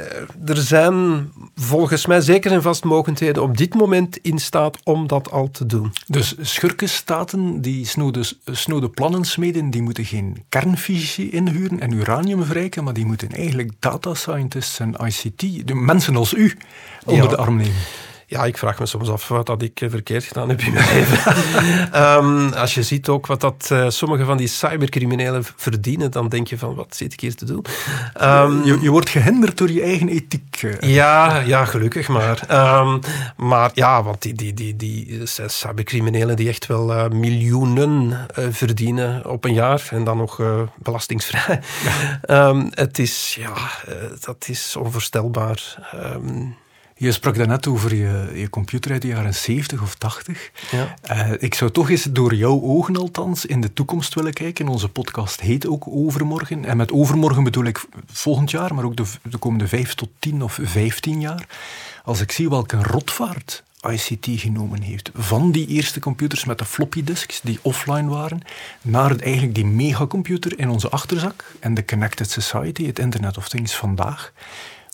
uh, 0.00 0.50
er 0.50 0.56
zijn 0.56 1.28
volgens 1.54 2.06
mij 2.06 2.20
zeker 2.20 2.52
en 2.52 2.62
vast 2.62 2.84
mogendheden 2.84 3.42
op 3.42 3.56
dit 3.56 3.74
moment 3.74 4.16
in 4.16 4.38
staat 4.38 4.78
om 4.84 5.06
dat 5.06 5.30
al 5.30 5.50
te 5.50 5.66
doen. 5.66 5.92
Dus 6.06 6.34
schurkenstaten 6.40 7.60
die 7.60 7.86
snode, 7.86 8.24
snode 8.44 8.88
plannen 8.88 9.24
smeden, 9.24 9.70
die 9.70 9.82
moeten 9.82 10.04
geen 10.04 10.44
kernfysici 10.48 11.30
inhuren 11.30 11.80
en 11.80 11.92
uranium 11.92 12.44
verrijken, 12.44 12.84
maar 12.84 12.94
die 12.94 13.06
moeten 13.06 13.28
eigenlijk 13.30 13.70
data 13.78 14.14
scientists 14.14 14.78
en 14.78 14.94
ICT, 15.06 15.66
de 15.66 15.74
mensen 15.74 16.16
als 16.16 16.34
u, 16.34 16.56
onder 17.04 17.24
ja. 17.24 17.30
de 17.30 17.36
arm 17.36 17.56
nemen. 17.56 17.74
Ja, 18.32 18.44
ik 18.44 18.58
vraag 18.58 18.78
me 18.78 18.86
soms 18.86 19.08
af 19.08 19.28
wat 19.28 19.46
dat 19.46 19.62
ik 19.62 19.82
verkeerd 19.88 20.24
gedaan 20.24 20.48
heb 20.48 20.60
in 20.60 20.72
mijn 20.72 20.88
leven. 20.94 21.34
um, 21.94 22.52
als 22.52 22.74
je 22.74 22.82
ziet 22.82 23.08
ook 23.08 23.26
wat 23.26 23.40
dat 23.40 23.68
uh, 23.72 23.88
sommige 23.88 24.24
van 24.24 24.36
die 24.36 24.46
cybercriminelen 24.46 25.44
verdienen, 25.56 26.10
dan 26.10 26.28
denk 26.28 26.46
je 26.46 26.58
van, 26.58 26.74
wat 26.74 26.96
zit 26.96 27.12
ik 27.12 27.20
hier 27.20 27.34
te 27.34 27.44
doen? 27.44 27.64
Um, 28.22 28.64
je, 28.64 28.78
je, 28.80 28.90
wordt 28.90 29.08
gehinderd 29.08 29.58
door 29.58 29.70
je 29.70 29.82
eigen 29.82 30.08
ethiek. 30.08 30.62
Uh. 30.62 30.80
Ja, 30.80 31.40
ja, 31.40 31.64
gelukkig 31.64 32.08
maar. 32.08 32.40
Um, 32.80 33.00
maar 33.36 33.70
ja, 33.74 34.02
want 34.02 34.22
die, 34.22 34.34
die, 34.34 34.54
die, 34.54 34.76
die 34.76 35.20
cybercriminelen 35.46 36.36
die 36.36 36.48
echt 36.48 36.66
wel 36.66 36.90
uh, 36.90 37.08
miljoenen 37.08 38.26
uh, 38.38 38.46
verdienen 38.50 39.30
op 39.30 39.44
een 39.44 39.54
jaar 39.54 39.88
en 39.90 40.04
dan 40.04 40.16
nog 40.16 40.40
belastingsvrij. 40.76 41.60
Ja. 42.26 42.68
het 42.70 42.98
is, 42.98 43.38
ja, 43.38 43.54
dat 44.20 44.44
is 44.48 44.76
onvoorstelbaar. 44.76 45.76
Je 47.02 47.12
sprak 47.12 47.36
daarnet 47.36 47.66
over 47.66 47.94
je, 47.94 48.32
je 48.34 48.50
computer 48.50 48.90
uit 48.92 49.02
de 49.02 49.08
jaren 49.08 49.34
70 49.34 49.82
of 49.82 49.94
80. 49.94 50.50
Ja. 50.70 50.96
Uh, 51.10 51.32
ik 51.38 51.54
zou 51.54 51.70
toch 51.70 51.90
eens 51.90 52.02
door 52.02 52.34
jouw 52.34 52.62
ogen 52.62 52.96
althans 52.96 53.46
in 53.46 53.60
de 53.60 53.72
toekomst 53.72 54.14
willen 54.14 54.32
kijken. 54.32 54.68
Onze 54.68 54.88
podcast 54.88 55.40
heet 55.40 55.66
ook 55.66 55.84
Overmorgen. 55.88 56.64
En 56.64 56.76
met 56.76 56.92
overmorgen 56.92 57.44
bedoel 57.44 57.64
ik 57.64 57.84
volgend 58.06 58.50
jaar, 58.50 58.74
maar 58.74 58.84
ook 58.84 58.96
de, 58.96 59.04
de 59.22 59.38
komende 59.38 59.68
5 59.68 59.94
tot 59.94 60.08
10 60.18 60.42
of 60.42 60.58
15 60.62 61.20
jaar. 61.20 61.46
Als 62.04 62.20
ik 62.20 62.32
zie 62.32 62.48
welke 62.48 62.82
rotvaart 62.82 63.62
ICT 63.90 64.26
genomen 64.40 64.82
heeft. 64.82 65.10
Van 65.14 65.50
die 65.50 65.66
eerste 65.66 66.00
computers 66.00 66.44
met 66.44 66.58
de 66.58 66.64
floppy 66.64 67.04
disks 67.04 67.40
die 67.40 67.58
offline 67.62 68.08
waren, 68.08 68.40
naar 68.82 69.16
eigenlijk 69.16 69.54
die 69.54 69.66
megacomputer 69.66 70.58
in 70.58 70.68
onze 70.68 70.90
achterzak 70.90 71.44
en 71.60 71.74
de 71.74 71.84
Connected 71.84 72.30
Society, 72.30 72.86
het 72.86 72.98
Internet 72.98 73.36
of 73.36 73.48
Things 73.48 73.76
vandaag. 73.76 74.32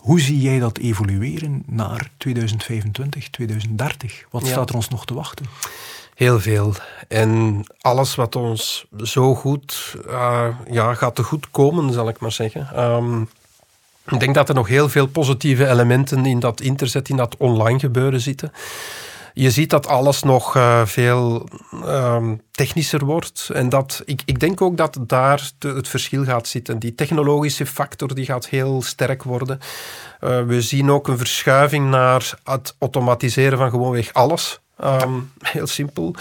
Hoe 0.08 0.20
zie 0.20 0.40
jij 0.40 0.58
dat 0.58 0.78
evolueren 0.78 1.62
naar 1.66 2.10
2025, 2.16 3.30
2030? 3.30 4.24
Wat 4.30 4.42
ja. 4.42 4.48
staat 4.48 4.68
er 4.68 4.74
ons 4.74 4.88
nog 4.88 5.06
te 5.06 5.14
wachten? 5.14 5.46
Heel 6.14 6.40
veel. 6.40 6.74
En 7.08 7.62
alles 7.80 8.14
wat 8.14 8.36
ons 8.36 8.86
zo 9.02 9.34
goed 9.34 9.96
uh, 10.06 10.48
ja, 10.70 10.94
gaat 10.94 11.14
te 11.14 11.22
goed 11.22 11.50
komen, 11.50 11.92
zal 11.92 12.08
ik 12.08 12.20
maar 12.20 12.32
zeggen. 12.32 12.84
Um, 12.84 13.28
ik 14.06 14.20
denk 14.20 14.34
dat 14.34 14.48
er 14.48 14.54
nog 14.54 14.68
heel 14.68 14.88
veel 14.88 15.06
positieve 15.06 15.68
elementen 15.68 16.26
in 16.26 16.40
dat 16.40 16.60
interzet, 16.60 17.08
in 17.08 17.16
dat 17.16 17.36
online 17.36 17.78
gebeuren 17.78 18.20
zitten 18.20 18.52
je 19.34 19.50
ziet 19.50 19.70
dat 19.70 19.86
alles 19.86 20.22
nog 20.22 20.56
uh, 20.56 20.86
veel 20.86 21.48
um, 21.84 22.40
technischer 22.50 23.04
wordt. 23.04 23.50
En 23.52 23.68
dat, 23.68 24.02
ik, 24.04 24.22
ik 24.24 24.40
denk 24.40 24.60
ook 24.60 24.76
dat 24.76 24.98
daar 25.06 25.50
het 25.58 25.88
verschil 25.88 26.24
gaat 26.24 26.48
zitten. 26.48 26.78
Die 26.78 26.94
technologische 26.94 27.66
factor 27.66 28.14
die 28.14 28.24
gaat 28.24 28.48
heel 28.48 28.82
sterk 28.82 29.22
worden. 29.22 29.58
Uh, 30.20 30.42
we 30.42 30.60
zien 30.60 30.90
ook 30.90 31.08
een 31.08 31.18
verschuiving 31.18 31.90
naar 31.90 32.38
het 32.44 32.76
automatiseren 32.78 33.58
van 33.58 33.70
gewoonweg 33.70 34.12
alles. 34.12 34.60
Um, 34.84 35.32
heel 35.38 35.66
simpel. 35.66 36.14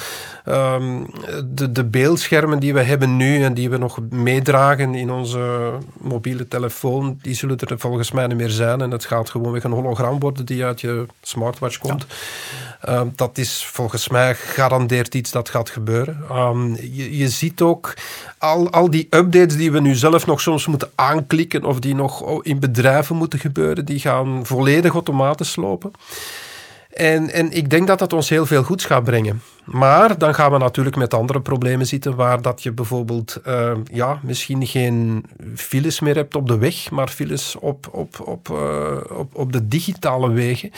Um, 0.46 1.06
de, 1.46 1.72
de 1.72 1.84
beeldschermen 1.84 2.60
die 2.60 2.74
we 2.74 2.82
hebben 2.82 3.18
nu 3.18 3.44
en 3.44 3.54
die 3.54 3.70
we 3.70 3.78
nog 3.78 4.00
meedragen 4.10 4.96
in 4.96 5.12
onze 5.12 5.72
mobiele 5.98 6.48
telefoon, 6.48 7.20
die 7.22 7.36
zullen 7.36 7.58
er 7.58 7.80
volgens 7.80 8.12
mij 8.12 8.28
niet 8.28 8.38
meer 8.38 8.50
zijn. 8.50 8.82
En 8.82 8.92
het 8.92 9.06
gaat 9.06 9.30
gewoon 9.30 9.52
weer 9.52 9.66
een 9.66 9.72
hologram 9.72 10.20
worden 10.20 10.46
die 10.46 10.66
uit 10.66 10.82
je 10.82 11.06
smartwatch 11.22 11.78
komt. 11.78 12.06
Ja. 12.82 13.00
Um, 13.00 13.14
dat 13.16 13.38
is 13.38 13.66
volgens 13.66 14.08
mij 14.10 14.36
garandeerd 14.36 15.16
iets 15.16 15.32
dat 15.32 15.50
gaat 15.50 15.70
gebeuren. 15.70 16.26
Je, 16.92 17.18
je, 17.18 17.30
ziet 17.30 17.62
ook 17.62 17.94
al, 18.38 18.70
al 18.70 18.90
die 18.90 19.08
updates 19.10 19.58
die 19.58 19.72
we 19.72 19.80
nu 19.80 19.96
zelf 19.96 20.26
nog 20.26 20.42
soms 20.42 20.68
moeten 20.68 20.90
aanklikken 20.96 21.64
of 21.64 21.80
die 21.80 21.96
nog 21.96 22.44
in 22.44 22.60
bedrijven 22.60 23.16
moeten 23.16 23.40
gebeuren, 23.40 23.86
die 23.86 24.00
gaan 24.00 24.46
volledig 24.46 24.94
automatisch 24.94 25.56
lopen. 25.56 25.92
En, 26.98 27.30
en 27.32 27.52
ik 27.52 27.70
denk 27.70 27.88
dat 27.88 28.00
dat 28.00 28.14
ons 28.14 28.30
heel 28.30 28.46
veel 28.46 28.64
goeds 28.64 28.86
gaat 28.86 29.04
brengen. 29.04 29.42
Maar 29.64 30.18
dan 30.18 30.34
gaan 30.36 30.52
we 30.52 30.58
natuurlijk 30.58 30.96
met 30.96 31.14
andere 31.14 31.42
problemen 31.42 31.88
zitten, 31.88 32.16
waar 32.16 32.42
dat 32.42 32.64
je 32.64 32.72
bijvoorbeeld 32.72 33.42
uh, 33.48 33.72
ja, 33.92 34.20
misschien 34.24 34.68
geen 34.68 35.26
files 35.56 36.00
meer 36.00 36.16
hebt 36.16 36.36
op 36.36 36.48
de 36.48 36.58
weg, 36.58 36.92
maar 36.92 37.08
files 37.08 37.56
op, 37.60 37.88
op, 37.92 38.20
op, 38.26 38.50
uh, 38.50 38.98
op, 39.18 39.36
op 39.36 39.54
de 39.54 39.68
digitale 39.68 40.32
wegen. 40.32 40.72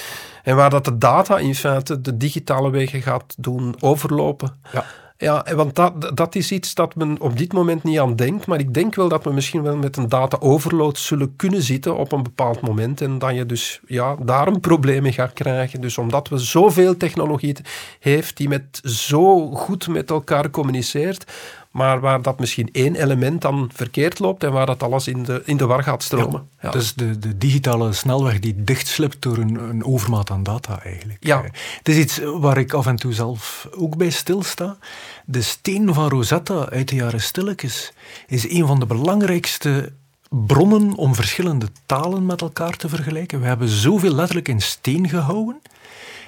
En 0.43 0.55
waar 0.55 0.69
dat 0.69 0.85
de 0.85 0.97
data 0.97 1.37
in 1.37 1.55
feite 1.55 2.01
de 2.01 2.17
digitale 2.17 2.69
wegen 2.69 3.01
gaat 3.01 3.35
doen 3.37 3.75
overlopen. 3.79 4.55
Ja. 4.71 4.85
Ja, 5.21 5.45
want 5.55 5.75
dat, 5.75 6.11
dat 6.17 6.35
is 6.35 6.51
iets 6.51 6.73
dat 6.73 6.95
men 6.95 7.21
op 7.21 7.37
dit 7.37 7.53
moment 7.53 7.83
niet 7.83 7.99
aan 7.99 8.15
denkt. 8.15 8.47
Maar 8.47 8.59
ik 8.59 8.73
denk 8.73 8.95
wel 8.95 9.09
dat 9.09 9.23
we 9.23 9.33
misschien 9.33 9.61
wel 9.61 9.77
met 9.77 9.97
een 9.97 10.09
data-overload 10.09 10.97
zullen 10.97 11.35
kunnen 11.35 11.61
zitten 11.61 11.97
op 11.97 12.11
een 12.11 12.23
bepaald 12.23 12.61
moment. 12.61 13.01
En 13.01 13.17
dat 13.17 13.35
je 13.35 13.45
dus 13.45 13.79
ja, 13.87 14.15
daar 14.15 14.47
een 14.47 14.59
probleem 14.59 15.01
mee 15.01 15.11
gaat 15.11 15.33
krijgen. 15.33 15.81
Dus 15.81 15.97
omdat 15.97 16.27
we 16.27 16.37
zoveel 16.37 16.97
technologie 16.97 17.55
heeft 17.99 18.37
die 18.37 18.49
met 18.49 18.79
zo 18.83 19.51
goed 19.51 19.87
met 19.87 20.09
elkaar 20.09 20.49
communiceert, 20.49 21.31
maar 21.71 21.99
waar 21.99 22.21
dat 22.21 22.39
misschien 22.39 22.69
één 22.71 22.95
element 22.95 23.41
dan 23.41 23.69
verkeerd 23.73 24.19
loopt 24.19 24.43
en 24.43 24.51
waar 24.51 24.65
dat 24.65 24.83
alles 24.83 25.07
in 25.07 25.23
de, 25.23 25.41
in 25.45 25.57
de 25.57 25.65
war 25.65 25.83
gaat 25.83 26.03
stromen. 26.03 26.47
Ja, 26.51 26.57
ja. 26.61 26.69
Dus 26.69 26.93
de, 26.93 27.19
de 27.19 27.37
digitale 27.37 27.93
snelweg 27.93 28.39
die 28.39 28.63
dichtslipt 28.63 29.21
door 29.21 29.37
een, 29.37 29.69
een 29.69 29.85
overmaat 29.85 30.31
aan 30.31 30.43
data 30.43 30.81
eigenlijk. 30.83 31.17
Ja. 31.19 31.43
Het 31.77 31.89
is 31.89 31.97
iets 31.97 32.19
waar 32.39 32.57
ik 32.57 32.73
af 32.73 32.87
en 32.87 32.95
toe 32.95 33.13
zelf 33.13 33.67
ook 33.77 33.97
bij 33.97 34.09
stilsta. 34.09 34.77
De 35.25 35.41
steen 35.41 35.93
van 35.93 36.09
Rosetta 36.09 36.69
uit 36.69 36.89
de 36.89 36.95
jaren 36.95 37.21
stilletjes 37.21 37.93
is 38.27 38.49
een 38.49 38.67
van 38.67 38.79
de 38.79 38.85
belangrijkste 38.85 39.93
bronnen 40.29 40.93
om 40.93 41.15
verschillende 41.15 41.67
talen 41.85 42.25
met 42.25 42.41
elkaar 42.41 42.77
te 42.77 42.89
vergelijken. 42.89 43.39
We 43.39 43.47
hebben 43.47 43.67
zoveel 43.67 44.13
letterlijk 44.13 44.47
in 44.47 44.61
steen 44.61 45.09
gehouden 45.09 45.61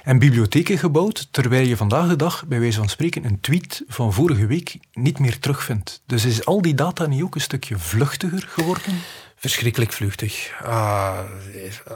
en 0.04 0.20
bibliotheken 0.20 0.78
gebouwd, 0.78 1.28
terwijl 1.32 1.68
je 1.68 1.78
vandaag 1.78 2.08
de 2.08 2.16
dag, 2.16 2.46
bij 2.48 2.60
wijze 2.60 2.78
van 2.78 2.90
spreken, 2.90 3.26
een 3.26 3.40
tweet 3.40 3.84
van 3.88 4.14
vorige 4.14 4.46
week 4.46 4.78
niet 4.94 5.20
meer 5.20 5.40
terugvindt. 5.40 6.02
Dus 6.06 6.26
is 6.26 6.46
al 6.46 6.62
die 6.62 6.76
data 6.76 7.06
niet 7.06 7.22
ook 7.22 7.36
een 7.36 7.42
stukje 7.42 7.78
vluchtiger 7.78 8.48
geworden? 8.48 8.94
Verschrikkelijk 9.42 9.94
vluchtig. 9.94 10.52
Ah, 10.64 11.18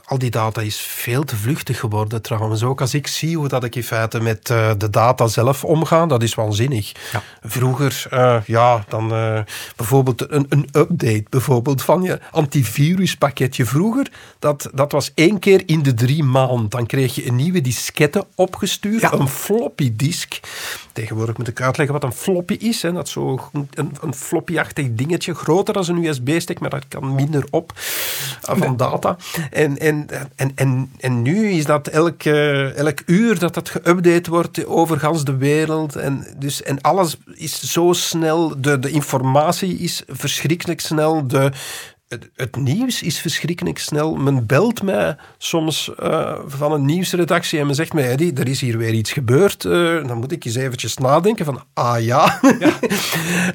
al 0.06 0.18
die 0.18 0.30
data 0.30 0.62
is 0.62 0.78
veel 0.78 1.24
te 1.24 1.36
vluchtig 1.36 1.80
geworden 1.80 2.22
trouwens. 2.22 2.64
Ook 2.64 2.82
als 2.82 2.94
ik 2.94 3.08
zie 3.08 3.38
hoe 3.38 3.48
dat 3.48 3.64
ik 3.64 3.76
in 3.76 3.84
feite 3.84 4.20
met 4.20 4.50
uh, 4.50 4.72
de 4.78 4.90
data 4.90 5.28
zelf 5.28 5.64
omga, 5.64 6.06
dat 6.06 6.24
is 6.24 6.36
waanzinnig. 6.36 6.92
Ja. 7.12 7.24
Vroeger, 7.42 8.06
uh, 8.14 8.38
ja, 8.46 8.86
dan 8.88 9.14
uh, 9.14 9.40
bijvoorbeeld 9.76 10.32
een, 10.32 10.46
een, 10.50 10.70
update 10.72 11.24
bijvoorbeeld 11.30 11.82
van 11.82 12.02
je 12.02 12.20
antiviruspakketje. 12.32 13.66
Vroeger, 13.66 14.12
dat, 14.40 14.70
dat 14.74 14.92
was 14.92 15.12
één 15.16 15.40
keer 15.40 15.64
in 15.66 15.84
de 15.84 15.94
drie 15.94 16.24
maanden. 16.24 16.70
Dan 16.70 16.86
kreeg 16.86 17.16
je 17.16 17.28
een 17.28 17.36
nieuwe 17.36 17.62
diskette 17.62 18.26
opgestuurd, 18.36 19.02
ja. 19.02 19.14
een 19.14 19.30
floppy 19.30 19.96
disk. 19.96 20.40
Tegenwoordig 20.94 21.38
moet 21.38 21.48
ik 21.48 21.62
uitleggen 21.62 22.00
wat 22.00 22.04
een 22.04 22.18
floppy 22.18 22.54
is. 22.54 22.82
Hè. 22.82 22.92
Dat 22.92 23.08
is 23.08 23.14
zo 23.14 23.50
een, 23.52 23.70
een 24.02 24.14
floppy-achtig 24.14 24.88
dingetje, 24.92 25.34
groter 25.34 25.74
dan 25.74 25.86
een 25.88 26.04
USB-stick, 26.04 26.60
maar 26.60 26.70
dat 26.70 26.88
kan 26.88 27.16
minder 27.16 27.34
op 27.50 27.72
van 28.42 28.78
data. 28.78 29.18
En, 29.52 29.78
en, 29.78 30.08
en, 30.36 30.52
en, 30.56 30.92
en 31.00 31.22
nu 31.22 31.50
is 31.50 31.66
dat 31.66 31.88
elk, 31.88 32.24
elk 32.24 33.02
uur 33.06 33.40
dat 33.40 33.54
dat 33.54 33.70
geüpdate 33.70 34.30
wordt 34.30 34.66
over 34.66 35.00
gans 35.00 35.24
de 35.24 35.38
wereld. 35.38 35.96
En, 35.96 36.28
dus, 36.38 36.64
en 36.64 36.82
alles 36.82 37.18
is 37.34 37.72
zo 37.72 37.94
snel, 37.94 38.62
de, 38.62 38.80
de 38.80 38.90
informatie 38.90 39.78
is 39.78 40.04
verschrikkelijk 40.08 40.80
snel, 40.80 41.28
de, 41.28 41.52
het, 42.36 42.56
nieuws 42.56 43.02
is 43.02 43.20
verschrikkelijk 43.20 43.80
snel. 43.80 44.16
Men 44.16 44.46
belt 44.46 44.84
mij 44.84 45.16
soms 45.38 45.92
uh, 46.00 46.40
van 46.48 46.72
een 46.72 46.86
nieuwsredactie 46.86 47.60
en 47.60 47.66
men 47.66 47.76
zegt 47.76 47.94
mij, 47.94 48.10
Eddie, 48.10 48.34
er 48.34 48.48
is 48.48 48.62
hier 48.62 48.78
weer 48.78 48.94
iets 48.94 49.12
gebeurd. 49.12 49.64
Uh, 49.64 50.08
dan 50.08 50.18
moet 50.18 50.32
ik 50.32 50.46
eens 50.46 50.56
eventjes 50.56 50.98
nadenken 50.98 51.46
van, 51.46 51.64
ah 51.74 52.04
ja. 52.04 52.40
ja. 52.60 52.74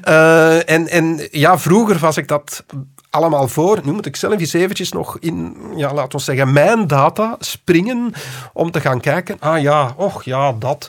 uh, 0.07 0.69
en, 0.75 0.87
en 0.87 1.27
ja, 1.31 1.59
vroeger 1.59 1.97
was 1.97 2.17
ik 2.17 2.27
dat 2.27 2.65
allemaal 3.11 3.47
voor. 3.47 3.79
Nu 3.83 3.91
moet 3.91 4.05
ik 4.05 4.15
zelf 4.15 4.39
eens 4.39 4.53
eventjes 4.53 4.91
nog 4.91 5.17
in, 5.19 5.55
ja, 5.75 5.93
laten 5.93 6.17
we 6.17 6.23
zeggen, 6.23 6.53
mijn 6.53 6.87
data 6.87 7.35
springen 7.39 8.13
om 8.53 8.71
te 8.71 8.81
gaan 8.81 8.99
kijken. 8.99 9.37
Ah 9.39 9.61
ja, 9.61 9.93
och 9.97 10.23
ja, 10.23 10.53
dat. 10.53 10.87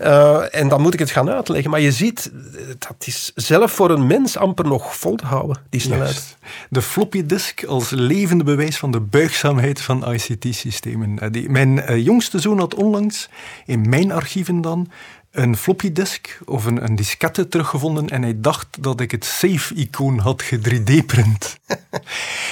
Uh, 0.00 0.54
en 0.54 0.68
dan 0.68 0.80
moet 0.80 0.92
ik 0.94 0.98
het 0.98 1.10
gaan 1.10 1.30
uitleggen. 1.30 1.70
Maar 1.70 1.80
je 1.80 1.92
ziet, 1.92 2.30
dat 2.78 2.96
is 3.04 3.32
zelf 3.34 3.72
voor 3.72 3.90
een 3.90 4.06
mens 4.06 4.36
amper 4.36 4.66
nog 4.66 4.96
vol 4.96 5.14
te 5.14 5.26
houden, 5.26 5.58
die 5.70 5.80
snelheid. 5.80 6.36
De 6.70 6.82
floppy 6.82 7.26
disk 7.26 7.64
als 7.64 7.90
levende 7.90 8.44
bewijs 8.44 8.78
van 8.78 8.90
de 8.90 9.00
buigzaamheid 9.00 9.80
van 9.80 10.12
ICT-systemen. 10.12 11.36
Uh, 11.36 11.48
mijn 11.48 12.02
jongste 12.02 12.38
zoon 12.38 12.58
had 12.58 12.74
onlangs 12.74 13.28
in 13.66 13.88
mijn 13.88 14.12
archieven 14.12 14.60
dan 14.60 14.88
een 15.36 15.56
floppy 15.56 15.92
disk 15.92 16.38
of 16.44 16.64
een, 16.64 16.84
een 16.84 16.96
diskette 16.96 17.48
teruggevonden 17.48 18.08
en 18.08 18.22
hij 18.22 18.40
dacht 18.40 18.82
dat 18.82 19.00
ik 19.00 19.10
het 19.10 19.24
save-icoon 19.24 20.18
had 20.18 20.42
ge-3D-print. 20.42 21.56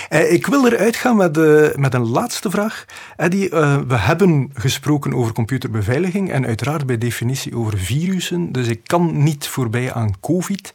Eh, 0.08 0.32
ik 0.32 0.46
wil 0.46 0.66
eruit 0.66 0.96
gaan 0.96 1.16
met, 1.16 1.36
uh, 1.36 1.74
met 1.74 1.94
een 1.94 2.08
laatste 2.08 2.50
vraag. 2.50 2.84
Eddie, 3.16 3.50
uh, 3.50 3.78
we 3.86 3.96
hebben 3.96 4.50
gesproken 4.54 5.14
over 5.14 5.32
computerbeveiliging 5.32 6.30
en 6.30 6.46
uiteraard 6.46 6.86
bij 6.86 6.98
definitie 6.98 7.56
over 7.56 7.78
virussen, 7.78 8.52
dus 8.52 8.68
ik 8.68 8.80
kan 8.84 9.22
niet 9.22 9.46
voorbij 9.46 9.92
aan 9.92 10.20
COVID. 10.20 10.74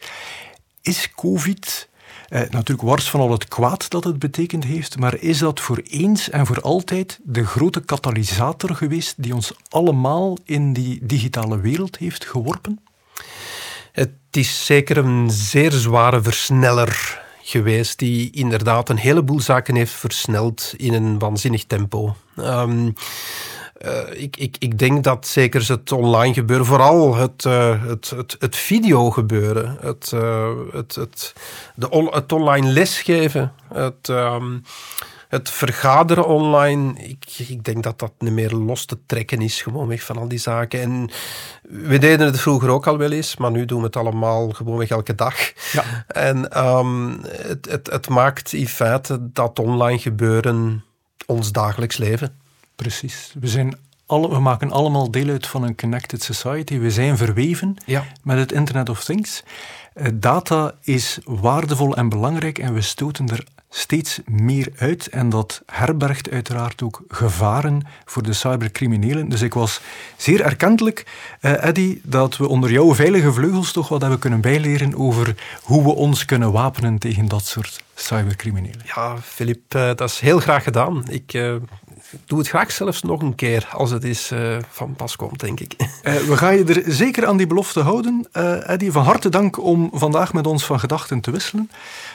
Is 0.82 1.12
COVID 1.16 1.89
eh, 2.30 2.42
natuurlijk 2.50 2.88
wars 2.88 3.10
van 3.10 3.20
al 3.20 3.32
het 3.32 3.48
kwaad 3.48 3.90
dat 3.90 4.04
het 4.04 4.20
betekend 4.20 4.64
heeft, 4.64 5.00
maar 5.00 5.16
is 5.20 5.38
dat 5.38 5.60
voor 5.60 5.82
eens 5.88 6.30
en 6.30 6.46
voor 6.46 6.62
altijd 6.62 7.20
de 7.24 7.46
grote 7.46 7.80
katalysator 7.80 8.76
geweest 8.76 9.14
die 9.18 9.34
ons 9.34 9.54
allemaal 9.70 10.38
in 10.46 10.74
die 10.74 11.00
digitale 11.02 11.60
wereld 11.60 11.98
heeft 11.98 12.26
geworpen? 12.26 12.80
Het 13.92 14.12
is 14.32 14.66
zeker 14.66 14.98
een 14.98 15.30
zeer 15.32 15.72
zware 15.72 16.22
versneller 16.22 17.22
geweest 17.42 18.00
die 18.00 18.32
inderdaad 18.32 18.90
een 18.90 18.98
heleboel 18.98 19.40
zaken 19.40 19.76
heeft 19.76 19.92
versneld 19.92 20.74
in 20.78 20.94
een 20.94 21.20
waanzinnig 21.20 21.66
tempo. 21.66 22.16
Um, 22.38 22.94
uh, 23.86 24.22
ik, 24.22 24.38
ik, 24.38 24.56
ik 24.60 24.80
denk 24.80 25.04
dat 25.04 25.28
zeker 25.28 25.68
het 25.68 25.92
online 25.92 26.34
gebeuren, 26.34 26.66
vooral 26.66 27.16
het, 27.16 27.46
uh, 27.46 27.84
het, 27.86 28.10
het, 28.10 28.36
het 28.40 28.56
video 28.56 29.12
gebeuren, 29.12 29.78
het, 29.82 30.12
uh, 30.14 30.50
het, 30.72 30.96
het, 30.96 31.34
de 31.76 31.90
on, 31.90 32.08
het 32.14 32.32
online 32.32 32.68
lesgeven, 32.68 33.54
het, 33.74 34.08
um, 34.08 34.64
het 35.28 35.50
vergaderen 35.50 36.26
online, 36.26 37.00
ik, 37.00 37.48
ik 37.48 37.64
denk 37.64 37.84
dat 37.84 38.00
dat 38.00 38.12
niet 38.20 38.34
meer 38.34 38.52
los 38.52 38.86
te 38.86 38.98
trekken 39.06 39.42
is, 39.42 39.62
gewoonweg 39.62 40.04
van 40.04 40.18
al 40.18 40.28
die 40.28 40.40
zaken. 40.40 40.82
En 40.82 41.10
we 41.62 41.98
deden 41.98 42.26
het 42.26 42.40
vroeger 42.40 42.70
ook 42.70 42.88
al 42.88 42.98
wel 42.98 43.12
eens, 43.12 43.38
maar 43.38 43.52
nu 43.52 43.66
doen 43.66 43.80
we 43.80 43.86
het 43.86 43.96
allemaal 43.96 44.50
gewoonweg 44.50 44.90
elke 44.90 45.16
dag. 45.16 45.36
Ja. 45.72 45.84
En 46.08 46.66
um, 46.68 47.20
het, 47.28 47.68
het, 47.70 47.90
het 47.92 48.10
maakt 48.10 48.54
in 48.54 48.68
feite 48.68 49.20
dat 49.22 49.60
online 49.60 50.00
gebeuren 50.00 50.84
ons 51.26 51.52
dagelijks 51.52 51.98
leven. 51.98 52.39
Precies. 52.82 53.34
We, 53.40 53.48
zijn 53.48 53.78
alle, 54.06 54.30
we 54.30 54.40
maken 54.40 54.72
allemaal 54.72 55.12
deel 55.12 55.30
uit 55.30 55.48
van 55.48 55.64
een 55.64 55.76
connected 55.76 56.24
society. 56.24 56.80
We 56.80 56.92
zijn 56.92 57.18
verweven 57.18 57.76
ja. 57.86 58.04
met 58.24 58.38
het 58.38 58.52
Internet 58.52 58.90
of 58.90 59.04
Things. 59.04 59.44
Eh, 59.94 60.08
data 60.14 60.74
is 60.82 61.20
waardevol 61.26 61.96
en 61.96 62.10
belangrijk 62.10 62.58
en 62.60 62.74
we 62.74 62.82
stoten 62.82 63.28
er 63.28 63.44
steeds 63.70 64.20
meer 64.26 64.72
uit. 64.78 65.08
En 65.08 65.30
dat 65.30 65.62
herbergt 65.66 66.30
uiteraard 66.30 66.82
ook 66.82 67.04
gevaren 67.08 67.88
voor 68.06 68.24
de 68.24 68.34
cybercriminelen. 68.34 69.30
Dus 69.30 69.42
ik 69.42 69.54
was 69.54 69.82
zeer 70.18 70.42
erkentelijk, 70.42 71.06
uh, 71.42 71.64
Eddy, 71.64 72.00
dat 72.04 72.38
we 72.38 72.48
onder 72.48 72.72
jouw 72.72 72.96
veilige 72.96 73.34
vleugels 73.34 73.72
toch 73.72 73.88
wat 73.88 74.02
hebben 74.02 74.20
kunnen 74.20 74.42
bijleren 74.42 74.96
over 74.96 75.36
hoe 75.64 75.84
we 75.84 75.92
ons 75.96 76.26
kunnen 76.26 76.52
wapenen 76.52 76.98
tegen 76.98 77.28
dat 77.28 77.46
soort 77.46 77.84
cybercriminelen. 77.96 78.82
Ja, 78.96 79.18
Filip, 79.18 79.76
uh, 79.76 79.82
dat 79.96 80.10
is 80.10 80.20
heel 80.20 80.40
graag 80.40 80.64
gedaan. 80.64 81.10
Ik 81.10 81.34
uh, 81.34 81.56
doe 82.26 82.40
het 82.40 82.48
graag 82.48 82.72
zelfs 82.72 83.02
nog 83.02 83.22
een 83.22 83.36
keer 83.36 83.68
als 83.72 83.92
het 83.92 84.04
is 84.04 84.32
uh, 84.32 84.58
van 84.70 84.96
pas 84.96 85.16
komt, 85.16 85.40
denk 85.40 85.60
ik. 85.60 85.76
Uh, 85.80 85.88
we 86.32 86.38
gaan 86.38 86.58
je 86.58 86.64
er 86.64 86.84
zeker 86.86 87.26
aan 87.26 87.38
die 87.38 87.48
belofte 87.48 87.80
houden. 87.80 88.28
Uh, 88.34 88.70
Eddie, 88.70 88.92
van 88.92 89.04
harte 89.04 89.30
dank 89.30 89.64
om 89.64 89.90
vandaag 89.94 90.34
met 90.34 90.48
ons 90.48 90.66
van 90.66 90.80
gedachten 90.80 91.20
te 91.20 91.32
wisselen. 91.32 91.72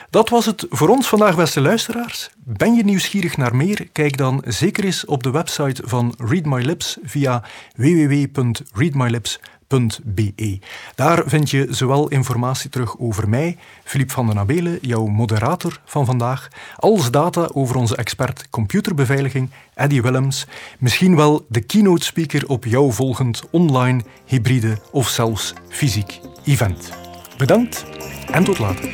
Dat 0.09 0.29
was 0.29 0.45
het 0.45 0.65
voor 0.69 0.89
ons 0.89 1.07
vandaag, 1.07 1.35
beste 1.35 1.61
luisteraars. 1.61 2.29
Ben 2.37 2.73
je 2.73 2.83
nieuwsgierig 2.83 3.37
naar 3.37 3.55
meer? 3.55 3.87
Kijk 3.91 4.17
dan 4.17 4.43
zeker 4.45 4.83
eens 4.83 5.05
op 5.05 5.23
de 5.23 5.31
website 5.31 5.81
van 5.85 6.15
Read 6.17 6.45
My 6.45 6.61
Lips 6.61 6.97
via 7.03 7.43
www.readmylips.com 7.75 9.54
Be. 10.03 10.59
Daar 10.95 11.23
vind 11.25 11.49
je 11.49 11.67
zowel 11.69 12.07
informatie 12.07 12.69
terug 12.69 12.99
over 12.99 13.29
mij, 13.29 13.57
Filip 13.83 14.11
van 14.11 14.27
den 14.27 14.37
Abelen, 14.37 14.77
jouw 14.81 15.05
moderator 15.05 15.79
van 15.85 16.05
vandaag, 16.05 16.47
als 16.75 17.11
data 17.11 17.49
over 17.53 17.75
onze 17.75 17.95
expert 17.95 18.49
computerbeveiliging, 18.49 19.49
Eddie 19.73 20.01
Willems, 20.01 20.45
misschien 20.79 21.15
wel 21.15 21.45
de 21.49 21.61
keynote 21.61 22.05
speaker 22.05 22.47
op 22.47 22.65
jouw 22.65 22.91
volgend 22.91 23.43
online, 23.51 24.01
hybride 24.25 24.77
of 24.91 25.09
zelfs 25.09 25.53
fysiek 25.69 26.19
event. 26.45 26.89
Bedankt 27.37 27.85
en 28.31 28.43
tot 28.43 28.59
later. 28.59 28.89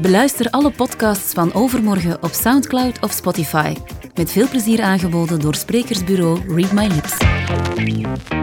Beluister 0.00 0.50
alle 0.50 0.70
podcasts 0.70 1.32
van 1.32 1.52
Overmorgen 1.52 2.22
op 2.22 2.32
Soundcloud 2.32 3.00
of 3.00 3.12
Spotify. 3.12 3.74
Met 4.14 4.32
veel 4.32 4.48
plezier 4.48 4.82
aangeboden 4.82 5.40
door 5.40 5.54
sprekersbureau 5.54 6.54
Read 6.54 6.72
My 6.72 6.86
Lips. 6.86 8.41